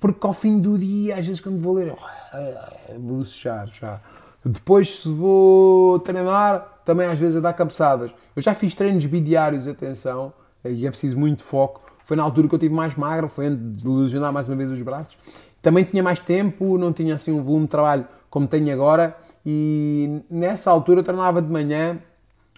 Porque 0.00 0.26
ao 0.26 0.32
fim 0.32 0.60
do 0.60 0.78
dia, 0.78 1.16
às 1.16 1.26
vezes 1.26 1.40
quando 1.40 1.60
vou 1.60 1.74
ler, 1.74 1.88
eu 1.88 3.00
vou 3.00 3.24
já. 3.24 4.00
Depois, 4.44 5.00
se 5.00 5.08
vou 5.08 5.98
treinar, 5.98 6.80
também 6.84 7.06
às 7.06 7.18
vezes 7.18 7.36
é 7.36 7.40
dar 7.40 7.52
cabeçadas. 7.52 8.10
Eu 8.34 8.40
já 8.40 8.54
fiz 8.54 8.74
treinos 8.74 9.04
bidiários, 9.04 9.66
atenção, 9.66 10.32
e 10.64 10.86
é 10.86 10.90
preciso 10.90 11.18
muito 11.18 11.42
foco. 11.42 11.82
Foi 12.04 12.16
na 12.16 12.22
altura 12.22 12.48
que 12.48 12.54
eu 12.54 12.58
tive 12.58 12.74
mais 12.74 12.94
magro, 12.94 13.28
foi 13.28 13.48
antes 13.48 13.82
de 13.82 13.88
lesionar 13.88 14.32
mais 14.32 14.48
uma 14.48 14.56
vez 14.56 14.70
os 14.70 14.80
braços. 14.80 15.18
Também 15.60 15.84
tinha 15.84 16.02
mais 16.02 16.20
tempo, 16.20 16.78
não 16.78 16.92
tinha 16.92 17.14
assim 17.14 17.32
um 17.32 17.42
volume 17.42 17.64
de 17.64 17.70
trabalho 17.70 18.06
como 18.30 18.46
tenho 18.46 18.72
agora. 18.72 19.16
E 19.44 20.22
nessa 20.30 20.70
altura 20.70 21.00
eu 21.00 21.04
treinava 21.04 21.42
de 21.42 21.50
manhã 21.50 21.98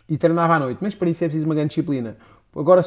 e 0.08 0.16
treinava 0.18 0.54
à 0.54 0.58
noite. 0.58 0.78
Mas 0.80 0.94
para 0.94 1.08
isso 1.08 1.24
é 1.24 1.26
preciso 1.26 1.46
uma 1.46 1.54
grande 1.54 1.70
disciplina. 1.70 2.16
Agora, 2.54 2.82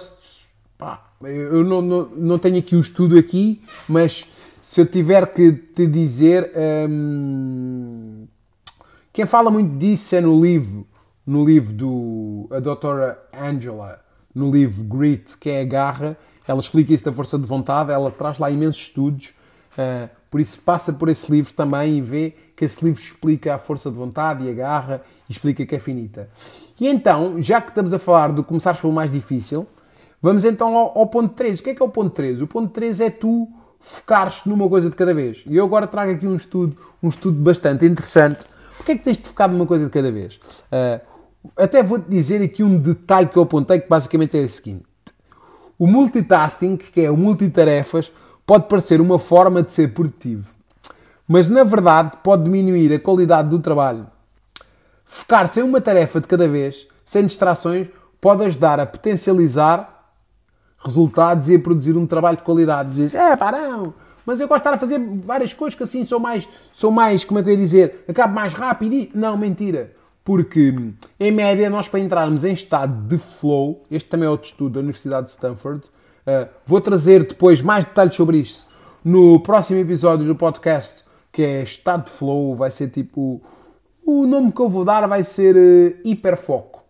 pá, 0.78 1.04
eu 1.26 1.64
não, 1.64 1.82
não, 1.82 2.10
não 2.10 2.40
tenho 2.40 2.58
aqui 2.58 2.76
o 2.76 2.80
estudo 2.80 3.18
aqui, 3.18 3.62
mas 3.88 4.26
se 4.62 4.82
eu 4.82 4.86
tiver 4.86 5.34
que 5.34 5.52
te 5.52 5.86
dizer, 5.86 6.52
hum, 6.90 8.26
quem 9.12 9.26
fala 9.26 9.52
muito 9.52 9.78
disso 9.78 10.16
é 10.16 10.22
no 10.22 10.42
livro, 10.42 10.88
no 11.26 11.46
livro 11.46 11.74
do 11.74 12.48
a 12.52 12.60
doutora 12.60 13.20
Angela, 13.34 14.02
no 14.34 14.52
livro 14.52 14.84
Grit, 14.84 15.38
que 15.38 15.50
é 15.50 15.62
a 15.62 15.66
garra, 15.66 16.18
ela 16.48 16.60
explica 16.60 16.94
isso 16.94 17.06
da 17.06 17.12
força 17.12 17.38
de 17.38 17.46
vontade, 17.46 17.92
ela 17.92 18.12
traz 18.12 18.40
lá 18.40 18.50
imensos 18.50 18.82
estudos, 18.82 19.34
uh, 19.78 20.10
por 20.30 20.42
isso 20.42 20.60
passa 20.62 20.92
por 20.92 21.08
esse 21.10 21.32
livro 21.32 21.54
também 21.54 22.00
e 22.00 22.02
vê 22.02 22.36
que 22.56 22.66
esse 22.66 22.84
livro 22.84 23.02
explica 23.02 23.56
a 23.56 23.60
força 23.60 23.90
de 23.90 23.96
vontade 23.96 24.44
e 24.44 24.50
a 24.50 24.54
garra 24.54 25.04
e 25.30 25.32
explica 25.32 25.66
que 25.66 25.76
é 25.76 25.80
finita. 25.80 26.30
E 26.80 26.88
então, 26.88 27.42
já 27.42 27.62
que 27.62 27.70
estamos 27.70 27.94
a 27.94 28.00
falar 28.00 28.34
de 28.34 28.42
começares 28.44 28.80
pelo 28.80 28.92
mais 28.92 29.12
difícil, 29.12 29.68
vamos 30.24 30.46
então 30.46 30.76
ao, 30.76 30.98
ao 30.98 31.08
ponto 31.08 31.36
3. 31.36 31.60
O 31.60 31.64
que 31.64 31.70
é 31.72 31.76
que 31.76 31.84
é 31.84 31.86
o 31.86 31.90
ponto 31.90 32.10
3? 32.10 32.42
O 32.42 32.48
ponto 32.48 32.72
3 32.72 33.02
é 33.02 33.10
tu 33.12 33.48
focares 33.80 34.46
numa 34.46 34.68
coisa 34.68 34.90
de 34.90 34.96
cada 34.96 35.14
vez. 35.14 35.44
E 35.46 35.58
eu 35.58 35.66
agora 35.66 35.86
trago 35.86 36.14
aqui 36.14 36.26
um 36.26 36.36
estudo, 36.36 36.76
um 37.04 37.10
estudo 37.10 37.40
bastante 37.40 37.86
interessante. 37.86 38.46
Porquê 38.78 38.94
é 38.94 38.98
que 38.98 39.04
tens 39.04 39.18
de 39.18 39.28
focar 39.28 39.52
numa 39.52 39.68
coisa 39.68 39.86
de 39.86 39.92
cada 39.92 40.12
vez? 40.12 40.40
Uh, 40.72 41.00
até 41.58 41.84
vou-te 41.84 42.10
dizer 42.10 42.42
aqui 42.42 42.64
um 42.64 42.78
detalhe 42.78 43.28
que 43.28 43.38
eu 43.38 43.44
apontei 43.44 43.80
que 43.80 43.90
basicamente 43.90 44.38
é 44.38 44.42
o 44.42 44.50
seguinte. 44.50 44.86
O 45.78 45.86
multitasking, 45.86 46.78
que 46.78 47.02
é 47.02 47.12
o 47.12 47.18
multitarefas, 47.18 48.12
pode 48.46 48.68
parecer 48.68 49.02
uma 49.02 49.20
forma 49.20 49.62
de 49.62 49.74
ser 49.74 49.94
produtivo, 49.94 50.48
mas 51.28 51.48
na 51.48 51.64
verdade 51.64 52.18
pode 52.24 52.44
diminuir 52.44 52.94
a 52.94 53.00
qualidade 53.00 53.50
do 53.50 53.60
trabalho. 53.60 54.08
Focar-se 55.06 55.60
em 55.60 55.64
uma 55.64 55.82
tarefa 55.82 56.22
de 56.22 56.28
cada 56.28 56.48
vez, 56.48 56.88
sem 57.06 57.26
distrações, 57.26 57.88
pode 58.20 58.44
ajudar 58.46 58.80
a 58.80 58.86
potencializar 58.86 59.93
resultados 60.84 61.50
e 61.50 61.56
a 61.56 61.60
produzir 61.60 61.96
um 61.98 62.06
trabalho 62.06 62.38
de 62.38 62.44
qualidade. 62.44 62.94
Dizes, 62.94 63.16
é 63.16 63.36
pá, 63.36 63.52
não, 63.52 63.94
mas 64.26 64.40
eu 64.40 64.48
gosto 64.48 64.64
de 64.64 64.70
estar 64.70 64.76
a 64.76 64.80
fazer 64.80 65.00
várias 65.00 65.54
coisas 65.54 65.76
que 65.76 65.84
assim 65.84 66.06
sou 66.06 66.20
mais, 66.20 66.48
sou 66.72 66.92
mais, 66.92 67.26
como 67.26 67.40
é 67.40 67.44
que 67.44 67.50
eu 67.50 67.54
ia 67.54 67.60
dizer, 67.60 68.06
acabo 68.08 68.34
mais 68.34 68.54
rápido 68.54 68.94
e... 68.94 69.12
Não, 69.14 69.38
mentira. 69.38 69.92
Porque, 70.24 70.74
em 71.20 71.32
média, 71.32 71.70
nós 71.70 71.90
para 71.90 72.00
entrarmos 72.00 72.46
em 72.46 72.54
estado 72.54 72.94
de 73.08 73.18
flow, 73.18 73.84
este 73.92 74.08
também 74.08 74.26
é 74.26 74.30
outro 74.30 74.48
estudo 74.48 74.76
da 74.76 74.80
Universidade 74.80 75.26
de 75.26 75.32
Stanford, 75.34 75.86
uh, 75.86 76.48
vou 76.66 76.80
trazer 76.80 77.28
depois 77.28 77.62
mais 77.62 77.84
detalhes 77.84 78.16
sobre 78.16 78.38
isto 78.38 78.66
no 79.04 79.42
próximo 79.42 79.80
episódio 79.80 80.26
do 80.26 80.34
podcast, 80.34 81.04
que 81.30 81.42
é 81.42 81.64
estado 81.64 82.06
de 82.06 82.12
flow, 82.12 82.56
vai 82.56 82.72
ser 82.72 82.90
tipo... 82.90 83.42
O 84.06 84.26
nome 84.26 84.52
que 84.52 84.60
eu 84.60 84.70
vou 84.70 84.86
dar 84.86 85.06
vai 85.08 85.24
ser 85.24 85.56
uh, 85.56 86.08
hiperfoco. 86.08 86.84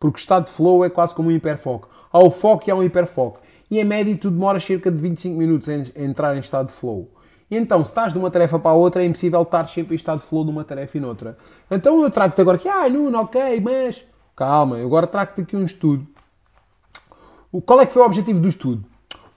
Porque 0.00 0.18
estado 0.18 0.46
de 0.46 0.50
flow 0.50 0.84
é 0.84 0.90
quase 0.90 1.14
como 1.14 1.28
um 1.28 1.32
hiperfoco 1.32 1.88
ao 2.14 2.30
foco 2.30 2.62
e 2.68 2.70
ao 2.70 2.84
hiperfoco. 2.84 3.40
E 3.68 3.80
em 3.80 3.84
média 3.84 4.16
tu 4.16 4.30
demoras 4.30 4.64
cerca 4.64 4.88
de 4.88 4.98
25 4.98 5.36
minutos 5.36 5.68
em, 5.68 5.82
entrar 5.96 6.36
em 6.36 6.38
estado 6.38 6.68
de 6.68 6.72
flow. 6.74 7.10
Então, 7.50 7.84
se 7.84 7.90
estás 7.90 8.12
de 8.12 8.18
uma 8.20 8.30
tarefa 8.30 8.56
para 8.56 8.70
a 8.70 8.74
outra, 8.74 9.02
é 9.02 9.06
impossível 9.06 9.42
estar 9.42 9.66
sempre 9.66 9.94
em 9.94 9.96
estado 9.96 10.20
de 10.20 10.26
flow 10.26 10.44
de 10.44 10.50
uma 10.50 10.62
tarefa 10.62 10.96
e 10.96 11.00
noutra. 11.00 11.36
Então 11.68 12.00
eu 12.02 12.10
trago-te 12.10 12.40
agora 12.40 12.56
aqui, 12.56 12.68
ah, 12.68 12.88
Nuno, 12.88 13.18
ok, 13.18 13.60
mas... 13.60 14.04
Calma, 14.36 14.78
eu 14.78 14.86
agora 14.86 15.08
trago-te 15.08 15.40
aqui 15.40 15.56
um 15.56 15.64
estudo. 15.64 16.06
O, 17.50 17.60
qual 17.60 17.80
é 17.80 17.86
que 17.86 17.92
foi 17.92 18.02
o 18.02 18.06
objetivo 18.06 18.38
do 18.38 18.48
estudo? 18.48 18.84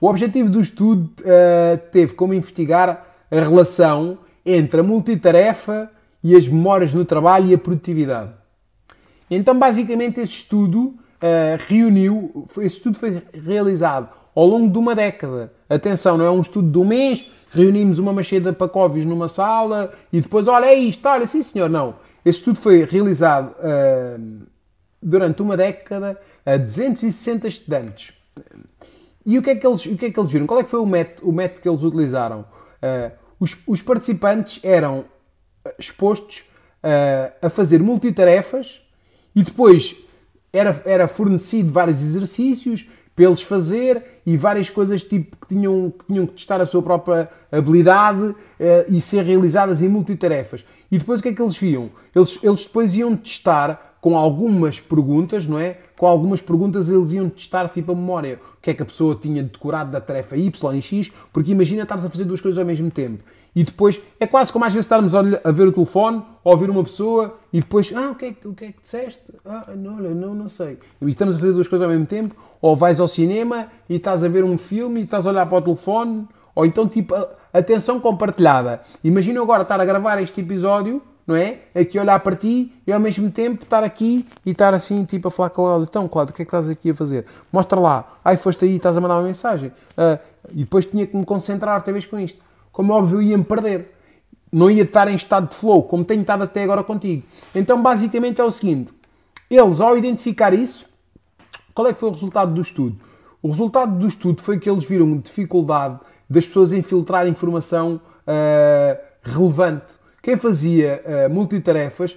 O 0.00 0.08
objetivo 0.08 0.48
do 0.48 0.60
estudo 0.60 1.10
uh, 1.20 1.78
teve 1.90 2.14
como 2.14 2.32
investigar 2.32 3.06
a 3.28 3.40
relação 3.40 4.18
entre 4.46 4.80
a 4.80 4.84
multitarefa 4.84 5.90
e 6.22 6.36
as 6.36 6.46
memórias 6.46 6.94
no 6.94 7.04
trabalho 7.04 7.48
e 7.48 7.54
a 7.54 7.58
produtividade. 7.58 8.32
Então, 9.28 9.58
basicamente, 9.58 10.20
esse 10.20 10.34
estudo 10.34 10.94
uh, 11.22 11.62
reuniu, 11.66 12.46
esse 12.58 12.76
estudo 12.76 12.98
foi 12.98 13.22
realizado 13.32 14.08
ao 14.34 14.46
longo 14.46 14.70
de 14.70 14.78
uma 14.78 14.94
década. 14.94 15.52
Atenção, 15.68 16.16
não 16.16 16.24
é 16.24 16.30
um 16.30 16.40
estudo 16.40 16.70
de 16.70 16.78
um 16.78 16.84
mês, 16.84 17.30
reunimos 17.50 17.98
uma 17.98 18.12
macheda 18.12 18.52
para 18.52 18.68
Cóvis 18.68 19.04
numa 19.04 19.28
sala 19.28 19.92
e 20.12 20.20
depois, 20.20 20.46
olha, 20.48 20.66
é 20.66 20.74
isto, 20.74 21.06
olha, 21.08 21.26
sim 21.26 21.42
senhor, 21.42 21.68
não. 21.68 21.96
Este 22.24 22.40
estudo 22.40 22.60
foi 22.60 22.84
realizado 22.84 23.54
uh, 23.58 24.46
durante 25.02 25.42
uma 25.42 25.56
década 25.56 26.20
a 26.44 26.56
260 26.56 27.48
estudantes. 27.48 28.12
E 29.24 29.38
o 29.38 29.42
que, 29.42 29.50
é 29.50 29.56
que 29.56 29.66
eles, 29.66 29.84
o 29.86 29.96
que 29.96 30.06
é 30.06 30.10
que 30.10 30.18
eles 30.18 30.32
viram? 30.32 30.46
Qual 30.46 30.60
é 30.60 30.64
que 30.64 30.70
foi 30.70 30.80
o 30.80 30.86
método, 30.86 31.28
o 31.28 31.32
método 31.32 31.60
que 31.60 31.68
eles 31.68 31.82
utilizaram? 31.82 32.40
Uh, 32.40 33.12
os, 33.40 33.56
os, 33.66 33.82
participantes 33.82 34.60
eram 34.62 35.04
expostos 35.78 36.44
uh, 36.82 37.46
a 37.46 37.50
fazer 37.50 37.82
multitarefas 37.82 38.82
e 39.34 39.42
depois 39.42 39.96
era, 40.52 40.82
era 40.84 41.08
fornecido 41.08 41.72
vários 41.72 42.00
exercícios 42.00 42.88
para 43.14 43.24
eles 43.24 43.42
fazer 43.42 44.20
e 44.24 44.36
várias 44.36 44.70
coisas 44.70 45.02
tipo 45.02 45.36
que 45.36 45.48
tinham 45.48 45.90
que, 45.90 46.06
tinham 46.06 46.26
que 46.26 46.34
testar 46.34 46.60
a 46.60 46.66
sua 46.66 46.80
própria 46.80 47.28
habilidade 47.50 48.22
uh, 48.22 48.36
e 48.88 49.00
ser 49.00 49.24
realizadas 49.24 49.82
em 49.82 49.88
multitarefas. 49.88 50.64
E 50.90 50.98
depois 50.98 51.18
o 51.18 51.22
que 51.22 51.30
é 51.30 51.34
que 51.34 51.42
eles 51.42 51.56
viam? 51.58 51.90
Eles, 52.14 52.38
eles 52.42 52.64
depois 52.64 52.96
iam 52.96 53.16
testar 53.16 53.96
com 54.00 54.16
algumas 54.16 54.78
perguntas, 54.78 55.46
não 55.46 55.58
é? 55.58 55.78
Com 55.96 56.06
algumas 56.06 56.40
perguntas 56.40 56.88
eles 56.88 57.10
iam 57.12 57.28
testar 57.28 57.68
tipo 57.68 57.90
a 57.90 57.94
memória. 57.94 58.38
O 58.56 58.62
que 58.62 58.70
é 58.70 58.74
que 58.74 58.82
a 58.82 58.86
pessoa 58.86 59.18
tinha 59.20 59.42
decorado 59.42 59.90
da 59.90 60.00
tarefa 60.00 60.36
Y 60.36 60.76
e 60.76 60.82
X, 60.82 61.12
porque 61.32 61.50
imagina 61.50 61.82
estares 61.82 62.04
a 62.04 62.10
fazer 62.10 62.24
duas 62.24 62.40
coisas 62.40 62.58
ao 62.58 62.64
mesmo 62.64 62.90
tempo 62.90 63.24
e 63.58 63.64
depois 63.64 64.00
é 64.20 64.26
quase 64.26 64.52
como 64.52 64.64
às 64.64 64.72
vezes 64.72 64.84
estarmos 64.84 65.12
a 65.16 65.50
ver 65.50 65.66
o 65.66 65.72
telefone 65.72 66.22
ou 66.44 66.52
ouvir 66.52 66.70
uma 66.70 66.84
pessoa 66.84 67.36
e 67.52 67.58
depois, 67.58 67.92
ah, 67.92 68.12
o 68.12 68.14
que 68.14 68.26
é, 68.26 68.48
o 68.48 68.54
que, 68.54 68.66
é 68.66 68.68
que 68.68 68.80
disseste? 68.80 69.32
Ah, 69.44 69.72
não, 69.74 69.96
não, 69.96 70.32
não 70.32 70.48
sei. 70.48 70.78
E 71.02 71.10
estamos 71.10 71.34
a 71.34 71.40
fazer 71.40 71.52
duas 71.54 71.66
coisas 71.66 71.84
ao 71.84 71.90
mesmo 71.90 72.06
tempo, 72.06 72.36
ou 72.62 72.76
vais 72.76 73.00
ao 73.00 73.08
cinema 73.08 73.66
e 73.88 73.96
estás 73.96 74.22
a 74.22 74.28
ver 74.28 74.44
um 74.44 74.56
filme 74.56 75.00
e 75.00 75.02
estás 75.02 75.26
a 75.26 75.30
olhar 75.30 75.44
para 75.46 75.58
o 75.58 75.60
telefone, 75.60 76.28
ou 76.54 76.64
então 76.64 76.86
tipo, 76.86 77.12
atenção 77.52 77.98
compartilhada. 77.98 78.80
Imagina 79.02 79.42
agora 79.42 79.62
estar 79.62 79.80
a 79.80 79.84
gravar 79.84 80.22
este 80.22 80.40
episódio, 80.40 81.02
não 81.26 81.34
é? 81.34 81.62
Aqui 81.74 81.98
olhar 81.98 82.20
para 82.20 82.36
ti 82.36 82.72
e 82.86 82.92
ao 82.92 83.00
mesmo 83.00 83.28
tempo 83.28 83.64
estar 83.64 83.82
aqui 83.82 84.24
e 84.46 84.50
estar 84.50 84.72
assim, 84.72 85.04
tipo, 85.04 85.26
a 85.26 85.30
falar 85.32 85.50
com 85.50 85.64
Cláudio. 85.64 85.86
Então, 85.90 86.06
Cláudio, 86.06 86.32
o 86.32 86.36
que 86.36 86.42
é 86.42 86.44
que 86.44 86.48
estás 86.48 86.68
aqui 86.68 86.90
a 86.90 86.94
fazer? 86.94 87.26
Mostra 87.50 87.80
lá. 87.80 88.18
Ai, 88.24 88.36
foste 88.36 88.64
aí 88.64 88.76
estás 88.76 88.96
a 88.96 89.00
mandar 89.00 89.16
uma 89.16 89.26
mensagem. 89.26 89.72
Uh, 89.98 90.16
e 90.52 90.60
depois 90.60 90.86
tinha 90.86 91.04
que 91.08 91.16
me 91.16 91.24
concentrar 91.24 91.74
outra 91.74 91.92
vez 91.92 92.06
com 92.06 92.20
isto 92.20 92.46
como 92.78 92.92
óbvio, 92.92 93.20
ia-me 93.20 93.42
perder. 93.42 93.92
Não 94.52 94.70
ia 94.70 94.84
estar 94.84 95.08
em 95.08 95.16
estado 95.16 95.48
de 95.48 95.56
flow, 95.56 95.82
como 95.82 96.04
tenho 96.04 96.20
estado 96.20 96.44
até 96.44 96.62
agora 96.62 96.84
contigo. 96.84 97.24
Então, 97.52 97.82
basicamente, 97.82 98.40
é 98.40 98.44
o 98.44 98.52
seguinte: 98.52 98.92
eles, 99.50 99.80
ao 99.80 99.98
identificar 99.98 100.54
isso, 100.54 100.86
qual 101.74 101.88
é 101.88 101.92
que 101.92 101.98
foi 101.98 102.08
o 102.08 102.12
resultado 102.12 102.54
do 102.54 102.60
estudo? 102.60 102.96
O 103.42 103.48
resultado 103.48 103.98
do 103.98 104.06
estudo 104.06 104.40
foi 104.40 104.60
que 104.60 104.70
eles 104.70 104.84
viram 104.84 105.18
dificuldade 105.18 105.98
das 106.30 106.46
pessoas 106.46 106.72
em 106.72 106.80
filtrar 106.80 107.26
informação 107.26 108.00
uh, 108.22 108.96
relevante. 109.24 109.96
Quem 110.22 110.36
fazia 110.36 111.02
uh, 111.04 111.34
multitarefas 111.34 112.16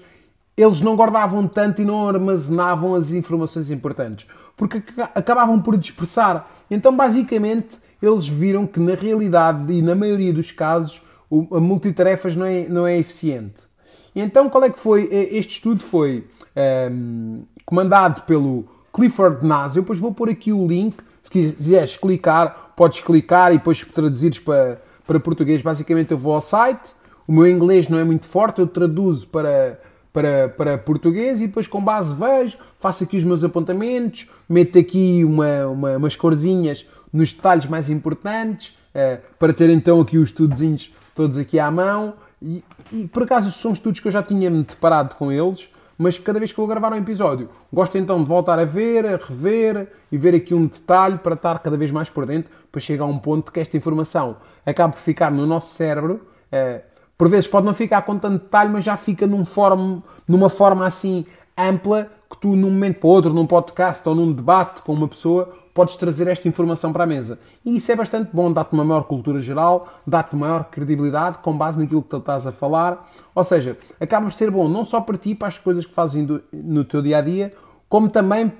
eles 0.55 0.79
não 0.79 0.95
guardavam 0.95 1.47
tanto 1.47 1.81
e 1.81 1.85
não 1.85 2.07
armazenavam 2.07 2.93
as 2.93 3.11
informações 3.11 3.71
importantes, 3.71 4.27
porque 4.55 4.83
acabavam 5.15 5.59
por 5.59 5.75
dispersar. 5.75 6.47
Então, 6.69 6.95
basicamente, 6.95 7.79
eles 8.01 8.27
viram 8.27 8.65
que 8.65 8.79
na 8.79 8.95
realidade 8.95 9.71
e 9.71 9.81
na 9.81 9.95
maioria 9.95 10.33
dos 10.33 10.51
casos 10.51 11.01
a 11.51 11.59
multitarefas 11.59 12.35
não 12.35 12.45
é, 12.45 12.67
não 12.67 12.87
é 12.87 12.97
eficiente. 12.97 13.63
então, 14.15 14.49
qual 14.49 14.63
é 14.63 14.69
que 14.69 14.79
foi? 14.79 15.07
Este 15.11 15.55
estudo 15.55 15.83
foi 15.83 16.25
um, 16.55 16.59
ehm, 16.59 17.41
comandado 17.65 18.23
pelo 18.23 18.65
Clifford 18.93 19.45
Nass. 19.45 19.75
Eu 19.75 19.83
depois 19.83 19.99
vou 19.99 20.13
pôr 20.13 20.29
aqui 20.29 20.51
o 20.51 20.67
link. 20.67 20.97
Se 21.23 21.31
quiseres 21.31 21.95
clicar, 21.95 22.73
podes 22.75 22.99
clicar 22.99 23.53
e 23.53 23.57
depois 23.57 23.81
traduzires 23.85 24.39
para, 24.39 24.81
para 25.07 25.19
português. 25.19 25.61
Basicamente, 25.61 26.11
eu 26.11 26.17
vou 26.17 26.33
ao 26.33 26.41
site. 26.41 26.93
O 27.27 27.31
meu 27.31 27.47
inglês 27.47 27.87
não 27.87 27.97
é 27.97 28.03
muito 28.03 28.25
forte, 28.25 28.59
eu 28.59 28.67
traduzo 28.67 29.27
para, 29.27 29.79
para, 30.11 30.49
para 30.49 30.77
português 30.77 31.41
e 31.41 31.47
depois, 31.47 31.67
com 31.67 31.81
base, 31.81 32.13
vejo, 32.13 32.57
faço 32.79 33.03
aqui 33.03 33.15
os 33.15 33.23
meus 33.23 33.43
apontamentos, 33.43 34.29
meto 34.49 34.77
aqui 34.77 35.23
uma, 35.23 35.67
uma, 35.67 35.97
umas 35.97 36.15
corzinhas 36.15 36.85
nos 37.11 37.33
detalhes 37.33 37.65
mais 37.65 37.89
importantes, 37.89 38.77
uh, 38.95 39.21
para 39.37 39.53
ter 39.53 39.69
então 39.69 39.99
aqui 39.99 40.17
os 40.17 40.29
estudozinhos 40.29 40.93
todos 41.15 41.37
aqui 41.37 41.59
à 41.59 41.69
mão. 41.69 42.13
E, 42.41 42.63
e, 42.91 43.07
por 43.07 43.23
acaso 43.23 43.51
são 43.51 43.73
estudos 43.73 43.99
que 43.99 44.07
eu 44.07 44.11
já 44.11 44.23
tinha 44.23 44.49
me 44.49 44.63
deparado 44.63 45.15
com 45.15 45.31
eles, 45.31 45.69
mas 45.97 46.17
cada 46.17 46.39
vez 46.39 46.51
que 46.51 46.57
vou 46.57 46.65
gravar 46.65 46.91
um 46.91 46.97
episódio, 46.97 47.49
gosto 47.71 47.97
então 47.97 48.23
de 48.23 48.27
voltar 48.27 48.57
a 48.57 48.65
ver, 48.65 49.05
a 49.05 49.17
rever 49.17 49.87
e 50.11 50.17
ver 50.17 50.33
aqui 50.33 50.53
um 50.53 50.65
detalhe 50.65 51.19
para 51.19 51.35
estar 51.35 51.59
cada 51.59 51.77
vez 51.77 51.91
mais 51.91 52.09
por 52.09 52.25
dentro, 52.25 52.51
para 52.71 52.81
chegar 52.81 53.03
a 53.03 53.07
um 53.07 53.19
ponto 53.19 53.51
que 53.51 53.59
esta 53.59 53.77
informação 53.77 54.37
acaba 54.65 54.93
por 54.93 54.99
ficar 54.99 55.31
no 55.31 55.45
nosso 55.45 55.75
cérebro. 55.75 56.21
Uh, 56.51 56.81
por 57.15 57.29
vezes 57.29 57.47
pode 57.47 57.67
não 57.67 57.73
ficar 57.75 58.01
com 58.01 58.17
tanto 58.17 58.45
detalhe, 58.45 58.71
mas 58.71 58.83
já 58.83 58.97
fica 58.97 59.27
num 59.27 59.45
form, 59.45 59.99
numa 60.27 60.49
forma 60.49 60.87
assim 60.87 61.23
ampla 61.57 62.11
que 62.29 62.37
tu, 62.37 62.55
num 62.55 62.69
momento 62.69 62.99
para 62.99 63.09
outro, 63.09 63.33
num 63.33 63.45
podcast 63.45 64.07
ou 64.07 64.15
num 64.15 64.31
debate 64.31 64.81
com 64.81 64.93
uma 64.93 65.07
pessoa, 65.07 65.53
podes 65.73 65.95
trazer 65.95 66.27
esta 66.27 66.47
informação 66.47 66.93
para 66.93 67.03
a 67.03 67.07
mesa. 67.07 67.39
E 67.65 67.75
isso 67.75 67.91
é 67.91 67.95
bastante 67.95 68.29
bom, 68.33 68.51
dá-te 68.51 68.73
uma 68.73 68.85
maior 68.85 69.03
cultura 69.03 69.39
geral, 69.39 69.87
dá-te 70.05 70.35
maior 70.35 70.65
credibilidade 70.65 71.39
com 71.39 71.57
base 71.57 71.79
naquilo 71.79 72.01
que 72.01 72.09
tu 72.09 72.17
estás 72.17 72.47
a 72.47 72.51
falar. 72.51 73.09
Ou 73.35 73.43
seja, 73.43 73.77
acaba 73.99 74.27
por 74.27 74.33
ser 74.33 74.49
bom 74.49 74.67
não 74.67 74.85
só 74.85 75.01
para 75.01 75.17
ti, 75.17 75.35
para 75.35 75.47
as 75.47 75.57
coisas 75.57 75.85
que 75.85 75.93
fazes 75.93 76.25
no 76.51 76.83
teu 76.85 77.01
dia 77.01 77.17
a 77.17 77.21
dia, 77.21 77.53
como 77.89 78.09
também 78.09 78.51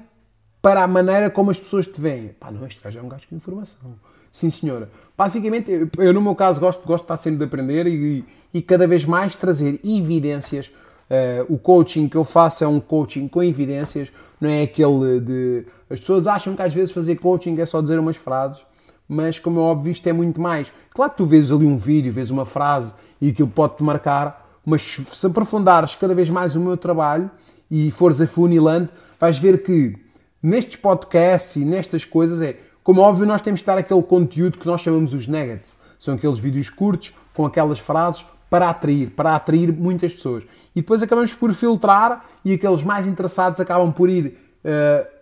para 0.62 0.84
a 0.84 0.88
maneira 0.88 1.30
como 1.30 1.52
as 1.52 1.60
pessoas 1.60 1.88
te 1.88 2.00
veem. 2.00 2.30
Pá, 2.39 2.52
não, 2.52 2.66
este 2.68 2.82
gajo 2.82 3.00
é 3.00 3.02
um 3.02 3.08
gajo 3.08 3.28
com 3.28 3.36
informação. 3.36 3.96
Sim, 4.32 4.50
senhora. 4.50 4.89
Basicamente, 5.18 5.89
eu 5.98 6.14
no 6.14 6.22
meu 6.22 6.36
caso 6.36 6.60
gosto, 6.60 6.86
gosto 6.86 7.04
de 7.04 7.06
estar 7.06 7.18
sempre 7.18 7.39
de 7.39 7.46
aprender 7.46 7.86
e, 7.88 8.24
e 8.54 8.62
cada 8.62 8.88
vez 8.88 9.04
mais 9.04 9.36
trazer 9.36 9.80
evidências. 9.84 10.72
Uh, 11.12 11.53
o 11.53 11.57
coaching 11.57 12.07
que 12.07 12.16
eu 12.16 12.24
faço 12.24 12.64
é 12.64 12.68
um 12.68 12.80
coaching 12.80 13.28
com 13.28 13.43
evidências, 13.43 14.09
não 14.39 14.49
é 14.49 14.64
aquele 14.64 15.20
de 15.20 15.66
as 15.89 15.99
pessoas 15.99 16.26
acham 16.26 16.55
que 16.55 16.62
às 16.62 16.74
vezes 16.74 16.93
fazer 16.93 17.18
coaching 17.18 17.59
é 17.59 17.66
só 17.66 17.82
dizer 17.82 17.99
umas 17.99 18.16
frases, 18.16 18.66
mas 19.09 19.38
como 19.38 19.59
é 19.59 19.64
óbvio, 19.64 19.91
isto 19.91 20.07
é 20.07 20.14
muito 20.14 20.39
mais. 20.39 20.72
Claro 20.93 21.12
que 21.12 21.18
tu 21.18 21.26
vês 21.26 21.51
ali 21.51 21.66
um 21.66 21.76
vídeo, 21.76 22.14
vês 22.14 22.32
uma 22.32 22.45
frase 22.45 22.93
e 23.20 23.28
aquilo 23.28 23.49
pode-te 23.49 23.84
marcar, 23.84 24.57
mas 24.66 25.01
se 25.12 25.28
aprofundares 25.28 25.95
cada 25.95 26.16
vez 26.16 26.30
mais 26.30 26.55
o 26.55 26.62
meu 26.62 26.78
trabalho 26.78 27.30
e 27.70 27.91
fores 27.91 28.22
afunilando, 28.22 28.89
vais 29.20 29.38
ver 29.38 29.64
que 29.64 29.97
nestes 30.41 30.78
podcasts 30.78 31.57
e 31.57 31.66
nestas 31.66 32.05
coisas 32.05 32.41
é, 32.41 32.57
como 32.86 33.01
é 33.01 33.03
óbvio, 33.03 33.26
nós 33.26 33.41
temos 33.41 33.59
de 33.59 33.66
dar 33.66 33.78
aquele 33.78 34.01
conteúdo 34.01 34.57
que 34.57 34.66
nós 34.66 34.80
chamamos 34.80 35.14
os 35.14 35.28
nuggets. 35.28 35.78
São 35.99 36.14
aqueles 36.14 36.39
vídeos 36.39 36.70
curtos 36.70 37.14
com 37.34 37.45
aquelas 37.45 37.80
frases 37.80 38.26
para 38.52 38.70
atrair, 38.70 39.10
para 39.12 39.34
atrair 39.34 39.72
muitas 39.72 40.14
pessoas. 40.14 40.43
E 40.76 40.82
depois 40.82 41.02
acabamos 41.02 41.34
por 41.34 41.54
filtrar 41.54 42.26
e 42.43 42.52
aqueles 42.52 42.84
mais 42.84 43.08
interessados 43.08 43.62
acabam 43.62 43.93
por 43.93 44.10
ir 44.10 44.38
uh, 44.66 45.22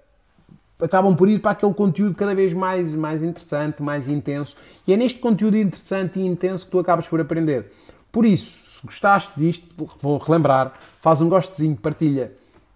acabam 0.83 1.15
por 1.15 1.29
ir 1.29 1.39
para 1.39 1.51
aquele 1.51 1.73
conteúdo 1.73 2.15
cada 2.15 2.33
vez 2.33 2.53
mais, 2.53 2.91
mais 2.93 3.21
interessante, 3.21 3.83
mais 3.83 4.09
intenso. 4.09 4.57
E 4.87 4.93
é 4.93 4.97
neste 4.97 5.19
conteúdo 5.19 5.55
interessante 5.57 6.19
e 6.19 6.25
intenso 6.25 6.65
que 6.65 6.71
tu 6.71 6.79
acabas 6.79 7.07
por 7.07 7.21
aprender. 7.21 7.71
Por 8.11 8.25
isso, 8.25 8.79
se 8.79 8.85
gostaste 8.87 9.31
disto, 9.37 9.67
vou 10.01 10.17
relembrar, 10.17 10.73
faz 10.99 11.21
um 11.21 11.29
gostezinho, 11.29 11.75
partilha 11.75 12.31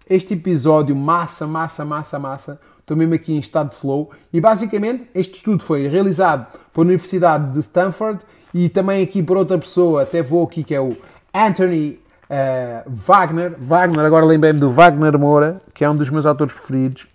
este 0.08 0.34
episódio 0.34 0.94
massa, 0.94 1.46
massa, 1.46 1.84
massa, 1.84 2.18
massa. 2.18 2.60
Estou 2.84 2.98
mesmo 2.98 3.14
aqui 3.14 3.32
em 3.32 3.38
estado 3.38 3.70
de 3.70 3.76
flow. 3.76 4.10
E 4.30 4.38
basicamente, 4.42 5.08
este 5.14 5.36
estudo 5.36 5.64
foi 5.64 5.88
realizado 5.88 6.46
pela 6.70 6.84
Universidade 6.84 7.50
de 7.54 7.60
Stanford 7.60 8.22
e 8.52 8.68
também 8.68 9.02
aqui 9.02 9.22
por 9.22 9.38
outra 9.38 9.56
pessoa, 9.56 10.02
até 10.02 10.22
vou 10.22 10.44
aqui, 10.44 10.62
que 10.62 10.74
é 10.74 10.80
o 10.82 10.94
Anthony 11.32 11.98
uh, 12.28 12.82
Wagner. 12.86 13.54
Wagner, 13.58 14.04
agora 14.04 14.26
lembrei-me 14.26 14.60
do 14.60 14.70
Wagner 14.70 15.18
Moura, 15.18 15.62
que 15.72 15.82
é 15.82 15.88
um 15.88 15.96
dos 15.96 16.10
meus 16.10 16.26
autores 16.26 16.52
preferidos 16.52 17.06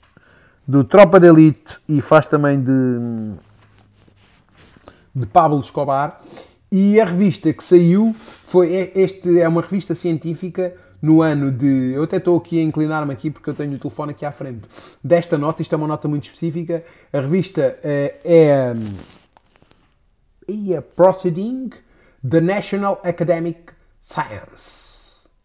do 0.68 0.84
Tropa 0.84 1.20
de 1.20 1.28
Elite 1.28 1.78
e 1.88 2.02
faz 2.02 2.26
também 2.26 2.60
de, 2.60 3.34
de 5.14 5.28
Pablo 5.28 5.60
Escobar. 5.60 6.20
E 6.72 7.00
a 7.00 7.06
revista 7.06 7.54
que 7.54 7.64
saiu 7.64 8.16
foi 8.48 8.74
é, 8.74 8.92
este 8.96 9.40
é 9.40 9.48
uma 9.48 9.62
revista 9.62 9.94
científica 9.94 10.74
no 11.02 11.22
ano 11.22 11.52
de. 11.52 11.94
Eu 11.94 12.04
até 12.04 12.18
estou 12.18 12.38
aqui 12.38 12.60
a 12.60 12.64
inclinar-me 12.64 13.14
aqui 13.14 13.30
porque 13.30 13.50
eu 13.50 13.54
tenho 13.54 13.74
o 13.76 13.80
telefone 13.80 14.12
aqui 14.12 14.26
à 14.26 14.32
frente 14.32 14.68
desta 15.04 15.38
nota. 15.38 15.62
Isto 15.62 15.74
é 15.74 15.78
uma 15.78 15.88
nota 15.88 16.08
muito 16.08 16.26
específica. 16.26 16.84
A 17.12 17.22
revista 17.22 17.80
é, 17.84 18.20
é, 18.24 18.74
é 20.74 20.82
Proceeding 20.82 21.70
the 22.28 22.42
National 22.42 23.00
Academic 23.04 23.72
Science. 24.02 24.90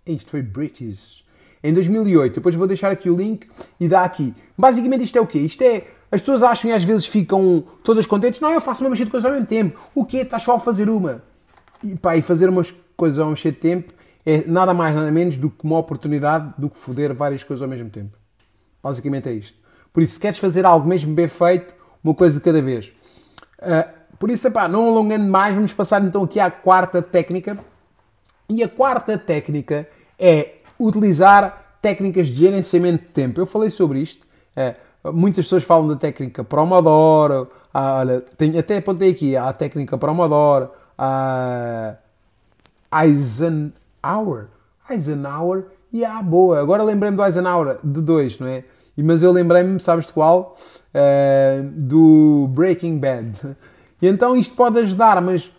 Isto 0.07 0.31
foi 0.31 0.43
British 0.43 1.25
em 1.63 1.73
2008. 1.73 2.35
Depois 2.35 2.55
vou 2.55 2.67
deixar 2.67 2.91
aqui 2.91 3.09
o 3.09 3.17
link 3.17 3.47
e 3.79 3.89
dá 3.89 4.05
aqui. 4.05 4.35
Basicamente 4.57 5.05
isto 5.05 5.17
é 5.17 5.21
o 5.21 5.27
quê? 5.27 5.39
Isto 5.39 5.63
é... 5.63 5.85
As 6.13 6.21
pessoas 6.21 6.45
acham 6.45 6.71
e 6.71 6.73
às 6.73 6.85
vezes 6.85 7.07
ficam 7.07 7.65
todas 7.83 8.07
contentes. 8.07 8.41
Não, 8.41 8.53
eu 8.53 8.61
faço 8.61 8.85
mexer 8.89 9.05
de 9.05 9.11
coisas 9.11 9.25
ao 9.25 9.33
mesmo 9.33 9.47
tempo. 9.47 9.81
O 9.95 10.05
quê? 10.05 10.19
Estás 10.19 10.43
só 10.45 10.55
a 10.55 10.61
fazer 10.61 10.89
uma. 10.89 11.23
E 11.83 11.97
pá, 11.97 12.17
e 12.17 12.23
fazer 12.23 12.49
umas 12.49 12.73
coisas 12.97 13.19
ao 13.19 13.35
de 13.35 13.53
tempo 13.53 13.93
é 14.27 14.45
nada 14.47 14.73
mais 14.73 14.95
nada 14.95 15.11
menos 15.11 15.37
do 15.37 15.51
que 15.51 15.65
uma 15.65 15.79
oportunidade 15.79 16.55
do 16.57 16.71
que 16.71 16.77
foder 16.79 17.13
várias 17.13 17.43
coisas 17.43 17.63
ao 17.63 17.69
mesmo 17.69 17.91
tempo. 17.91 18.17
Basicamente 18.83 19.29
é 19.29 19.33
isto. 19.33 19.59
Por 19.93 20.03
isso, 20.03 20.15
se 20.15 20.21
queres 20.21 20.39
fazer 20.39 20.67
algo 20.67 20.89
mesmo 20.89 21.15
bem 21.15 21.29
feito, 21.29 21.75
uma 22.03 22.15
coisa 22.15 22.39
de 22.39 22.45
cada 22.45 22.61
vez. 22.61 22.93
Uh, 23.59 24.17
por 24.19 24.31
isso, 24.31 24.47
epá, 24.49 24.67
não 24.69 24.89
alongando 24.89 25.25
mais, 25.25 25.55
vamos 25.55 25.73
passar 25.73 26.03
então 26.03 26.25
aqui 26.25 26.41
à 26.41 26.51
quarta 26.51 27.01
técnica. 27.01 27.59
E 28.49 28.63
a 28.63 28.69
quarta 28.69 29.17
técnica 29.17 29.89
é 30.19 30.57
utilizar 30.79 31.77
técnicas 31.81 32.29
de 32.29 32.35
gerenciamento 32.35 33.05
de 33.05 33.11
tempo. 33.11 33.41
Eu 33.41 33.47
falei 33.47 33.71
sobre 33.71 34.01
isto. 34.01 34.27
É, 34.57 34.75
muitas 35.05 35.45
pessoas 35.45 35.65
falam 35.65 35.89
da 35.89 35.97
técnica 35.97 36.43
Pomodoro. 36.43 37.51
Ah, 37.73 37.99
olha, 37.99 38.21
tem, 38.21 38.59
até 38.59 38.79
apontei 38.79 39.11
aqui 39.11 39.37
a 39.37 39.53
técnica 39.53 39.99
Pomodoro, 39.99 40.71
a 40.97 41.95
Eisenhower. 44.05 44.49
Eisenhower, 44.89 45.67
e 45.93 46.05
ah, 46.05 46.23
boa. 46.23 46.61
Agora 46.61 46.83
lembrei-me 46.83 47.17
do 47.17 47.25
Eisenhower, 47.25 47.79
de 47.83 48.03
dois, 48.03 48.39
não 48.39 48.47
é? 48.47 48.65
Mas 48.97 49.23
eu 49.23 49.33
lembrei-me, 49.33 49.81
sabes 49.81 50.07
de 50.07 50.13
qual? 50.13 50.57
Uh, 50.95 51.71
do 51.73 52.49
Breaking 52.53 52.99
Bad. 52.99 53.57
E 54.01 54.07
então 54.07 54.37
isto 54.37 54.55
pode 54.55 54.79
ajudar, 54.79 55.21
mas 55.21 55.51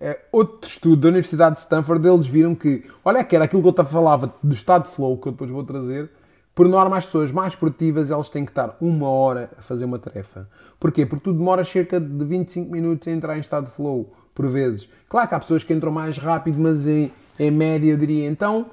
é, 0.00 0.18
outro 0.32 0.68
estudo 0.68 0.96
da 0.96 1.08
Universidade 1.08 1.54
de 1.54 1.60
Stanford, 1.60 2.06
eles 2.06 2.26
viram 2.26 2.54
que, 2.54 2.84
olha 3.04 3.22
que 3.22 3.36
era 3.36 3.44
aquilo 3.44 3.62
que 3.62 3.68
eu 3.68 3.84
te 3.84 3.90
falava 3.90 4.34
do 4.42 4.54
estado 4.54 4.88
de 4.88 4.94
flow, 4.94 5.16
que 5.16 5.28
eu 5.28 5.32
depois 5.32 5.50
vou 5.50 5.62
trazer, 5.62 6.10
por 6.54 6.68
norma 6.68 6.96
as 6.96 7.06
pessoas 7.06 7.30
mais 7.30 7.54
produtivas 7.54 8.10
elas 8.10 8.28
têm 8.28 8.44
que 8.44 8.50
estar 8.50 8.76
uma 8.80 9.08
hora 9.08 9.50
a 9.56 9.62
fazer 9.62 9.84
uma 9.84 9.98
tarefa. 9.98 10.48
Porquê? 10.78 11.06
Porque 11.06 11.24
tu 11.24 11.32
demoras 11.32 11.68
cerca 11.68 12.00
de 12.00 12.24
25 12.24 12.70
minutos 12.70 13.06
a 13.06 13.12
entrar 13.12 13.36
em 13.36 13.40
estado 13.40 13.66
de 13.66 13.70
flow, 13.70 14.12
por 14.34 14.48
vezes. 14.48 14.88
Claro 15.08 15.28
que 15.28 15.34
há 15.34 15.38
pessoas 15.38 15.62
que 15.62 15.72
entram 15.72 15.92
mais 15.92 16.18
rápido, 16.18 16.58
mas 16.58 16.86
em, 16.86 17.10
em 17.38 17.50
média 17.50 17.90
eu 17.90 17.96
diria, 17.96 18.28
então 18.28 18.66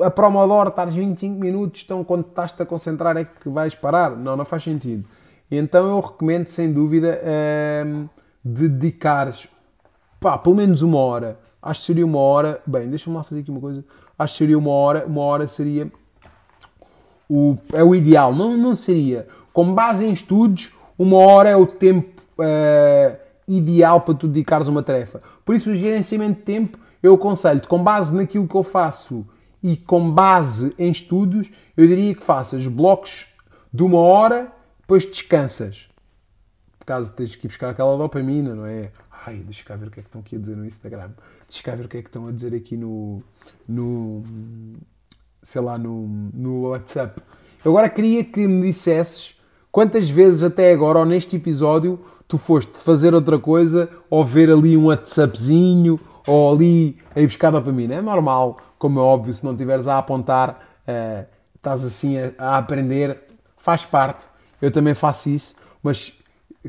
a 0.00 0.10
Promodoro 0.10 0.68
estás 0.68 0.94
25 0.94 1.40
minutos, 1.40 1.82
então 1.84 2.02
quando 2.04 2.26
estás-te 2.26 2.62
a 2.62 2.66
concentrar 2.66 3.16
é 3.16 3.24
que 3.24 3.48
vais 3.48 3.74
parar? 3.74 4.10
Não, 4.16 4.36
não 4.36 4.44
faz 4.44 4.62
sentido. 4.62 5.04
Então 5.50 5.86
eu 5.86 6.00
recomendo 6.00 6.46
sem 6.46 6.72
dúvida 6.72 7.20
um, 7.86 8.08
dedicares 8.42 9.48
pá, 10.22 10.38
pelo 10.38 10.54
menos 10.54 10.80
uma 10.80 10.98
hora. 10.98 11.38
Acho 11.60 11.80
que 11.80 11.86
seria 11.86 12.06
uma 12.06 12.18
hora. 12.18 12.62
Bem, 12.66 12.88
deixa-me 12.88 13.16
lá 13.16 13.22
fazer 13.22 13.40
aqui 13.40 13.50
uma 13.50 13.60
coisa. 13.60 13.84
Acho 14.18 14.34
que 14.34 14.38
seria 14.38 14.56
uma 14.56 14.70
hora. 14.70 15.04
Uma 15.06 15.20
hora 15.22 15.46
seria 15.48 15.90
o, 17.28 17.56
é 17.72 17.82
o 17.82 17.94
ideal. 17.94 18.34
Não, 18.34 18.56
não 18.56 18.74
seria. 18.74 19.26
Com 19.52 19.74
base 19.74 20.06
em 20.06 20.12
estudos, 20.12 20.72
uma 20.98 21.18
hora 21.18 21.50
é 21.50 21.56
o 21.56 21.66
tempo 21.66 22.22
uh, 22.38 23.16
ideal 23.46 24.00
para 24.00 24.14
tu 24.14 24.26
dedicares 24.26 24.68
uma 24.68 24.82
tarefa. 24.82 25.20
Por 25.44 25.54
isso, 25.54 25.70
o 25.70 25.74
gerenciamento 25.74 26.38
de 26.38 26.42
tempo, 26.42 26.78
eu 27.02 27.14
aconselho-te, 27.14 27.66
com 27.66 27.82
base 27.82 28.14
naquilo 28.14 28.46
que 28.46 28.54
eu 28.54 28.62
faço 28.62 29.26
e 29.62 29.76
com 29.76 30.10
base 30.10 30.74
em 30.78 30.90
estudos, 30.90 31.50
eu 31.76 31.86
diria 31.86 32.14
que 32.14 32.22
faças 32.22 32.66
blocos 32.66 33.26
de 33.72 33.82
uma 33.82 33.98
hora, 33.98 34.52
depois 34.80 35.06
descansas. 35.06 35.88
Por 36.78 36.86
causa 36.86 37.12
tens 37.12 37.34
que 37.36 37.46
ir 37.46 37.48
buscar 37.48 37.70
aquela 37.70 37.96
dopamina, 37.96 38.54
não 38.54 38.66
é? 38.66 38.90
Ai, 39.24 39.36
deixa 39.36 39.64
cá 39.64 39.76
ver 39.76 39.86
o 39.86 39.90
que 39.90 40.00
é 40.00 40.02
que 40.02 40.08
estão 40.08 40.20
aqui 40.20 40.36
a 40.36 40.38
dizer 40.38 40.56
no 40.56 40.66
Instagram. 40.66 41.10
Deixa 41.48 41.62
cá 41.62 41.76
ver 41.76 41.86
o 41.86 41.88
que 41.88 41.96
é 41.98 42.02
que 42.02 42.08
estão 42.08 42.26
a 42.26 42.32
dizer 42.32 42.54
aqui 42.54 42.76
no, 42.76 43.22
no, 43.68 44.24
sei 45.42 45.60
lá, 45.60 45.78
no, 45.78 46.08
no 46.34 46.62
WhatsApp. 46.62 47.22
Eu 47.64 47.70
agora 47.70 47.88
queria 47.88 48.24
que 48.24 48.46
me 48.48 48.72
dissesses 48.72 49.40
quantas 49.70 50.10
vezes 50.10 50.42
até 50.42 50.72
agora, 50.72 50.98
ou 50.98 51.04
neste 51.04 51.36
episódio, 51.36 52.00
tu 52.26 52.36
foste 52.36 52.76
fazer 52.78 53.14
outra 53.14 53.38
coisa, 53.38 53.88
ou 54.10 54.24
ver 54.24 54.50
ali 54.50 54.76
um 54.76 54.86
WhatsAppzinho, 54.86 56.00
ou 56.26 56.52
ali 56.52 56.98
ir 57.16 57.26
buscar 57.26 57.50
dopamina. 57.50 57.94
É 57.94 58.02
normal, 58.02 58.58
como 58.78 58.98
é 58.98 59.02
óbvio, 59.02 59.32
se 59.32 59.44
não 59.44 59.52
estiveres 59.52 59.88
a 59.88 59.98
apontar, 59.98 60.60
uh, 60.86 61.26
estás 61.54 61.84
assim 61.84 62.18
a, 62.18 62.32
a, 62.38 62.58
aprender, 62.58 63.22
faz 63.56 63.84
parte. 63.84 64.24
Eu 64.60 64.70
também 64.70 64.94
faço 64.94 65.28
isso, 65.28 65.56
mas 65.82 66.12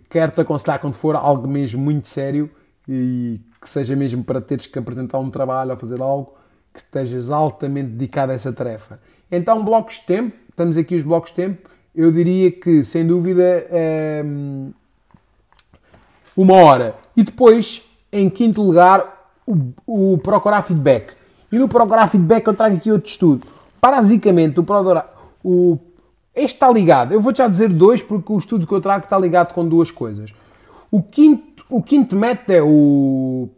quero-te 0.09 0.41
aconselhar 0.41 0.79
quando 0.79 0.95
for 0.95 1.15
algo 1.15 1.47
mesmo 1.47 1.81
muito 1.81 2.07
sério 2.07 2.49
e 2.87 3.39
que 3.61 3.69
seja 3.69 3.95
mesmo 3.95 4.23
para 4.23 4.41
teres 4.41 4.65
que 4.65 4.77
apresentar 4.77 5.19
um 5.19 5.29
trabalho 5.29 5.71
ou 5.71 5.77
fazer 5.77 6.01
algo, 6.01 6.35
que 6.73 6.79
estejas 6.79 7.29
altamente 7.29 7.89
dedicado 7.89 8.31
a 8.31 8.35
essa 8.35 8.51
tarefa. 8.51 8.99
Então, 9.31 9.63
blocos 9.63 9.95
de 9.95 10.03
tempo, 10.03 10.35
estamos 10.49 10.77
aqui 10.77 10.95
os 10.95 11.03
blocos 11.03 11.29
de 11.29 11.35
tempo, 11.35 11.69
eu 11.95 12.11
diria 12.11 12.51
que, 12.51 12.83
sem 12.83 13.05
dúvida, 13.05 13.67
um, 14.25 14.73
uma 16.35 16.55
hora. 16.55 16.95
E 17.15 17.23
depois, 17.23 17.83
em 18.11 18.29
quinto 18.29 18.61
lugar, 18.61 19.22
o, 19.45 20.13
o, 20.13 20.17
procurar 20.17 20.61
feedback. 20.61 21.13
E 21.51 21.57
no 21.57 21.67
procurar 21.67 22.07
feedback 22.07 22.47
eu 22.47 22.53
trago 22.53 22.75
aqui 22.75 22.91
outro 22.91 23.09
estudo. 23.09 23.45
Basicamente, 23.81 24.59
o 24.59 24.63
procurar... 24.63 25.13
O, 25.43 25.77
este 26.35 26.55
está 26.55 26.71
ligado. 26.71 27.13
Eu 27.13 27.21
vou 27.21 27.35
já 27.35 27.47
dizer 27.47 27.69
dois 27.69 28.01
porque 28.01 28.31
o 28.31 28.37
estudo 28.37 28.65
que 28.65 28.73
eu 28.73 28.81
trago 28.81 29.03
está 29.03 29.17
ligado 29.19 29.53
com 29.53 29.67
duas 29.67 29.91
coisas. 29.91 30.33
O 30.89 31.01
quinto, 31.01 31.65
o 31.69 31.81
quinto 31.81 32.15
método 32.15 32.53
é 32.53 32.61
o 32.61 33.49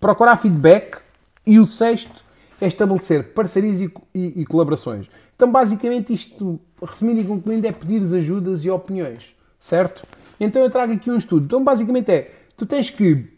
procurar 0.00 0.36
feedback 0.36 0.98
e 1.46 1.58
o 1.58 1.66
sexto 1.66 2.24
é 2.60 2.66
estabelecer 2.66 3.32
parcerias 3.32 3.80
e, 3.80 3.92
e, 4.14 4.42
e 4.42 4.46
colaborações. 4.46 5.08
Então, 5.36 5.50
basicamente, 5.50 6.12
isto, 6.12 6.60
resumindo 6.82 7.20
e 7.20 7.24
concluindo, 7.24 7.66
é 7.66 7.72
pedir 7.72 8.02
ajudas 8.14 8.64
e 8.64 8.70
opiniões, 8.70 9.34
certo? 9.58 10.06
Então, 10.38 10.62
eu 10.62 10.70
trago 10.70 10.92
aqui 10.92 11.10
um 11.10 11.16
estudo. 11.16 11.44
Então, 11.44 11.62
basicamente, 11.62 12.10
é 12.10 12.32
tu 12.56 12.66
tens 12.66 12.90
que 12.90 13.33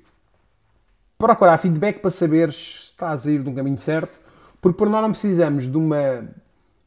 procurar 1.19 1.59
feedback 1.59 2.01
para 2.01 2.11
saber 2.11 2.53
se 2.53 2.91
estás 2.91 3.27
a 3.27 3.31
ir 3.31 3.47
um 3.47 3.55
caminho 3.55 3.79
certo, 3.79 4.21
porque 4.61 4.77
por 4.77 4.89
nós 4.89 5.03
não 5.03 5.11
precisamos 5.11 5.71
de 5.71 5.77
uma 5.77 6.25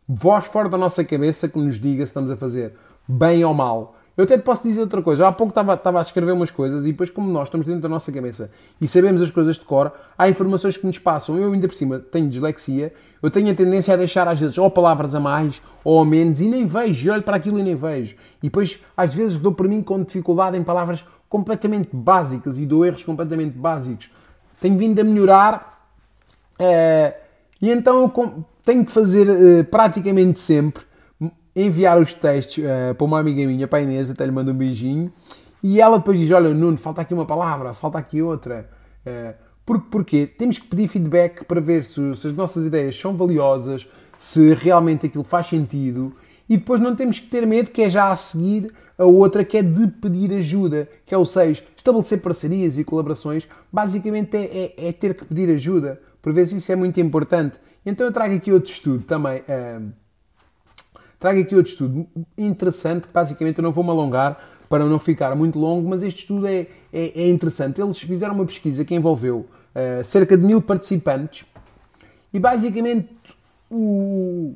voz 0.08 0.46
fora 0.46 0.68
da 0.70 0.78
nossa 0.78 1.04
cabeça 1.04 1.48
que 1.48 1.60
nos 1.60 1.80
diga 1.80 2.06
se 2.06 2.10
estamos 2.10 2.32
a 2.32 2.36
fazer 2.36 2.74
bem 3.08 3.44
ou 3.44 3.54
mal. 3.54 3.96
Eu 4.20 4.26
até 4.26 4.38
te 4.38 4.44
posso 4.44 4.64
dizer 4.64 4.82
outra 4.82 5.02
coisa. 5.02 5.26
Há 5.26 5.32
pouco 5.32 5.52
estava, 5.52 5.76
estava 5.76 5.98
a 5.98 6.02
escrever 6.02 6.34
umas 6.34 6.52
coisas 6.52 6.86
e 6.86 6.92
depois, 6.92 7.10
como 7.10 7.32
nós 7.32 7.48
estamos 7.48 7.66
dentro 7.66 7.82
da 7.82 7.88
nossa 7.88 8.12
cabeça 8.12 8.52
e 8.82 8.86
sabemos 8.86 9.22
as 9.22 9.32
coisas 9.32 9.56
de 9.56 9.62
cor, 9.62 9.94
há 10.18 10.28
informações 10.28 10.76
que 10.76 10.86
nos 10.86 11.00
passam. 11.00 11.38
Eu, 11.38 11.54
ainda 11.54 11.70
por 11.70 11.74
cima, 11.74 12.00
tenho 12.00 12.28
dislexia. 12.28 12.94
Eu 13.24 13.32
tenho 13.32 13.50
a 13.50 13.56
tendência 13.56 13.94
a 13.94 13.98
deixar, 13.98 14.28
às 14.28 14.38
vezes, 14.38 14.58
ou 14.58 14.70
palavras 14.70 15.16
a 15.16 15.22
mais 15.22 15.62
ou 15.86 16.02
a 16.02 16.06
menos 16.06 16.42
e 16.42 16.50
nem 16.50 16.68
vejo. 16.68 17.08
E 17.08 17.12
olho 17.12 17.24
para 17.24 17.38
aquilo 17.38 17.60
e 17.60 17.64
nem 17.64 17.76
vejo. 17.76 18.18
E 18.44 18.48
depois, 18.48 18.84
às 18.98 19.14
vezes, 19.14 19.40
dou 19.40 19.54
por 19.54 19.70
mim 19.70 19.82
com 19.82 20.04
dificuldade 20.04 20.58
em 20.58 20.64
palavras 20.66 21.06
completamente 21.30 21.90
básicas 21.94 22.60
e 22.60 22.66
dou 22.66 22.86
erros 22.86 23.04
completamente 23.04 23.58
básicos. 23.58 24.10
Tenho 24.60 24.78
vindo 24.78 25.00
a 25.00 25.04
melhorar 25.04 25.90
uh, 26.60 27.14
e 27.62 27.70
então 27.70 28.02
eu 28.02 28.46
tenho 28.64 28.86
que 28.86 28.92
fazer 28.92 29.28
uh, 29.30 29.64
praticamente 29.66 30.40
sempre 30.40 30.84
enviar 31.56 32.00
os 32.00 32.14
textos 32.14 32.64
uh, 32.64 32.96
para 32.96 33.06
uma 33.06 33.20
amiga 33.20 33.46
minha, 33.46 33.68
para 33.68 33.80
a 33.80 33.82
Inês, 33.82 34.10
até 34.10 34.26
lhe 34.26 34.32
mando 34.32 34.52
um 34.52 34.56
beijinho, 34.56 35.12
e 35.62 35.82
ela 35.82 35.98
depois 35.98 36.20
diz: 36.20 36.32
Olha, 36.32 36.50
Nuno, 36.54 36.78
falta 36.78 37.02
aqui 37.02 37.14
uma 37.14 37.26
palavra, 37.26 37.74
falta 37.74 37.98
aqui 37.98 38.22
outra. 38.22 38.70
Porque, 39.66 39.86
porque 39.90 40.28
temos 40.28 40.58
que 40.58 40.68
pedir 40.68 40.88
feedback 40.88 41.44
para 41.46 41.60
ver 41.60 41.84
se, 41.84 42.16
se, 42.16 42.28
as 42.28 42.34
nossas 42.34 42.66
ideias 42.66 42.96
são 42.96 43.16
valiosas, 43.16 43.88
se 44.18 44.54
realmente 44.54 45.06
aquilo 45.06 45.24
faz 45.24 45.48
sentido, 45.48 46.16
e 46.50 46.58
depois 46.58 46.82
não 46.82 46.96
temos 46.96 47.20
que 47.20 47.28
ter 47.28 47.46
medo, 47.46 47.72
que 47.72 47.84
é 47.84 47.90
já 47.90 48.12
a 48.12 48.16
seguir 48.16 48.74
a 48.98 49.06
outra, 49.06 49.46
que 49.46 49.58
é 49.58 49.62
de 49.62 49.88
pedir 49.88 50.34
ajuda, 50.34 50.90
que 51.06 51.14
é 51.14 51.18
o 51.18 51.24
6, 51.24 51.64
estabelecer 51.78 52.22
parcerias 52.22 52.78
e 52.78 52.84
colaborações. 52.84 53.48
Basicamente 53.72 54.36
é, 54.36 54.74
é, 54.76 54.90
é, 54.90 54.92
ter 54.92 55.14
que 55.14 55.24
pedir 55.24 55.50
ajuda, 55.52 56.02
por 56.22 56.34
vezes 56.34 56.64
isso 56.64 56.72
é 56.72 56.76
muito 56.76 57.00
importante. 57.00 57.60
Então 57.86 58.06
eu 58.08 58.12
trago 58.12 58.34
aqui 58.34 58.52
outro 58.52 58.72
estudo 58.72 59.04
também. 59.04 59.42
Uh, 59.42 59.92
Trago 61.20 61.42
aqui 61.42 61.54
outro 61.54 61.70
estudo 61.70 62.08
interessante, 62.38 63.08
que 63.08 63.14
basicamente 63.14 63.58
eu 63.58 63.64
não 63.64 63.74
vou 63.74 63.84
me 63.84 63.90
alongar 63.90 64.40
para 64.70 64.86
não 64.86 64.98
ficar 64.98 65.36
muito 65.36 65.60
longo, 65.60 65.88
mas 65.90 66.02
este 66.02 66.20
estudo 66.20 66.48
é, 66.48 66.68
é, 66.94 67.24
é 67.24 67.30
interessante. 67.30 67.82
Eles 67.82 68.00
fizeram 68.00 68.34
uma 68.34 68.46
pesquisa 68.46 68.86
que 68.86 68.96
envolveu 68.96 69.40
uh, 69.40 70.04
cerca 70.06 70.38
de 70.38 70.46
mil 70.46 70.62
participantes 70.62 71.46
e 72.34 72.40
basicamente 72.40 73.10
o, 73.70 74.56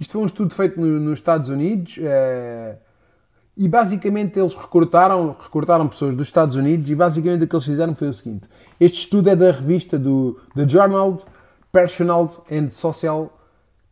isto 0.00 0.12
foi 0.12 0.22
um 0.22 0.26
estudo 0.26 0.54
feito 0.54 0.80
no, 0.80 0.98
nos 0.98 1.18
Estados 1.18 1.50
Unidos 1.50 1.98
uh, 1.98 2.76
e 3.56 3.68
basicamente 3.68 4.40
eles 4.40 4.54
recrutaram, 4.54 5.36
recrutaram 5.38 5.86
pessoas 5.86 6.14
dos 6.14 6.26
Estados 6.26 6.56
Unidos 6.56 6.88
e 6.88 6.94
basicamente 6.94 7.44
o 7.44 7.46
que 7.46 7.54
eles 7.54 7.66
fizeram 7.66 7.94
foi 7.94 8.08
o 8.08 8.14
seguinte. 8.14 8.48
Este 8.80 9.00
estudo 9.00 9.28
é 9.28 9.36
da 9.36 9.50
revista 9.50 9.98
do 9.98 10.40
The 10.54 10.66
Journal 10.66 11.18
Personal 11.70 12.44
and 12.50 12.70
Social 12.70 13.38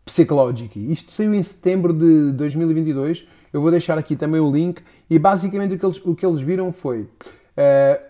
Psychology. 0.07 0.71
Isto 0.91 1.13
saiu 1.13 1.35
em 1.35 1.43
setembro 1.43 1.93
de 1.93 2.33
2022. 2.33 3.29
Eu 3.53 3.61
vou 3.61 3.71
deixar 3.71 3.99
aqui 3.99 4.17
também 4.17 4.41
o 4.41 4.51
link. 4.51 4.83
E 5.11 5.19
basicamente 5.19 5.75
o 5.75 5.79
que 5.79 5.85
eles, 5.85 6.05
o 6.05 6.15
que 6.15 6.25
eles 6.25 6.41
viram 6.41 6.73
foi: 6.73 7.03
uh, 7.03 7.09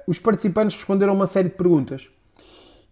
os 0.07 0.19
participantes 0.21 0.77
responderam 0.77 1.13
uma 1.13 1.27
série 1.27 1.49
de 1.49 1.57
perguntas. 1.57 2.09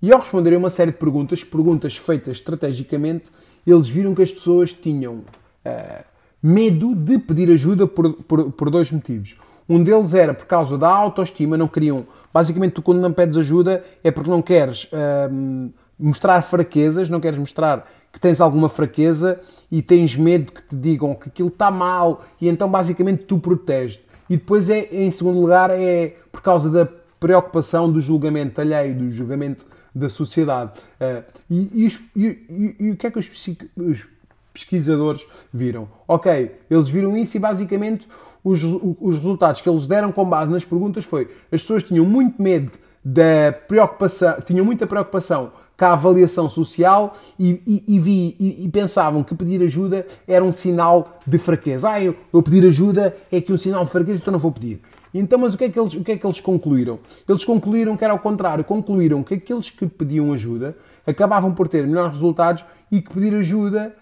E 0.02 0.12
ao 0.12 0.18
responderem 0.18 0.59
uma 0.59 0.70
série 0.70 0.90
de 0.90 0.98
perguntas, 0.98 1.42
perguntas 1.42 1.96
feitas 1.96 2.38
estrategicamente, 2.38 3.30
eles 3.71 3.89
viram 3.89 4.14
que 4.14 4.23
as 4.23 4.31
pessoas 4.31 4.73
tinham 4.73 5.17
uh, 5.17 6.05
medo 6.43 6.95
de 6.95 7.19
pedir 7.19 7.51
ajuda 7.51 7.87
por, 7.87 8.12
por, 8.14 8.53
por, 8.53 8.71
dois 8.71 8.91
motivos. 8.91 9.37
Um 9.69 9.83
deles 9.83 10.14
era 10.14 10.33
por 10.33 10.47
causa 10.47 10.79
da 10.79 10.89
autoestima, 10.89 11.57
não 11.57 11.67
queriam. 11.67 12.07
Basicamente, 12.33 12.75
tu 12.75 12.83
quando 12.83 13.01
não 13.01 13.12
pedes 13.12 13.37
ajuda 13.37 13.85
é 14.05 14.11
porque 14.11 14.31
não 14.31 14.43
queres 14.43 14.85
uh, 14.85 15.73
mostrar 15.99 16.41
fraquezas, 16.43 17.09
não 17.09 17.21
queres 17.21 17.39
mostrar 17.39 17.91
que 18.12 18.21
tens 18.21 18.41
alguma 18.41 18.69
fraqueza 18.69 19.41
e 19.71 19.83
tens 19.83 20.17
medo 20.17 20.53
que 20.53 20.62
te 20.62 20.77
digam 20.77 21.14
que 21.14 21.29
aquilo 21.29 21.49
está 21.49 21.71
mal 21.71 22.25
e 22.41 22.49
então 22.49 22.71
basicamente 22.71 23.25
tu 23.25 23.39
proteges. 23.39 24.01
E 24.29 24.37
depois 24.37 24.71
é, 24.71 24.89
em 24.91 25.11
segundo 25.11 25.41
lugar, 25.41 25.71
é 25.71 26.17
por 26.33 26.43
causa 26.43 26.71
da 26.71 26.89
preocupação 27.19 27.91
do 27.91 28.01
julgamento 28.01 28.61
alheio, 28.61 28.95
do 28.95 29.11
julgamento 29.11 29.67
da 29.97 30.11
sociedade. 30.11 30.78
Uh, 31.01 31.24
e, 31.51 31.88
e, 32.14 32.76
e, 32.78 32.90
o 32.90 32.97
que 32.97 33.07
é 33.07 33.11
que 33.11 33.18
os, 33.18 33.30
os, 33.76 34.07
pesquisadores 34.53 35.26
viram? 35.53 35.88
Ok, 36.07 36.55
eles 36.70 36.88
viram 36.88 37.16
isso 37.16 37.36
e 37.36 37.40
basicamente 37.40 38.07
os, 38.44 38.62
os 38.62 39.16
resultados 39.16 39.61
que 39.61 39.68
eles 39.68 39.86
deram 39.86 40.12
com 40.12 40.24
base 40.24 40.51
nas 40.51 40.64
perguntas 40.64 41.05
foi 41.05 41.30
as 41.53 41.61
pessoas 41.61 41.82
tinham 41.82 42.05
muito 42.05 42.40
medo 42.40 42.72
da 43.05 43.53
preocupação, 43.66 44.36
tinham 44.44 44.64
muita 44.64 44.86
preocupação 44.86 45.53
com 45.78 45.84
a 45.84 45.92
avaliação 45.92 46.49
social 46.49 47.14
e, 47.38 47.61
e, 47.66 47.84
e 47.97 47.99
vi, 47.99 48.36
e, 48.40 48.64
e, 48.64 48.68
pensavam 48.68 49.22
que 49.22 49.34
pedir 49.34 49.62
ajuda 49.62 50.07
era 50.26 50.42
um 50.42 50.53
sinal 50.53 51.20
de 51.26 51.38
fraqueza. 51.38 51.90
Ah, 51.90 52.03
eu, 52.03 52.16
eu, 52.32 52.42
pedir 52.42 52.66
ajuda 52.66 53.14
é 53.30 53.40
que 53.40 53.53
um 53.53 53.59
sinal 53.59 53.84
de 53.84 53.90
fraqueza, 53.90 54.18
então 54.18 54.32
não 54.32 54.38
vou 54.38 54.53
pedir. 54.53 54.80
Então, 55.19 55.39
mas 55.39 55.55
o 55.55 55.59
que, 55.59 55.64
é 55.64 55.69
que 55.69 55.79
eles, 55.79 55.95
o 55.95 56.05
que 56.05 56.12
é 56.12 56.17
que 56.17 56.27
eles 56.27 56.41
concluíram? 56.41 56.99
Eles 57.29 57.45
concluíram 57.45 57.97
que 57.97 58.05
era 58.05 58.12
ao 58.12 58.19
contrário, 58.19 58.64
concluíram 58.64 59.23
que 59.23 59.35
aqueles 59.35 59.71
que 59.71 59.87
pediam 59.87 60.33
ajuda 60.33 60.77
acabavam 61.07 61.55
por 61.55 61.69
ter 61.69 61.87
melhores 61.87 62.14
resultados 62.14 62.64
e 62.91 63.01
que 63.01 63.12
pedir 63.12 63.35
ajuda, 63.35 63.95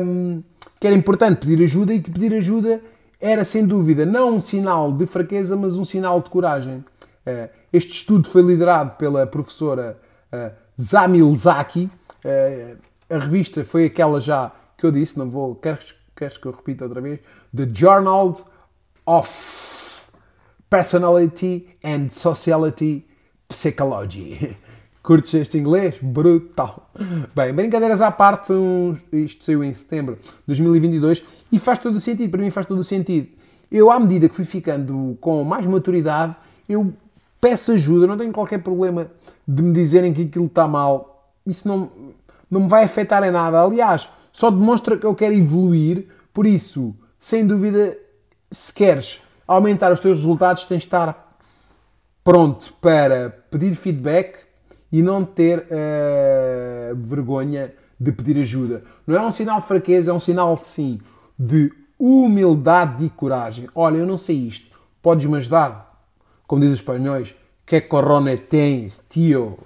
hum, 0.00 0.42
que 0.80 0.86
era 0.86 0.96
importante 0.96 1.38
pedir 1.38 1.62
ajuda 1.62 1.94
e 1.94 2.00
que 2.00 2.10
pedir 2.10 2.34
ajuda 2.34 2.80
era 3.20 3.44
sem 3.44 3.64
dúvida 3.64 4.04
não 4.04 4.36
um 4.36 4.40
sinal 4.40 4.92
de 4.92 5.06
fraqueza, 5.06 5.56
mas 5.56 5.76
um 5.76 5.84
sinal 5.84 6.20
de 6.20 6.28
coragem. 6.28 6.84
Uh, 7.24 7.48
este 7.72 7.92
estudo 7.92 8.28
foi 8.28 8.42
liderado 8.42 8.96
pela 8.96 9.24
professora 9.26 9.96
uh, 10.32 10.52
Zamil 10.80 11.34
Zaki. 11.36 11.88
Uh, 12.24 12.76
a 13.08 13.18
revista 13.18 13.64
foi 13.64 13.84
aquela 13.84 14.20
já 14.20 14.50
que 14.76 14.84
eu 14.84 14.90
disse, 14.90 15.16
não 15.16 15.30
vou. 15.30 15.54
Queres, 15.54 15.94
queres 16.16 16.36
que 16.36 16.46
eu 16.46 16.52
repita 16.52 16.84
outra 16.84 17.00
vez? 17.00 17.20
The 17.54 17.68
Journal 17.72 18.36
of 19.06 19.30
Personality 20.72 21.68
and 21.84 22.08
Sociality 22.08 23.04
Psychology. 23.50 24.56
Curtes 25.02 25.34
este 25.34 25.58
inglês? 25.58 25.96
Brutal! 26.00 26.88
Bem, 27.36 27.52
brincadeiras 27.52 28.00
à 28.00 28.10
parte, 28.10 28.54
um, 28.54 28.96
isto 29.12 29.44
saiu 29.44 29.62
em 29.62 29.74
setembro 29.74 30.14
de 30.16 30.46
2022 30.46 31.24
e 31.52 31.58
faz 31.58 31.78
todo 31.78 31.96
o 31.96 32.00
sentido, 32.00 32.30
para 32.30 32.40
mim 32.40 32.48
faz 32.48 32.64
todo 32.64 32.78
o 32.78 32.84
sentido. 32.84 33.28
Eu, 33.70 33.90
à 33.90 34.00
medida 34.00 34.30
que 34.30 34.34
fui 34.34 34.46
ficando 34.46 35.18
com 35.20 35.44
mais 35.44 35.66
maturidade, 35.66 36.34
eu 36.66 36.90
peço 37.38 37.72
ajuda, 37.72 38.06
não 38.06 38.16
tenho 38.16 38.32
qualquer 38.32 38.62
problema 38.62 39.10
de 39.46 39.62
me 39.62 39.74
dizerem 39.74 40.14
que 40.14 40.22
aquilo 40.22 40.46
está 40.46 40.66
mal. 40.66 41.34
Isso 41.46 41.68
não, 41.68 41.90
não 42.50 42.62
me 42.62 42.68
vai 42.68 42.84
afetar 42.84 43.22
em 43.24 43.30
nada. 43.30 43.60
Aliás, 43.60 44.08
só 44.32 44.50
demonstra 44.50 44.96
que 44.96 45.04
eu 45.04 45.14
quero 45.14 45.34
evoluir. 45.34 46.06
Por 46.32 46.46
isso, 46.46 46.94
sem 47.20 47.46
dúvida, 47.46 47.94
se 48.50 48.72
queres 48.72 49.20
aumentar 49.46 49.92
os 49.92 50.00
teus 50.00 50.18
resultados, 50.18 50.64
tens 50.64 50.78
de 50.78 50.86
estar 50.86 51.36
pronto 52.24 52.72
para 52.80 53.30
pedir 53.50 53.74
feedback 53.74 54.38
e 54.90 55.02
não 55.02 55.24
ter 55.24 55.60
uh, 55.60 56.94
vergonha 56.96 57.72
de 57.98 58.12
pedir 58.12 58.38
ajuda. 58.40 58.84
Não 59.06 59.16
é 59.16 59.22
um 59.22 59.32
sinal 59.32 59.60
de 59.60 59.66
fraqueza, 59.66 60.10
é 60.10 60.14
um 60.14 60.20
sinal, 60.20 60.58
sim, 60.62 61.00
de 61.38 61.72
humildade 61.98 63.04
e 63.04 63.10
coragem. 63.10 63.68
Olha, 63.74 63.98
eu 63.98 64.06
não 64.06 64.18
sei 64.18 64.36
isto, 64.36 64.76
podes-me 65.00 65.36
ajudar? 65.36 66.04
Como 66.46 66.60
diz 66.60 66.70
os 66.70 66.76
espanhóis, 66.76 67.34
que 67.64 67.80
corone 67.80 68.36
tens, 68.36 69.02
tio? 69.08 69.58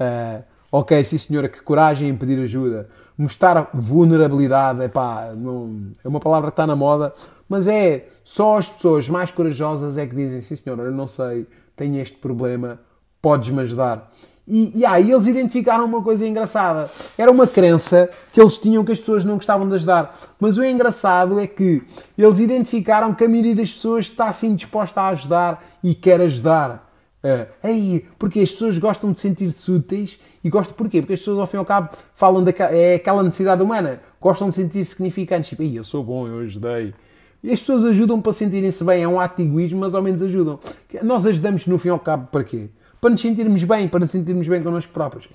Uh, 0.00 0.42
ok, 0.72 1.02
sim 1.04 1.18
senhora, 1.18 1.48
que 1.48 1.60
coragem 1.60 2.08
em 2.08 2.16
pedir 2.16 2.40
ajuda. 2.40 2.88
Mostrar 3.18 3.68
vulnerabilidade, 3.74 4.82
epá, 4.84 5.32
não, 5.36 5.90
é 6.02 6.08
uma 6.08 6.20
palavra 6.20 6.50
que 6.50 6.54
está 6.54 6.66
na 6.66 6.74
moda, 6.74 7.12
mas 7.46 7.68
é 7.68 8.08
só 8.30 8.58
as 8.58 8.68
pessoas 8.68 9.08
mais 9.08 9.32
corajosas 9.32 9.98
é 9.98 10.06
que 10.06 10.14
dizem, 10.14 10.40
sim 10.40 10.54
senhora, 10.54 10.82
eu 10.82 10.92
não 10.92 11.08
sei, 11.08 11.48
tenho 11.74 12.00
este 12.00 12.16
problema, 12.16 12.78
podes-me 13.20 13.60
ajudar. 13.62 14.08
E, 14.46 14.70
e 14.78 14.86
aí 14.86 15.10
eles 15.10 15.26
identificaram 15.26 15.84
uma 15.84 16.00
coisa 16.00 16.24
engraçada. 16.24 16.92
Era 17.18 17.28
uma 17.28 17.48
crença 17.48 18.08
que 18.32 18.40
eles 18.40 18.56
tinham 18.56 18.84
que 18.84 18.92
as 18.92 19.00
pessoas 19.00 19.24
não 19.24 19.34
gostavam 19.34 19.68
de 19.68 19.74
ajudar. 19.74 20.16
Mas 20.38 20.56
o 20.56 20.62
engraçado 20.62 21.40
é 21.40 21.46
que 21.48 21.82
eles 22.16 22.38
identificaram 22.38 23.12
que 23.14 23.24
a 23.24 23.28
maioria 23.28 23.56
das 23.56 23.72
pessoas 23.72 24.04
está 24.04 24.28
assim 24.28 24.54
disposta 24.54 25.00
a 25.00 25.08
ajudar 25.08 25.68
e 25.82 25.92
quer 25.92 26.20
ajudar. 26.20 26.88
Uh, 27.24 27.66
ei, 27.66 28.06
porque 28.16 28.38
as 28.38 28.52
pessoas 28.52 28.78
gostam 28.78 29.10
de 29.10 29.18
sentir-se 29.18 29.68
úteis 29.72 30.20
e 30.44 30.48
gostam 30.48 30.76
porquê? 30.76 31.00
Porque 31.00 31.14
as 31.14 31.18
pessoas 31.18 31.40
ao 31.40 31.48
fim 31.48 31.56
e 31.56 31.58
ao 31.58 31.66
cabo 31.66 31.90
falam 32.14 32.44
daquela 32.44 32.70
é 32.70 32.94
aquela 32.94 33.24
necessidade 33.24 33.60
humana, 33.60 34.00
gostam 34.20 34.50
de 34.50 34.54
sentir-se 34.54 34.92
significantes, 34.92 35.50
tipo, 35.50 35.64
eu 35.64 35.82
sou 35.82 36.04
bom, 36.04 36.28
eu 36.28 36.38
ajudei. 36.38 36.94
E 37.42 37.52
as 37.52 37.60
pessoas 37.60 37.84
ajudam 37.84 38.20
para 38.20 38.32
sentirem-se 38.32 38.84
bem, 38.84 39.02
é 39.02 39.08
um 39.08 39.18
ato 39.18 39.40
egoísmo, 39.40 39.80
mas 39.80 39.94
ao 39.94 40.02
menos 40.02 40.22
ajudam. 40.22 40.58
Nós 41.02 41.26
ajudamos 41.26 41.66
no 41.66 41.78
fim 41.78 41.88
ao 41.88 41.98
cabo 41.98 42.26
para 42.26 42.44
quê? 42.44 42.68
Para 43.00 43.10
nos 43.10 43.20
sentirmos 43.20 43.62
bem, 43.64 43.88
para 43.88 44.00
nos 44.00 44.10
sentirmos 44.10 44.46
bem 44.46 44.62
connosco 44.62 44.92
próprios. 44.92 45.28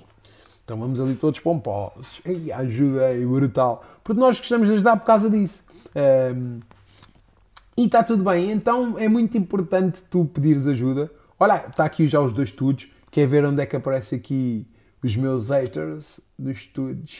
Então 0.63 0.77
vamos 0.77 0.99
ali 0.99 1.15
todos 1.15 1.39
pomposos. 1.39 2.21
Ei, 2.23 2.51
ajudei, 2.51 3.25
brutal. 3.25 3.83
Porque 4.03 4.19
nós 4.19 4.39
gostamos 4.39 4.67
de 4.67 4.75
ajudar 4.75 4.97
por 4.97 5.05
causa 5.05 5.29
disso. 5.29 5.63
Um, 5.95 6.59
e 7.77 7.85
está 7.85 8.03
tudo 8.03 8.23
bem. 8.23 8.51
Então 8.51 8.97
é 8.97 9.07
muito 9.07 9.37
importante 9.37 10.03
tu 10.09 10.25
pedires 10.25 10.67
ajuda 10.67 11.09
Olha, 11.37 11.65
está 11.69 11.83
aqui 11.83 12.07
já 12.07 12.21
os 12.21 12.31
dois 12.31 12.49
estudos. 12.49 12.89
Quer 13.11 13.27
ver 13.27 13.45
onde 13.45 13.61
é 13.61 13.65
que 13.65 13.75
aparece 13.75 14.15
aqui 14.15 14.65
os 15.03 15.15
meus 15.15 15.49
haters 15.49 16.21
dos 16.39 16.57
estudos? 16.57 17.13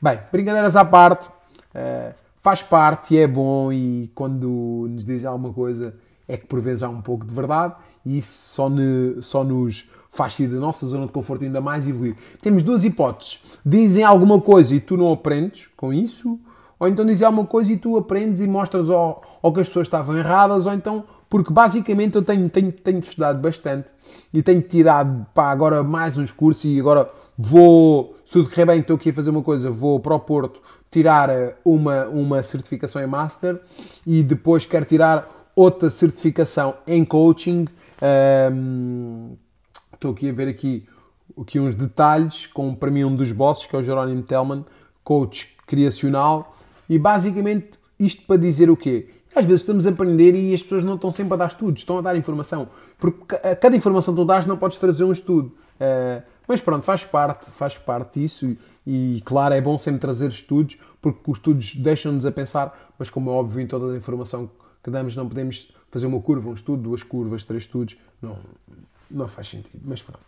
Bem, 0.00 0.20
brincadeiras 0.30 0.76
à 0.76 0.84
parte, 0.84 1.26
uh, 1.28 2.14
faz 2.42 2.62
parte 2.62 3.14
e 3.14 3.18
é 3.18 3.26
bom 3.26 3.72
e 3.72 4.10
quando 4.14 4.86
nos 4.90 5.04
dizem 5.04 5.28
alguma 5.28 5.52
coisa 5.52 5.94
é 6.26 6.36
que 6.36 6.46
por 6.46 6.60
vezes 6.60 6.82
há 6.82 6.88
um 6.88 7.00
pouco 7.00 7.26
de 7.26 7.34
verdade 7.34 7.74
e 8.04 8.18
isso 8.18 8.54
só, 8.54 8.68
ne, 8.68 9.22
só 9.22 9.42
nos 9.42 9.88
faz 10.12 10.34
sair 10.34 10.48
da 10.48 10.58
nossa 10.58 10.86
zona 10.86 11.06
de 11.06 11.12
conforto 11.12 11.44
ainda 11.44 11.60
mais 11.60 11.86
evoluir. 11.86 12.16
Temos 12.42 12.62
duas 12.62 12.84
hipóteses. 12.84 13.42
Dizem 13.64 14.02
alguma 14.02 14.40
coisa 14.40 14.74
e 14.74 14.80
tu 14.80 14.96
não 14.96 15.12
aprendes 15.12 15.68
com 15.76 15.92
isso, 15.92 16.38
ou 16.78 16.88
então 16.88 17.04
dizem 17.04 17.26
alguma 17.26 17.46
coisa 17.46 17.72
e 17.72 17.76
tu 17.76 17.96
aprendes 17.96 18.40
e 18.40 18.46
mostras 18.46 18.90
ao, 18.90 19.22
que 19.54 19.60
as 19.60 19.68
pessoas 19.68 19.86
estavam 19.86 20.16
erradas, 20.16 20.66
ou 20.66 20.72
então 20.72 21.04
porque 21.30 21.52
basicamente 21.52 22.16
eu 22.16 22.22
tenho, 22.22 22.48
tenho, 22.48 22.72
tenho 22.72 22.98
estudado 23.00 23.38
bastante 23.40 23.88
e 24.32 24.42
tenho 24.42 24.62
tirado 24.62 25.26
pá, 25.34 25.50
agora 25.50 25.82
mais 25.82 26.16
uns 26.16 26.32
cursos 26.32 26.64
e 26.64 26.80
agora 26.80 27.10
vou, 27.36 28.16
se 28.24 28.32
tudo 28.32 28.48
correr 28.48 28.64
bem, 28.64 28.80
estou 28.80 28.96
aqui 28.96 29.10
a 29.10 29.12
fazer 29.12 29.28
uma 29.30 29.42
coisa, 29.42 29.70
vou 29.70 30.00
para 30.00 30.14
o 30.14 30.20
Porto 30.20 30.60
tirar 30.98 31.30
uma, 31.64 32.06
uma 32.06 32.42
certificação 32.42 33.00
em 33.00 33.06
Master 33.06 33.60
e 34.04 34.20
depois 34.20 34.66
quero 34.66 34.84
tirar 34.84 35.48
outra 35.54 35.90
certificação 35.90 36.74
em 36.84 37.04
Coaching. 37.04 37.68
Um, 38.52 39.36
estou 39.94 40.10
aqui 40.10 40.28
a 40.28 40.32
ver 40.32 40.48
aqui, 40.48 40.88
aqui 41.40 41.60
uns 41.60 41.76
detalhes 41.76 42.46
com 42.46 42.74
para 42.74 42.90
mim 42.90 43.04
um 43.04 43.14
dos 43.14 43.30
bosses, 43.30 43.64
que 43.64 43.76
é 43.76 43.78
o 43.78 43.82
Jerónimo 43.82 44.22
Telman, 44.24 44.64
coach 45.04 45.56
criacional. 45.68 46.56
E 46.90 46.98
basicamente 46.98 47.78
isto 47.98 48.22
para 48.26 48.36
dizer 48.36 48.68
o 48.68 48.76
quê? 48.76 49.08
Às 49.36 49.46
vezes 49.46 49.60
estamos 49.60 49.86
a 49.86 49.90
aprender 49.90 50.34
e 50.34 50.52
as 50.52 50.62
pessoas 50.62 50.82
não 50.82 50.96
estão 50.96 51.12
sempre 51.12 51.34
a 51.34 51.36
dar 51.36 51.46
estudos, 51.46 51.82
estão 51.82 51.98
a 51.98 52.00
dar 52.00 52.16
informação. 52.16 52.70
Porque 52.98 53.36
cada 53.60 53.76
informação 53.76 54.12
que 54.14 54.20
tu 54.20 54.24
dás 54.24 54.46
não 54.46 54.56
podes 54.56 54.78
trazer 54.78 55.04
um 55.04 55.12
estudo. 55.12 55.52
Uh, 55.80 56.22
mas 56.48 56.60
pronto, 56.60 56.82
faz 56.82 57.04
parte, 57.04 57.50
faz 57.50 57.78
parte 57.78 58.18
disso 58.18 58.46
e, 58.46 58.58
e, 59.16 59.20
claro, 59.20 59.52
é 59.52 59.60
bom 59.60 59.76
sempre 59.76 60.00
trazer 60.00 60.28
estudos, 60.28 60.78
porque 61.00 61.30
os 61.30 61.38
estudos 61.38 61.74
deixam-nos 61.76 62.26
a 62.26 62.32
pensar, 62.32 62.94
mas 62.98 63.10
como 63.10 63.30
é 63.30 63.32
óbvio 63.32 63.60
em 63.60 63.66
toda 63.66 63.92
a 63.92 63.96
informação 63.96 64.50
que 64.82 64.90
damos 64.90 65.16
não 65.16 65.28
podemos 65.28 65.70
fazer 65.90 66.06
uma 66.06 66.20
curva, 66.20 66.50
um 66.50 66.54
estudo, 66.54 66.82
duas 66.82 67.02
curvas, 67.02 67.44
três 67.44 67.64
estudos, 67.64 67.96
não, 68.20 68.38
não 69.10 69.28
faz 69.28 69.48
sentido, 69.48 69.82
mas 69.84 70.02
pronto. 70.02 70.24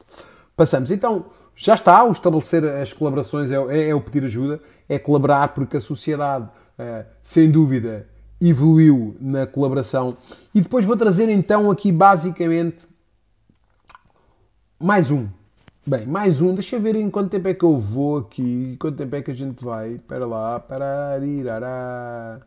Passamos. 0.56 0.90
Então, 0.90 1.26
já 1.56 1.74
está, 1.74 2.04
o 2.04 2.12
estabelecer 2.12 2.64
as 2.64 2.92
colaborações 2.92 3.50
é, 3.50 3.56
é, 3.56 3.88
é 3.88 3.94
o 3.94 4.00
pedir 4.00 4.24
ajuda, 4.24 4.60
é 4.88 4.98
colaborar 4.98 5.48
porque 5.48 5.76
a 5.76 5.80
sociedade, 5.80 6.44
uh, 6.78 7.04
sem 7.22 7.50
dúvida, 7.50 8.06
evoluiu 8.40 9.16
na 9.20 9.46
colaboração. 9.46 10.16
E 10.54 10.60
depois 10.60 10.84
vou 10.84 10.96
trazer 10.96 11.28
então 11.28 11.70
aqui 11.70 11.92
basicamente 11.92 12.86
mais 14.78 15.10
um. 15.10 15.28
Bem, 15.90 16.06
mais 16.06 16.40
um. 16.40 16.54
Deixa 16.54 16.76
eu 16.76 16.80
ver 16.80 16.94
em 16.94 17.10
quanto 17.10 17.30
tempo 17.30 17.48
é 17.48 17.52
que 17.52 17.64
eu 17.64 17.76
vou 17.76 18.18
aqui. 18.18 18.76
Quanto 18.78 18.96
tempo 18.96 19.16
é 19.16 19.22
que 19.22 19.32
a 19.32 19.34
gente 19.34 19.64
vai. 19.64 19.94
Espera 19.94 20.24
lá. 20.24 20.60
Para 20.60 21.18
irará. 21.20 22.38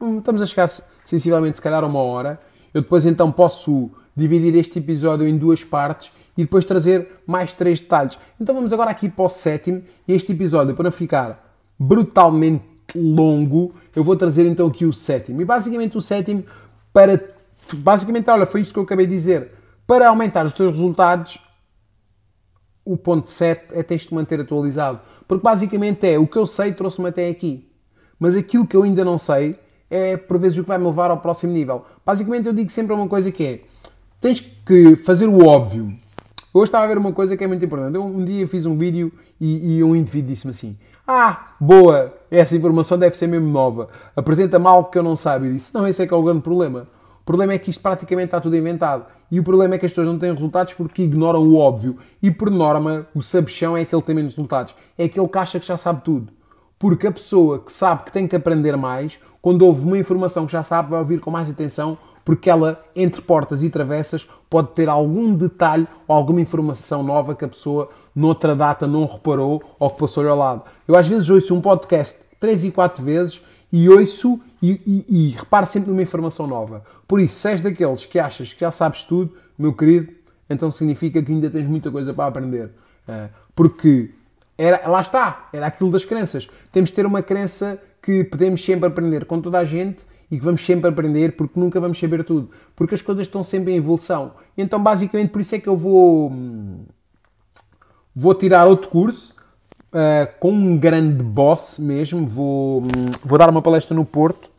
Hum, 0.00 0.20
estamos 0.20 0.40
a 0.40 0.46
chegar 0.46 0.68
sensivelmente, 1.04 1.58
se 1.58 1.62
calhar, 1.62 1.84
a 1.84 1.86
uma 1.86 1.98
hora. 1.98 2.40
Eu 2.72 2.80
depois 2.80 3.04
então 3.04 3.30
posso 3.30 3.90
dividir 4.16 4.54
este 4.54 4.78
episódio 4.78 5.28
em 5.28 5.36
duas 5.36 5.62
partes 5.62 6.10
e 6.34 6.44
depois 6.44 6.64
trazer 6.64 7.20
mais 7.26 7.52
três 7.52 7.78
detalhes. 7.78 8.18
Então 8.40 8.54
vamos 8.54 8.72
agora 8.72 8.90
aqui 8.90 9.06
para 9.06 9.26
o 9.26 9.28
sétimo. 9.28 9.82
E 10.08 10.14
este 10.14 10.32
episódio, 10.32 10.74
para 10.74 10.84
não 10.84 10.92
ficar 10.92 11.54
brutalmente 11.78 12.64
longo, 12.96 13.74
eu 13.94 14.02
vou 14.02 14.16
trazer 14.16 14.46
então 14.46 14.68
aqui 14.68 14.86
o 14.86 14.94
sétimo. 14.94 15.42
E 15.42 15.44
basicamente 15.44 15.98
o 15.98 16.00
sétimo 16.00 16.42
para. 16.90 17.22
Basicamente, 17.70 18.30
olha, 18.30 18.46
foi 18.46 18.62
isto 18.62 18.72
que 18.72 18.78
eu 18.78 18.84
acabei 18.84 19.06
de 19.06 19.12
dizer. 19.12 19.50
Para 19.86 20.08
aumentar 20.08 20.46
os 20.46 20.54
teus 20.54 20.70
resultados, 20.70 21.38
o 22.84 22.96
ponto 22.96 23.30
7 23.30 23.74
é 23.74 23.82
tens 23.82 24.02
de 24.02 24.14
manter 24.14 24.40
atualizado. 24.40 25.00
Porque 25.26 25.42
basicamente 25.42 26.06
é 26.06 26.18
o 26.18 26.26
que 26.26 26.36
eu 26.36 26.46
sei 26.46 26.72
trouxe-me 26.72 27.08
até 27.08 27.28
aqui. 27.28 27.66
Mas 28.18 28.36
aquilo 28.36 28.66
que 28.66 28.76
eu 28.76 28.82
ainda 28.82 29.04
não 29.04 29.18
sei 29.18 29.56
é 29.90 30.16
por 30.16 30.38
vezes 30.38 30.58
o 30.58 30.62
que 30.62 30.68
vai 30.68 30.78
me 30.78 30.84
levar 30.84 31.10
ao 31.10 31.18
próximo 31.18 31.52
nível. 31.52 31.84
Basicamente 32.04 32.46
eu 32.46 32.52
digo 32.52 32.70
sempre 32.70 32.92
uma 32.92 33.08
coisa 33.08 33.30
que 33.30 33.44
é 33.44 33.60
tens 34.20 34.40
que 34.40 34.96
fazer 34.96 35.26
o 35.26 35.46
óbvio. 35.46 35.92
Hoje 36.52 36.64
estava 36.66 36.84
a 36.84 36.88
ver 36.88 36.98
uma 36.98 37.12
coisa 37.12 37.36
que 37.36 37.44
é 37.44 37.46
muito 37.46 37.64
importante. 37.64 37.94
Eu 37.94 38.04
um 38.04 38.24
dia 38.24 38.46
fiz 38.46 38.64
um 38.64 38.76
vídeo 38.76 39.12
e, 39.40 39.76
e 39.76 39.84
um 39.84 39.94
indivíduo 39.94 40.30
disse-me 40.30 40.50
assim: 40.52 40.78
ah, 41.06 41.54
boa, 41.60 42.14
essa 42.30 42.56
informação 42.56 42.98
deve 42.98 43.16
ser 43.16 43.26
mesmo 43.26 43.48
nova. 43.48 43.88
Apresenta-me 44.16 44.66
algo 44.66 44.90
que 44.90 44.98
eu 44.98 45.02
não 45.02 45.14
saiba. 45.14 45.46
E 45.46 45.52
disse, 45.52 45.74
não, 45.74 45.86
esse 45.86 46.02
é 46.02 46.06
que 46.06 46.14
é 46.14 46.16
o 46.16 46.22
grande 46.22 46.40
problema. 46.40 46.86
O 47.24 47.26
problema 47.26 47.54
é 47.54 47.58
que 47.58 47.70
isto 47.70 47.80
praticamente 47.80 48.26
está 48.26 48.38
tudo 48.38 48.54
inventado. 48.54 49.06
E 49.30 49.40
o 49.40 49.42
problema 49.42 49.74
é 49.74 49.78
que 49.78 49.86
as 49.86 49.92
pessoas 49.92 50.06
não 50.06 50.18
têm 50.18 50.30
resultados 50.30 50.74
porque 50.74 51.04
ignoram 51.04 51.40
o 51.40 51.56
óbvio. 51.56 51.96
E 52.22 52.30
por 52.30 52.50
norma, 52.50 53.06
o 53.14 53.22
sabichão 53.22 53.74
é 53.74 53.80
aquele 53.80 54.02
que 54.02 54.06
tem 54.06 54.14
menos 54.14 54.34
resultados. 54.34 54.74
É 54.98 55.04
aquele 55.04 55.26
que 55.26 55.38
acha 55.38 55.58
que 55.58 55.66
já 55.66 55.78
sabe 55.78 56.02
tudo. 56.04 56.30
Porque 56.78 57.06
a 57.06 57.12
pessoa 57.12 57.60
que 57.60 57.72
sabe 57.72 58.04
que 58.04 58.12
tem 58.12 58.28
que 58.28 58.36
aprender 58.36 58.76
mais, 58.76 59.18
quando 59.40 59.62
ouve 59.62 59.86
uma 59.86 59.96
informação 59.96 60.44
que 60.44 60.52
já 60.52 60.62
sabe, 60.62 60.90
vai 60.90 60.98
ouvir 60.98 61.18
com 61.18 61.30
mais 61.30 61.48
atenção, 61.48 61.96
porque 62.26 62.50
ela, 62.50 62.84
entre 62.94 63.22
portas 63.22 63.62
e 63.62 63.70
travessas, 63.70 64.28
pode 64.50 64.72
ter 64.72 64.90
algum 64.90 65.34
detalhe 65.34 65.88
ou 66.06 66.14
alguma 66.14 66.42
informação 66.42 67.02
nova 67.02 67.34
que 67.34 67.46
a 67.46 67.48
pessoa 67.48 67.88
noutra 68.14 68.54
data 68.54 68.86
não 68.86 69.06
reparou 69.06 69.62
ou 69.78 69.88
que 69.88 69.98
passou-lhe 69.98 70.28
ao 70.28 70.36
lado. 70.36 70.62
Eu 70.86 70.94
às 70.94 71.08
vezes 71.08 71.30
ouço 71.30 71.54
um 71.54 71.60
podcast 71.62 72.18
três 72.38 72.64
e 72.64 72.70
quatro 72.70 73.02
vezes 73.02 73.42
e 73.76 73.88
ouço 73.88 74.40
e, 74.62 74.80
e, 74.86 75.06
e 75.08 75.28
reparo 75.30 75.66
sempre 75.66 75.90
numa 75.90 76.00
informação 76.00 76.46
nova. 76.46 76.84
Por 77.08 77.20
isso, 77.20 77.34
se 77.40 77.48
és 77.48 77.60
daqueles 77.60 78.06
que 78.06 78.20
achas 78.20 78.52
que 78.52 78.60
já 78.60 78.70
sabes 78.70 79.02
tudo, 79.02 79.34
meu 79.58 79.72
querido, 79.72 80.12
então 80.48 80.70
significa 80.70 81.20
que 81.20 81.32
ainda 81.32 81.50
tens 81.50 81.66
muita 81.66 81.90
coisa 81.90 82.14
para 82.14 82.26
aprender. 82.26 82.70
Eh, 83.08 83.28
porque 83.52 84.10
era, 84.56 84.88
lá 84.88 85.00
está, 85.00 85.48
era 85.52 85.66
aquilo 85.66 85.90
das 85.90 86.04
crenças. 86.04 86.48
Temos 86.70 86.90
de 86.90 86.94
ter 86.94 87.04
uma 87.04 87.20
crença 87.20 87.82
que 88.00 88.22
podemos 88.22 88.64
sempre 88.64 88.86
aprender 88.86 89.24
com 89.24 89.40
toda 89.40 89.58
a 89.58 89.64
gente 89.64 90.04
e 90.30 90.38
que 90.38 90.44
vamos 90.44 90.64
sempre 90.64 90.88
aprender 90.88 91.34
porque 91.34 91.58
nunca 91.58 91.80
vamos 91.80 91.98
saber 91.98 92.22
tudo. 92.22 92.50
Porque 92.76 92.94
as 92.94 93.02
coisas 93.02 93.26
estão 93.26 93.42
sempre 93.42 93.72
em 93.72 93.78
evolução. 93.78 94.34
Então, 94.56 94.80
basicamente, 94.80 95.30
por 95.30 95.40
isso 95.40 95.56
é 95.56 95.58
que 95.58 95.68
eu 95.68 95.76
vou 95.76 96.30
hum, 96.30 96.84
Vou 98.14 98.32
tirar 98.32 98.66
outro 98.66 98.88
curso 98.88 99.34
uh, 99.94 100.38
com 100.40 100.52
um 100.52 100.76
grande 100.76 101.22
boss 101.22 101.78
mesmo. 101.78 102.26
Vou, 102.26 102.82
vou 103.22 103.38
dar 103.38 103.48
uma 103.48 103.62
palestra 103.62 103.94
no 103.94 104.04
Porto. 104.04 104.50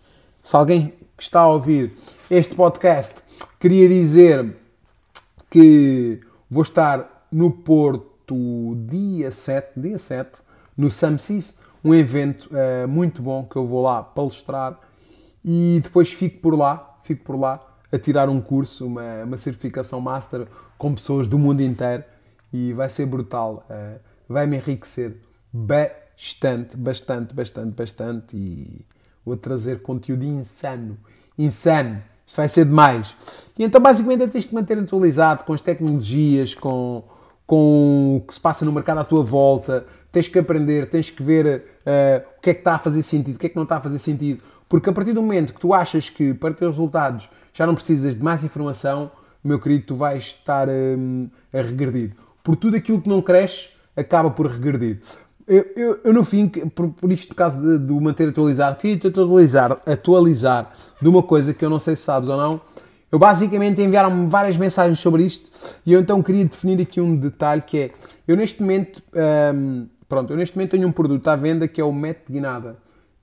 Se 0.41 0.55
alguém 0.55 0.93
que 1.17 1.23
está 1.23 1.41
a 1.41 1.47
ouvir 1.47 1.93
este 2.29 2.55
podcast 2.55 3.15
queria 3.59 3.87
dizer 3.87 4.55
que 5.49 6.19
vou 6.49 6.63
estar 6.63 7.27
no 7.31 7.51
Porto 7.51 8.75
dia 8.87 9.29
7, 9.31 9.79
dia 9.79 9.97
7 9.97 10.41
no 10.75 10.89
SAMSIS, 10.89 11.53
um 11.83 11.93
evento 11.93 12.49
uh, 12.51 12.87
muito 12.87 13.21
bom 13.21 13.45
que 13.45 13.55
eu 13.55 13.65
vou 13.65 13.83
lá 13.83 14.01
palestrar 14.01 14.79
e 15.43 15.79
depois 15.83 16.11
fico 16.11 16.39
por 16.39 16.57
lá, 16.57 16.97
fico 17.03 17.23
por 17.23 17.39
lá 17.39 17.65
a 17.91 17.97
tirar 17.97 18.27
um 18.29 18.41
curso, 18.41 18.87
uma, 18.87 19.23
uma 19.23 19.37
certificação 19.37 20.01
master 20.01 20.47
com 20.77 20.93
pessoas 20.93 21.27
do 21.27 21.37
mundo 21.37 21.61
inteiro 21.61 22.03
e 22.51 22.73
vai 22.73 22.89
ser 22.89 23.05
brutal, 23.05 23.65
uh, 23.69 23.99
vai 24.27 24.47
me 24.47 24.57
enriquecer. 24.57 25.24
Bastante, 25.55 26.75
bastante, 26.75 27.33
bastante, 27.33 27.71
bastante 27.71 28.35
e 28.35 28.85
vou 29.25 29.37
trazer 29.37 29.81
conteúdo 29.81 30.25
insano. 30.25 30.97
Insano. 31.37 32.03
Isto 32.27 32.37
vai 32.37 32.47
ser 32.47 32.65
demais. 32.65 33.15
E 33.57 33.63
então, 33.63 33.79
basicamente, 33.79 34.23
é 34.23 34.27
tens 34.27 34.45
de 34.45 34.53
manter 34.53 34.77
atualizado 34.77 35.45
com 35.45 35.53
as 35.53 35.61
tecnologias, 35.61 36.53
com, 36.53 37.03
com 37.47 38.17
o 38.17 38.21
que 38.27 38.33
se 38.33 38.39
passa 38.39 38.65
no 38.65 38.71
mercado 38.71 38.97
à 38.97 39.03
tua 39.05 39.23
volta. 39.23 39.85
Tens 40.11 40.27
que 40.27 40.37
aprender, 40.37 40.89
tens 40.89 41.09
que 41.09 41.23
ver 41.23 41.63
uh, 41.85 42.27
o 42.37 42.41
que 42.41 42.49
é 42.49 42.53
que 42.53 42.59
está 42.59 42.75
a 42.75 42.79
fazer 42.79 43.01
sentido, 43.01 43.35
o 43.35 43.39
que 43.39 43.45
é 43.45 43.49
que 43.49 43.55
não 43.55 43.63
está 43.63 43.77
a 43.77 43.81
fazer 43.81 43.99
sentido. 43.99 44.43
Porque 44.67 44.89
a 44.89 44.93
partir 44.93 45.13
do 45.13 45.21
momento 45.21 45.53
que 45.53 45.59
tu 45.59 45.73
achas 45.73 46.09
que 46.09 46.33
para 46.33 46.53
ter 46.53 46.65
resultados 46.65 47.29
já 47.53 47.65
não 47.65 47.75
precisas 47.75 48.15
de 48.15 48.23
mais 48.23 48.43
informação, 48.43 49.11
meu 49.43 49.59
querido, 49.59 49.85
tu 49.85 49.95
vais 49.95 50.23
estar 50.23 50.67
um, 50.67 51.29
a 51.53 51.61
regredir. 51.61 52.13
Por 52.43 52.55
tudo 52.55 52.75
aquilo 52.75 52.99
que 52.99 53.07
não 53.07 53.21
cresce, 53.21 53.69
acaba 53.95 54.29
por 54.31 54.47
regredir. 54.47 54.99
Eu, 55.47 55.65
eu, 55.75 55.99
eu, 56.03 56.13
no 56.13 56.23
fim, 56.23 56.47
por, 56.47 56.89
por 56.89 57.11
isto, 57.11 57.35
caso 57.35 57.61
de, 57.61 57.77
de 57.77 57.93
manter 57.93 58.29
atualizado, 58.29 58.77
queria 58.77 59.09
atualizar, 59.09 59.77
atualizar 59.85 60.73
de 60.99 61.07
uma 61.07 61.21
coisa 61.21 61.53
que 61.53 61.63
eu 61.63 61.69
não 61.69 61.79
sei 61.79 61.95
se 61.95 62.01
sabes 62.01 62.29
ou 62.29 62.37
não. 62.37 62.61
Eu 63.11 63.19
basicamente 63.19 63.81
enviaram-me 63.81 64.27
várias 64.27 64.57
mensagens 64.57 64.99
sobre 64.99 65.23
isto 65.23 65.49
e 65.85 65.93
eu 65.93 65.99
então 65.99 66.21
queria 66.23 66.43
definir 66.43 66.81
aqui 66.81 66.99
um 66.99 67.15
detalhe 67.15 67.61
que 67.61 67.77
é, 67.77 67.91
eu 68.27 68.35
neste 68.35 68.61
momento, 68.61 69.01
um, 69.53 69.87
pronto, 70.09 70.33
eu 70.33 70.37
neste 70.37 70.57
momento 70.57 70.71
tenho 70.71 70.87
um 70.87 70.91
produto 70.91 71.27
à 71.27 71.35
venda 71.35 71.67
que 71.67 71.79
é 71.79 71.83
o 71.83 71.93
método 71.93 72.33
Guinada. 72.33 72.77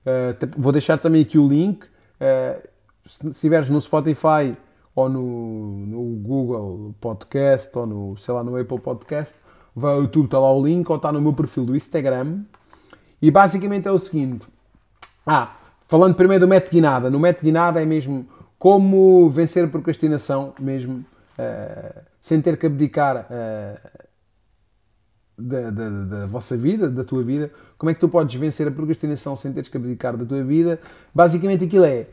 Uh, 0.05 0.49
vou 0.57 0.71
deixar 0.71 0.97
também 0.97 1.21
aqui 1.21 1.37
o 1.37 1.47
link. 1.47 1.83
Uh, 1.83 2.67
se 3.05 3.27
estiveres 3.27 3.69
no 3.69 3.79
Spotify 3.79 4.55
ou 4.95 5.09
no, 5.09 5.85
no, 5.85 6.03
Google 6.17 6.95
Podcast 6.99 7.69
ou 7.73 7.85
no, 7.85 8.17
sei 8.17 8.33
lá, 8.33 8.43
no 8.43 8.57
Apple 8.57 8.79
Podcast, 8.79 9.35
vai 9.75 9.93
ao 9.93 10.01
YouTube, 10.01 10.25
está 10.25 10.39
lá 10.39 10.53
o 10.53 10.65
link, 10.65 10.89
ou 10.89 10.95
está 10.95 11.11
no 11.11 11.21
meu 11.21 11.33
perfil 11.33 11.65
do 11.65 11.75
Instagram. 11.75 12.43
E 13.21 13.31
basicamente 13.31 13.87
é 13.87 13.91
o 13.91 13.97
seguinte. 13.97 14.45
Ah, 15.25 15.55
falando 15.87 16.15
primeiro 16.15 16.45
do 16.45 16.49
método 16.49 16.71
Guinada. 16.71 17.09
No 17.09 17.19
método 17.19 17.45
Guinada 17.45 17.81
é 17.81 17.85
mesmo 17.85 18.27
como 18.59 19.29
vencer 19.29 19.65
a 19.65 19.67
procrastinação, 19.67 20.53
mesmo 20.59 21.05
uh, 21.37 22.01
sem 22.21 22.41
ter 22.41 22.57
que 22.57 22.65
abdicar 22.65 23.25
uh, 23.25 23.89
da, 25.37 25.69
da, 25.69 25.89
da, 25.89 26.25
vossa 26.27 26.55
vida, 26.55 26.89
da 26.89 27.03
tua 27.03 27.23
vida. 27.23 27.51
Como 27.77 27.89
é 27.89 27.93
que 27.93 27.99
tu 27.99 28.07
podes 28.07 28.39
vencer 28.39 28.67
a 28.67 28.71
procrastinação 28.71 29.35
sem 29.35 29.51
teres 29.51 29.69
que 29.69 29.77
abdicar 29.77 30.15
da 30.15 30.25
tua 30.25 30.43
vida? 30.43 30.79
Basicamente 31.13 31.65
aquilo 31.65 31.85
é. 31.85 32.07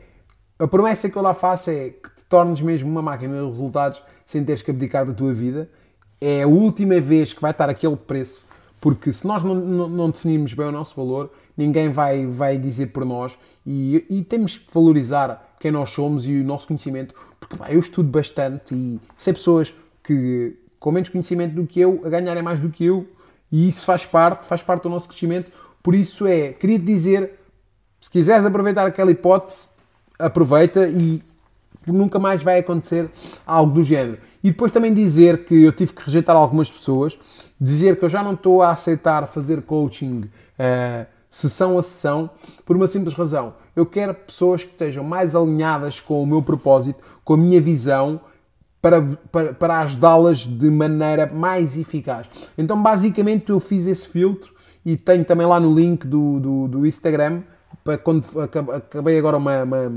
A 0.58 0.66
promessa 0.66 1.08
que 1.08 1.16
eu 1.16 1.22
lá 1.22 1.34
faço 1.34 1.70
é 1.70 1.90
que 1.90 2.10
te 2.10 2.24
tornes 2.28 2.60
mesmo 2.60 2.88
uma 2.88 3.02
máquina 3.02 3.38
de 3.38 3.46
resultados 3.46 4.02
sem 4.26 4.44
teres 4.44 4.62
que 4.62 4.70
abdicar 4.70 5.06
da 5.06 5.12
tua 5.12 5.32
vida 5.32 5.68
é 6.20 6.42
a 6.42 6.46
última 6.46 7.00
vez 7.00 7.32
que 7.32 7.40
vai 7.40 7.50
estar 7.50 7.68
aquele 7.68 7.96
preço, 7.96 8.46
porque 8.80 9.12
se 9.12 9.26
nós 9.26 9.42
não, 9.42 9.54
não, 9.54 9.88
não 9.88 10.10
definirmos 10.10 10.52
bem 10.54 10.66
o 10.66 10.72
nosso 10.72 10.94
valor, 10.94 11.30
ninguém 11.56 11.90
vai, 11.90 12.26
vai 12.26 12.58
dizer 12.58 12.86
por 12.86 13.04
nós 13.04 13.36
e, 13.66 14.04
e, 14.08 14.24
temos 14.24 14.58
que 14.58 14.72
valorizar 14.72 15.54
quem 15.60 15.70
nós 15.70 15.90
somos 15.90 16.26
e 16.26 16.40
o 16.40 16.44
nosso 16.44 16.66
conhecimento, 16.66 17.14
porque 17.38 17.56
eu 17.68 17.80
estudo 17.80 18.08
bastante 18.08 18.74
e 18.74 19.00
sei 19.16 19.32
pessoas 19.32 19.74
que 20.02 20.56
com 20.78 20.90
menos 20.90 21.10
conhecimento 21.10 21.54
do 21.54 21.66
que 21.66 21.80
eu 21.80 22.00
a 22.04 22.08
ganharem 22.08 22.42
mais 22.42 22.58
do 22.58 22.70
que 22.70 22.86
eu 22.86 23.06
e 23.52 23.68
isso 23.68 23.84
faz 23.84 24.06
parte, 24.06 24.46
faz 24.46 24.62
parte 24.62 24.84
do 24.84 24.88
nosso 24.88 25.08
crescimento. 25.08 25.52
Por 25.82 25.94
isso 25.94 26.26
é, 26.26 26.52
queria 26.52 26.78
te 26.78 26.84
dizer, 26.84 27.32
se 28.00 28.10
quiseres 28.10 28.44
aproveitar 28.44 28.86
aquela 28.86 29.10
hipótese, 29.10 29.66
aproveita 30.18 30.88
e 30.88 31.22
nunca 31.92 32.18
mais 32.18 32.42
vai 32.42 32.58
acontecer 32.60 33.10
algo 33.46 33.72
do 33.72 33.82
género. 33.82 34.18
E 34.42 34.50
depois 34.50 34.72
também 34.72 34.92
dizer 34.92 35.44
que 35.44 35.62
eu 35.62 35.72
tive 35.72 35.92
que 35.92 36.02
rejeitar 36.02 36.34
algumas 36.34 36.70
pessoas, 36.70 37.18
dizer 37.60 37.98
que 37.98 38.04
eu 38.04 38.08
já 38.08 38.22
não 38.22 38.34
estou 38.34 38.62
a 38.62 38.70
aceitar 38.70 39.26
fazer 39.26 39.62
coaching 39.62 40.20
uh, 40.20 41.06
sessão 41.28 41.78
a 41.78 41.82
sessão, 41.82 42.30
por 42.64 42.76
uma 42.76 42.86
simples 42.86 43.14
razão. 43.14 43.54
Eu 43.76 43.86
quero 43.86 44.14
pessoas 44.14 44.64
que 44.64 44.70
estejam 44.70 45.04
mais 45.04 45.36
alinhadas 45.36 46.00
com 46.00 46.22
o 46.22 46.26
meu 46.26 46.42
propósito, 46.42 46.98
com 47.24 47.34
a 47.34 47.36
minha 47.36 47.60
visão, 47.60 48.20
para, 48.82 49.02
para, 49.30 49.52
para 49.52 49.80
ajudá-las 49.80 50.38
de 50.38 50.70
maneira 50.70 51.26
mais 51.26 51.76
eficaz. 51.76 52.26
Então, 52.56 52.82
basicamente, 52.82 53.50
eu 53.50 53.60
fiz 53.60 53.86
esse 53.86 54.08
filtro 54.08 54.52
e 54.84 54.96
tenho 54.96 55.24
também 55.24 55.46
lá 55.46 55.60
no 55.60 55.74
link 55.74 56.06
do, 56.06 56.40
do, 56.40 56.68
do 56.68 56.86
Instagram, 56.86 57.42
para 57.84 57.98
quando 57.98 58.24
acabei 58.40 59.18
agora 59.18 59.36
uma, 59.36 59.62
uma 59.62 59.92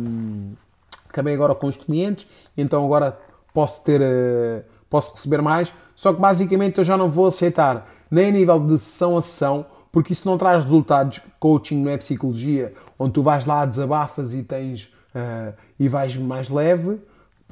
acabei 1.13 1.35
agora 1.35 1.53
com 1.53 1.67
os 1.67 1.77
clientes, 1.77 2.27
então 2.57 2.83
agora 2.83 3.17
posso 3.53 3.83
ter, 3.83 4.01
uh, 4.01 4.63
posso 4.89 5.13
receber 5.13 5.41
mais, 5.41 5.71
só 5.95 6.11
que 6.11 6.19
basicamente 6.19 6.79
eu 6.79 6.83
já 6.83 6.97
não 6.97 7.07
vou 7.07 7.27
aceitar 7.27 7.85
nem 8.09 8.29
a 8.29 8.31
nível 8.31 8.59
de 8.59 8.79
sessão 8.79 9.15
a 9.15 9.21
sessão, 9.21 9.65
porque 9.91 10.11
isso 10.11 10.27
não 10.27 10.39
traz 10.39 10.63
resultados. 10.63 11.21
Coaching 11.39 11.83
não 11.83 11.91
é 11.91 11.97
psicologia, 11.97 12.73
onde 12.97 13.13
tu 13.13 13.21
vais 13.21 13.45
lá, 13.45 13.63
desabafas 13.63 14.33
e 14.33 14.41
tens 14.41 14.85
uh, 15.13 15.53
e 15.79 15.87
vais 15.87 16.17
mais 16.17 16.49
leve. 16.49 16.99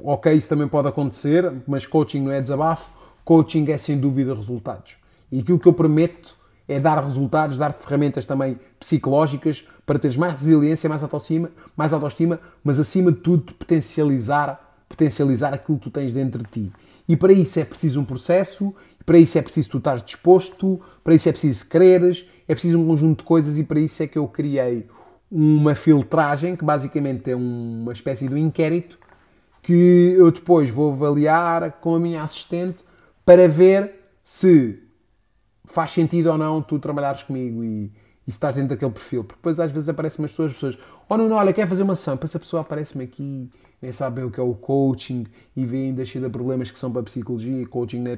Ok, 0.02 0.32
isso 0.32 0.48
também 0.48 0.66
pode 0.66 0.88
acontecer, 0.88 1.52
mas 1.66 1.86
coaching 1.86 2.20
não 2.20 2.32
é 2.32 2.40
desabafo, 2.40 2.90
coaching 3.24 3.70
é 3.70 3.78
sem 3.78 3.98
dúvida 3.98 4.34
resultados. 4.34 4.96
E 5.30 5.38
aquilo 5.38 5.58
que 5.58 5.68
eu 5.68 5.72
prometo 5.72 6.36
é 6.68 6.78
dar 6.78 7.02
resultados, 7.04 7.58
dar-te 7.58 7.82
ferramentas 7.82 8.24
também 8.24 8.58
psicológicas 8.78 9.66
para 9.84 9.98
teres 9.98 10.16
mais 10.16 10.32
resiliência, 10.32 10.88
mais 10.88 11.02
autoestima, 11.02 11.50
mais 11.76 11.92
autoestima, 11.92 12.40
mas 12.62 12.78
acima 12.78 13.12
de 13.12 13.18
tudo 13.18 13.52
potencializar, 13.54 14.84
potencializar 14.88 15.52
aquilo 15.52 15.78
que 15.78 15.84
tu 15.84 15.90
tens 15.90 16.12
dentro 16.12 16.42
de 16.42 16.50
ti. 16.50 16.72
E 17.08 17.16
para 17.16 17.32
isso 17.32 17.58
é 17.58 17.64
preciso 17.64 18.00
um 18.00 18.04
processo, 18.04 18.74
para 19.04 19.18
isso 19.18 19.36
é 19.36 19.42
preciso 19.42 19.70
tu 19.70 19.78
estar 19.78 20.00
disposto, 20.00 20.80
para 21.02 21.14
isso 21.14 21.28
é 21.28 21.32
preciso 21.32 21.68
quereres, 21.68 22.26
é 22.46 22.54
preciso 22.54 22.78
um 22.78 22.86
conjunto 22.86 23.18
de 23.18 23.24
coisas 23.24 23.58
e 23.58 23.64
para 23.64 23.80
isso 23.80 24.02
é 24.02 24.06
que 24.06 24.18
eu 24.18 24.28
criei 24.28 24.86
uma 25.30 25.74
filtragem, 25.74 26.54
que 26.54 26.64
basicamente 26.64 27.30
é 27.30 27.34
uma 27.34 27.92
espécie 27.92 28.28
de 28.28 28.38
inquérito, 28.38 28.98
que 29.62 30.14
eu 30.16 30.30
depois 30.30 30.70
vou 30.70 30.92
avaliar 30.92 31.72
com 31.80 31.94
a 31.94 32.00
minha 32.00 32.22
assistente 32.22 32.84
para 33.24 33.48
ver 33.48 33.94
se 34.22 34.78
faz 35.64 35.92
sentido 35.92 36.30
ou 36.30 36.38
não 36.38 36.60
tu 36.60 36.78
trabalhares 36.78 37.22
comigo 37.22 37.62
e, 37.62 37.84
e 38.26 38.30
estás 38.30 38.56
dentro 38.56 38.70
daquele 38.70 38.90
perfil. 38.90 39.24
Porque 39.24 39.38
depois 39.38 39.60
às 39.60 39.70
vezes 39.70 39.88
aparecem 39.88 40.22
umas 40.22 40.30
pessoas, 40.30 40.50
as 40.50 40.54
pessoas, 40.54 40.78
oh 41.08 41.16
não, 41.16 41.32
olha, 41.32 41.52
quer 41.52 41.68
fazer 41.68 41.82
uma 41.82 41.92
ação, 41.92 42.14
depois 42.14 42.34
a 42.34 42.38
pessoa 42.38 42.62
aparece-me 42.62 43.04
aqui, 43.04 43.50
nem 43.80 43.92
sabem 43.92 44.24
o 44.24 44.30
que 44.30 44.40
é 44.40 44.42
o 44.42 44.54
coaching 44.54 45.26
e 45.56 45.64
vê 45.64 45.88
ainda 45.88 46.04
cheio 46.04 46.24
de 46.24 46.30
problemas 46.30 46.70
que 46.70 46.78
são 46.78 46.90
para 46.90 47.00
a 47.00 47.04
psicologia, 47.04 47.66
coaching 47.66 48.00
não 48.00 48.12
é 48.12 48.16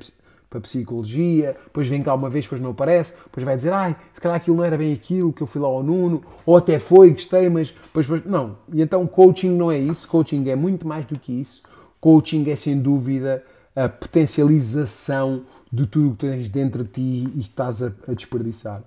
para 0.55 0.59
a 0.59 0.63
psicologia, 0.63 1.57
depois 1.65 1.89
vem 1.89 2.01
cá 2.01 2.15
uma 2.15 2.31
vez, 2.31 2.45
depois 2.45 2.61
não 2.61 2.71
aparece, 2.71 3.15
depois 3.25 3.45
vai 3.45 3.57
dizer, 3.57 3.73
ai, 3.73 3.97
se 4.13 4.21
calhar 4.21 4.37
aquilo 4.37 4.57
não 4.57 4.65
era 4.65 4.79
bem 4.79 4.93
aquilo 4.93 5.33
que 5.33 5.43
eu 5.43 5.47
fui 5.49 5.61
lá 5.61 5.67
ao 5.67 5.83
Nuno, 5.83 6.23
ou 6.47 6.57
até 6.57 6.79
foi, 6.79 7.11
gostei, 7.11 7.49
mas 7.49 7.71
depois, 7.71 8.07
depois 8.07 8.25
não. 8.25 8.59
E 8.73 8.81
então 8.81 9.05
coaching 9.07 9.51
não 9.51 9.73
é 9.73 9.79
isso, 9.79 10.07
coaching 10.07 10.49
é 10.49 10.55
muito 10.55 10.87
mais 10.87 11.05
do 11.07 11.19
que 11.19 11.33
isso. 11.41 11.63
Coaching 12.01 12.49
é 12.51 12.55
sem 12.55 12.79
dúvida 12.79 13.43
a 13.75 13.89
potencialização 13.89 15.45
de 15.73 15.87
tudo 15.87 16.11
o 16.11 16.17
que 16.17 16.27
tens 16.27 16.49
dentro 16.49 16.85
de 16.85 16.91
ti 16.91 17.33
e 17.35 17.41
estás 17.41 17.83
a, 17.83 17.91
a 18.09 18.15
desperdiçar. 18.15 18.83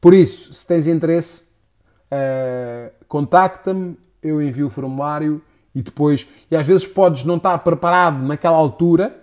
Por 0.00 0.14
isso, 0.14 0.54
se 0.54 0.66
tens 0.66 0.86
interesse, 0.86 1.44
uh, 2.12 2.90
contacta-me, 3.06 3.98
eu 4.22 4.40
envio 4.40 4.66
o 4.66 4.70
formulário 4.70 5.42
e 5.74 5.82
depois, 5.82 6.26
e 6.50 6.56
às 6.56 6.66
vezes 6.66 6.86
podes 6.86 7.24
não 7.24 7.36
estar 7.36 7.58
preparado 7.58 8.22
naquela 8.24 8.56
altura 8.56 9.16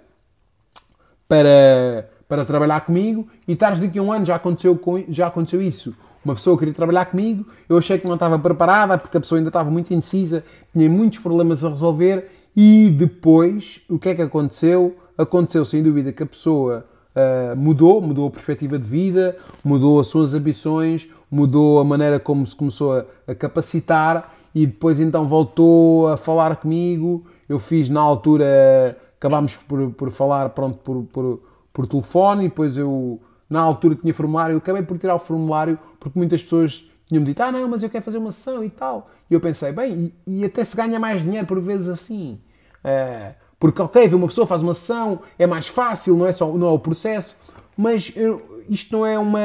para, 1.28 2.10
para 2.28 2.46
trabalhar 2.46 2.82
comigo 2.82 3.28
e 3.48 3.54
estás 3.54 3.80
daqui 3.80 3.98
a 3.98 4.02
um 4.02 4.12
ano, 4.12 4.26
já 4.26 4.36
aconteceu, 4.36 4.80
já 5.10 5.28
aconteceu 5.28 5.62
isso. 5.62 5.96
Uma 6.24 6.34
pessoa 6.36 6.58
queria 6.58 6.74
trabalhar 6.74 7.06
comigo, 7.06 7.46
eu 7.70 7.78
achei 7.78 8.00
que 8.00 8.08
não 8.08 8.16
estava 8.16 8.38
preparada 8.40 8.98
porque 8.98 9.18
a 9.18 9.20
pessoa 9.20 9.38
ainda 9.38 9.50
estava 9.50 9.70
muito 9.70 9.94
indecisa, 9.94 10.44
tinha 10.74 10.90
muitos 10.90 11.20
problemas 11.20 11.64
a 11.64 11.70
resolver 11.70 12.30
e 12.56 12.90
depois, 12.90 13.82
o 13.90 14.00
que 14.00 14.10
é 14.10 14.16
que 14.16 14.22
aconteceu? 14.22 14.96
Aconteceu 15.18 15.66
sem 15.66 15.84
dúvida 15.84 16.14
que 16.14 16.24
a 16.24 16.26
pessoa 16.26 16.86
uh, 17.16 17.56
mudou, 17.56 18.02
mudou 18.02 18.28
a 18.28 18.32
perspectiva 18.32 18.80
de 18.80 18.86
vida, 18.86 19.38
mudou 19.64 20.00
as 20.00 20.08
suas 20.08 20.34
ambições, 20.34 21.10
mudou 21.30 21.80
a 21.80 21.84
maneira 21.84 22.20
como 22.20 22.46
se 22.46 22.56
começou 22.56 22.94
a, 22.94 23.06
a 23.28 23.36
capacitar 23.36 24.34
e 24.54 24.66
depois 24.66 25.00
então 25.02 25.28
voltou 25.28 26.08
a 26.08 26.18
falar 26.18 26.56
comigo. 26.58 27.26
Eu 27.48 27.60
fiz 27.60 27.90
na 27.90 28.00
altura, 28.00 28.98
acabámos 29.18 29.56
por, 29.56 29.92
por 29.92 30.12
falar 30.12 30.50
pronto, 30.50 30.78
por, 30.78 31.04
por, 31.12 31.42
por 31.74 31.88
telefone 31.88 32.46
e 32.46 32.50
depois 32.50 32.78
eu 32.78 33.20
na 33.50 33.60
altura 33.60 33.96
tinha 33.96 34.14
formulário, 34.14 34.54
eu 34.54 34.58
acabei 34.58 34.82
por 34.82 34.98
tirar 34.98 35.16
o 35.16 35.20
formulário 35.20 35.78
porque 36.00 36.18
muitas 36.18 36.42
pessoas 36.42 36.90
tinham-me 37.08 37.26
dito, 37.26 37.42
ah 37.42 37.52
não, 37.52 37.68
mas 37.68 37.84
eu 37.84 37.90
quero 37.90 38.04
fazer 38.04 38.18
uma 38.18 38.32
sessão 38.32 38.64
e 38.64 38.70
tal. 38.70 39.10
E 39.30 39.34
eu 39.34 39.40
pensei, 39.40 39.72
bem, 39.72 40.14
e, 40.28 40.40
e 40.42 40.46
até 40.46 40.64
se 40.64 40.76
ganha 40.76 41.00
mais 41.00 41.22
dinheiro 41.22 41.46
por 41.46 41.60
vezes 41.62 41.90
assim. 41.90 42.40
Uh, 42.84 43.34
porque, 43.60 43.82
ok, 43.82 44.08
uma 44.14 44.28
pessoa 44.28 44.46
faz 44.46 44.62
uma 44.62 44.74
sessão, 44.74 45.22
é 45.38 45.48
mais 45.48 45.68
fácil, 45.68 46.16
não 46.16 46.26
é, 46.26 46.32
só, 46.32 46.52
não 46.52 46.68
é 46.68 46.72
o 46.72 46.80
processo, 46.80 47.38
mas 47.78 48.12
eu, 48.16 48.64
isto 48.70 48.96
não 48.96 49.06
é 49.06 49.18
uma, 49.18 49.42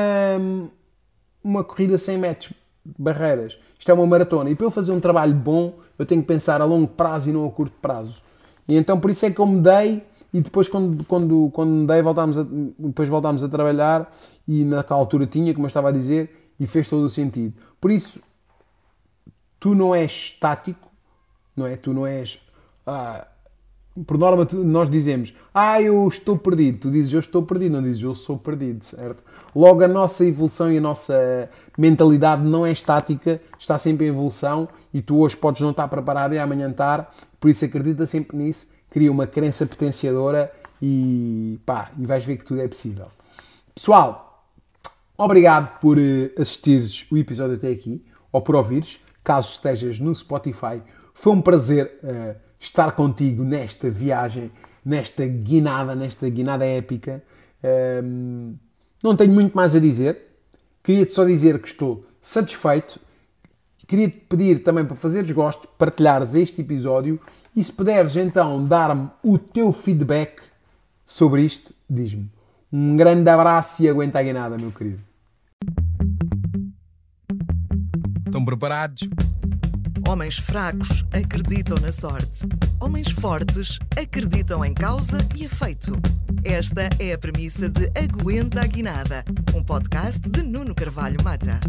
uma 1.43 1.65
corrida 1.65 1.97
sem 1.99 2.19
metros, 2.19 2.53
barreiras. 2.99 3.59
Isto 3.79 3.91
é 3.91 3.95
uma 3.95 4.07
maratona. 4.07 4.51
E 4.51 4.55
para 4.55 4.67
eu 4.67 4.71
fazer 4.71 4.93
um 4.93 5.01
trabalho 5.01 5.35
bom, 5.35 5.79
eu 5.99 6.07
tenho 6.07 6.23
que 6.23 6.29
pensar 6.29 6.61
a 6.61 6.65
longo 6.65 6.89
prazo 6.89 7.31
e 7.31 7.33
não 7.33 7.47
a 7.47 7.51
curto 7.51 7.75
prazo. 7.81 8.23
E 8.67 8.77
então 8.77 8.99
por 8.99 9.11
isso 9.11 9.27
é 9.27 9.31
que 9.31 9.39
eu 9.39 9.47
me 9.47 9.61
dei 9.61 10.03
e 10.33 10.41
depois 10.41 10.69
quando, 10.69 11.05
quando, 11.05 11.51
quando 11.53 11.71
mudei 11.71 12.01
voltámos 12.03 12.39
a, 12.39 12.47
depois 12.79 13.09
voltámos 13.09 13.43
a 13.43 13.49
trabalhar 13.49 14.13
e 14.47 14.65
naquela 14.65 15.01
altura 15.01 15.27
tinha, 15.27 15.53
como 15.53 15.67
eu 15.67 15.69
estava 15.69 15.89
a 15.89 15.93
dizer, 15.93 16.40
e 16.61 16.67
fez 16.67 16.87
todo 16.87 17.05
o 17.05 17.09
sentido. 17.09 17.55
Por 17.81 17.91
isso, 17.91 18.21
tu 19.59 19.75
não 19.75 19.95
és 19.95 20.13
estático, 20.13 20.89
não 21.57 21.67
é? 21.67 21.77
Tu 21.77 21.93
não 21.95 22.07
és. 22.07 22.39
Ah, 22.87 23.27
por 24.07 24.19
norma, 24.19 24.47
nós 24.53 24.89
dizemos, 24.89 25.35
ah, 25.53 25.81
eu 25.81 26.07
estou 26.07 26.39
perdido. 26.39 26.81
Tu 26.81 26.91
dizes, 26.91 27.13
eu 27.13 27.21
estou 27.21 27.43
perdido, 27.43 27.73
não 27.73 27.83
dizes, 27.83 28.03
eu 28.03 28.15
sou 28.15 28.39
perdido, 28.39 28.85
certo? 28.85 29.25
Logo, 29.57 29.83
a 29.83 29.89
nossa 29.89 30.25
evolução 30.25 30.71
e 30.71 30.79
a 30.79 30.81
nossa 30.81 31.51
mentalidade 31.77 32.45
não 32.45 32.65
é 32.65 32.71
estática, 32.71 33.41
está 33.59 33.79
sempre 33.79 34.07
em 34.07 34.11
evolução 34.11 34.69
e 34.93 35.01
tu 35.01 35.19
hoje 35.19 35.37
podes 35.37 35.63
não 35.63 35.71
estar 35.71 35.89
preparado 35.89 36.35
e 36.35 36.39
amanhã 36.39 36.71
estar. 36.71 37.15
Por 37.41 37.51
isso, 37.51 37.65
acredita 37.65 38.07
sempre 38.07 38.37
nisso, 38.37 38.69
cria 38.91 39.11
uma 39.11 39.27
crença 39.27 39.67
potenciadora 39.67 40.53
e 40.81 41.59
pá, 41.67 41.91
e 41.99 42.07
vais 42.07 42.25
ver 42.25 42.37
que 42.37 42.45
tudo 42.45 42.61
é 42.61 42.69
possível. 42.69 43.07
Pessoal, 43.75 44.30
obrigado 45.25 45.79
por 45.81 45.99
eh, 45.99 46.33
assistires 46.39 47.07
o 47.11 47.17
episódio 47.17 47.57
até 47.57 47.69
aqui, 47.69 48.05
ou 48.33 48.41
por 48.41 48.57
ouvires, 48.57 49.01
caso 49.23 49.51
estejas 49.51 50.01
no 50.01 50.15
Spotify. 50.15 50.83
Foi 51.15 51.33
um 51.33 51.41
prazer. 51.41 51.99
Uh, 52.03 52.51
estar 52.61 52.93
contigo 52.93 53.43
nesta 53.43 53.89
viagem, 53.89 54.53
nesta 54.85 55.27
guinada, 55.27 55.95
nesta 55.95 56.29
guinada 56.29 56.65
épica. 56.65 57.25
Um, 58.05 58.55
não 59.03 59.17
tenho 59.17 59.33
muito 59.33 59.57
mais 59.57 59.75
a 59.75 59.81
dizer. 59.81 60.29
Queria-te 60.83 61.13
só 61.13 61.25
dizer 61.25 61.59
que 61.61 61.69
estou 61.69 62.05
satisfeito. 62.21 63.01
Queria-te 63.89 64.19
pedir 64.29 64.63
também 64.63 64.85
para 64.85 64.95
fazeres 64.95 65.31
gosto, 65.33 65.67
partilhares 65.67 66.35
este 66.35 66.61
episódio 66.61 67.19
e 67.57 67.65
se 67.65 67.73
puderes 67.73 68.17
então 68.17 68.65
dar-me 68.65 69.09
o 69.25 69.37
teu 69.37 69.73
feedback 69.73 70.41
sobre 71.05 71.43
isto, 71.43 71.75
diz-me. 71.89 72.31
Um 72.73 72.97
grande 72.97 73.29
abraço 73.29 73.83
e 73.83 73.89
aguenta 73.89 74.21
a 74.21 74.23
guinada, 74.23 74.57
meu 74.57 74.71
querido. 74.71 75.10
Estão 78.41 78.45
preparados? 78.45 79.09
Homens 80.09 80.39
fracos 80.39 81.05
acreditam 81.13 81.77
na 81.77 81.93
sorte. 81.93 82.47
Homens 82.81 83.11
fortes 83.11 83.79
acreditam 84.01 84.65
em 84.65 84.73
causa 84.73 85.19
e 85.37 85.45
efeito. 85.45 85.93
Esta 86.43 86.89
é 86.99 87.13
a 87.13 87.19
premissa 87.19 87.69
de 87.69 87.91
Aguenta 87.95 88.63
a 88.63 88.67
Guinada, 88.67 89.25
um 89.55 89.63
podcast 89.63 90.21
de 90.27 90.43
Nuno 90.43 90.75
Carvalho 90.75 91.23
Mata. 91.23 91.61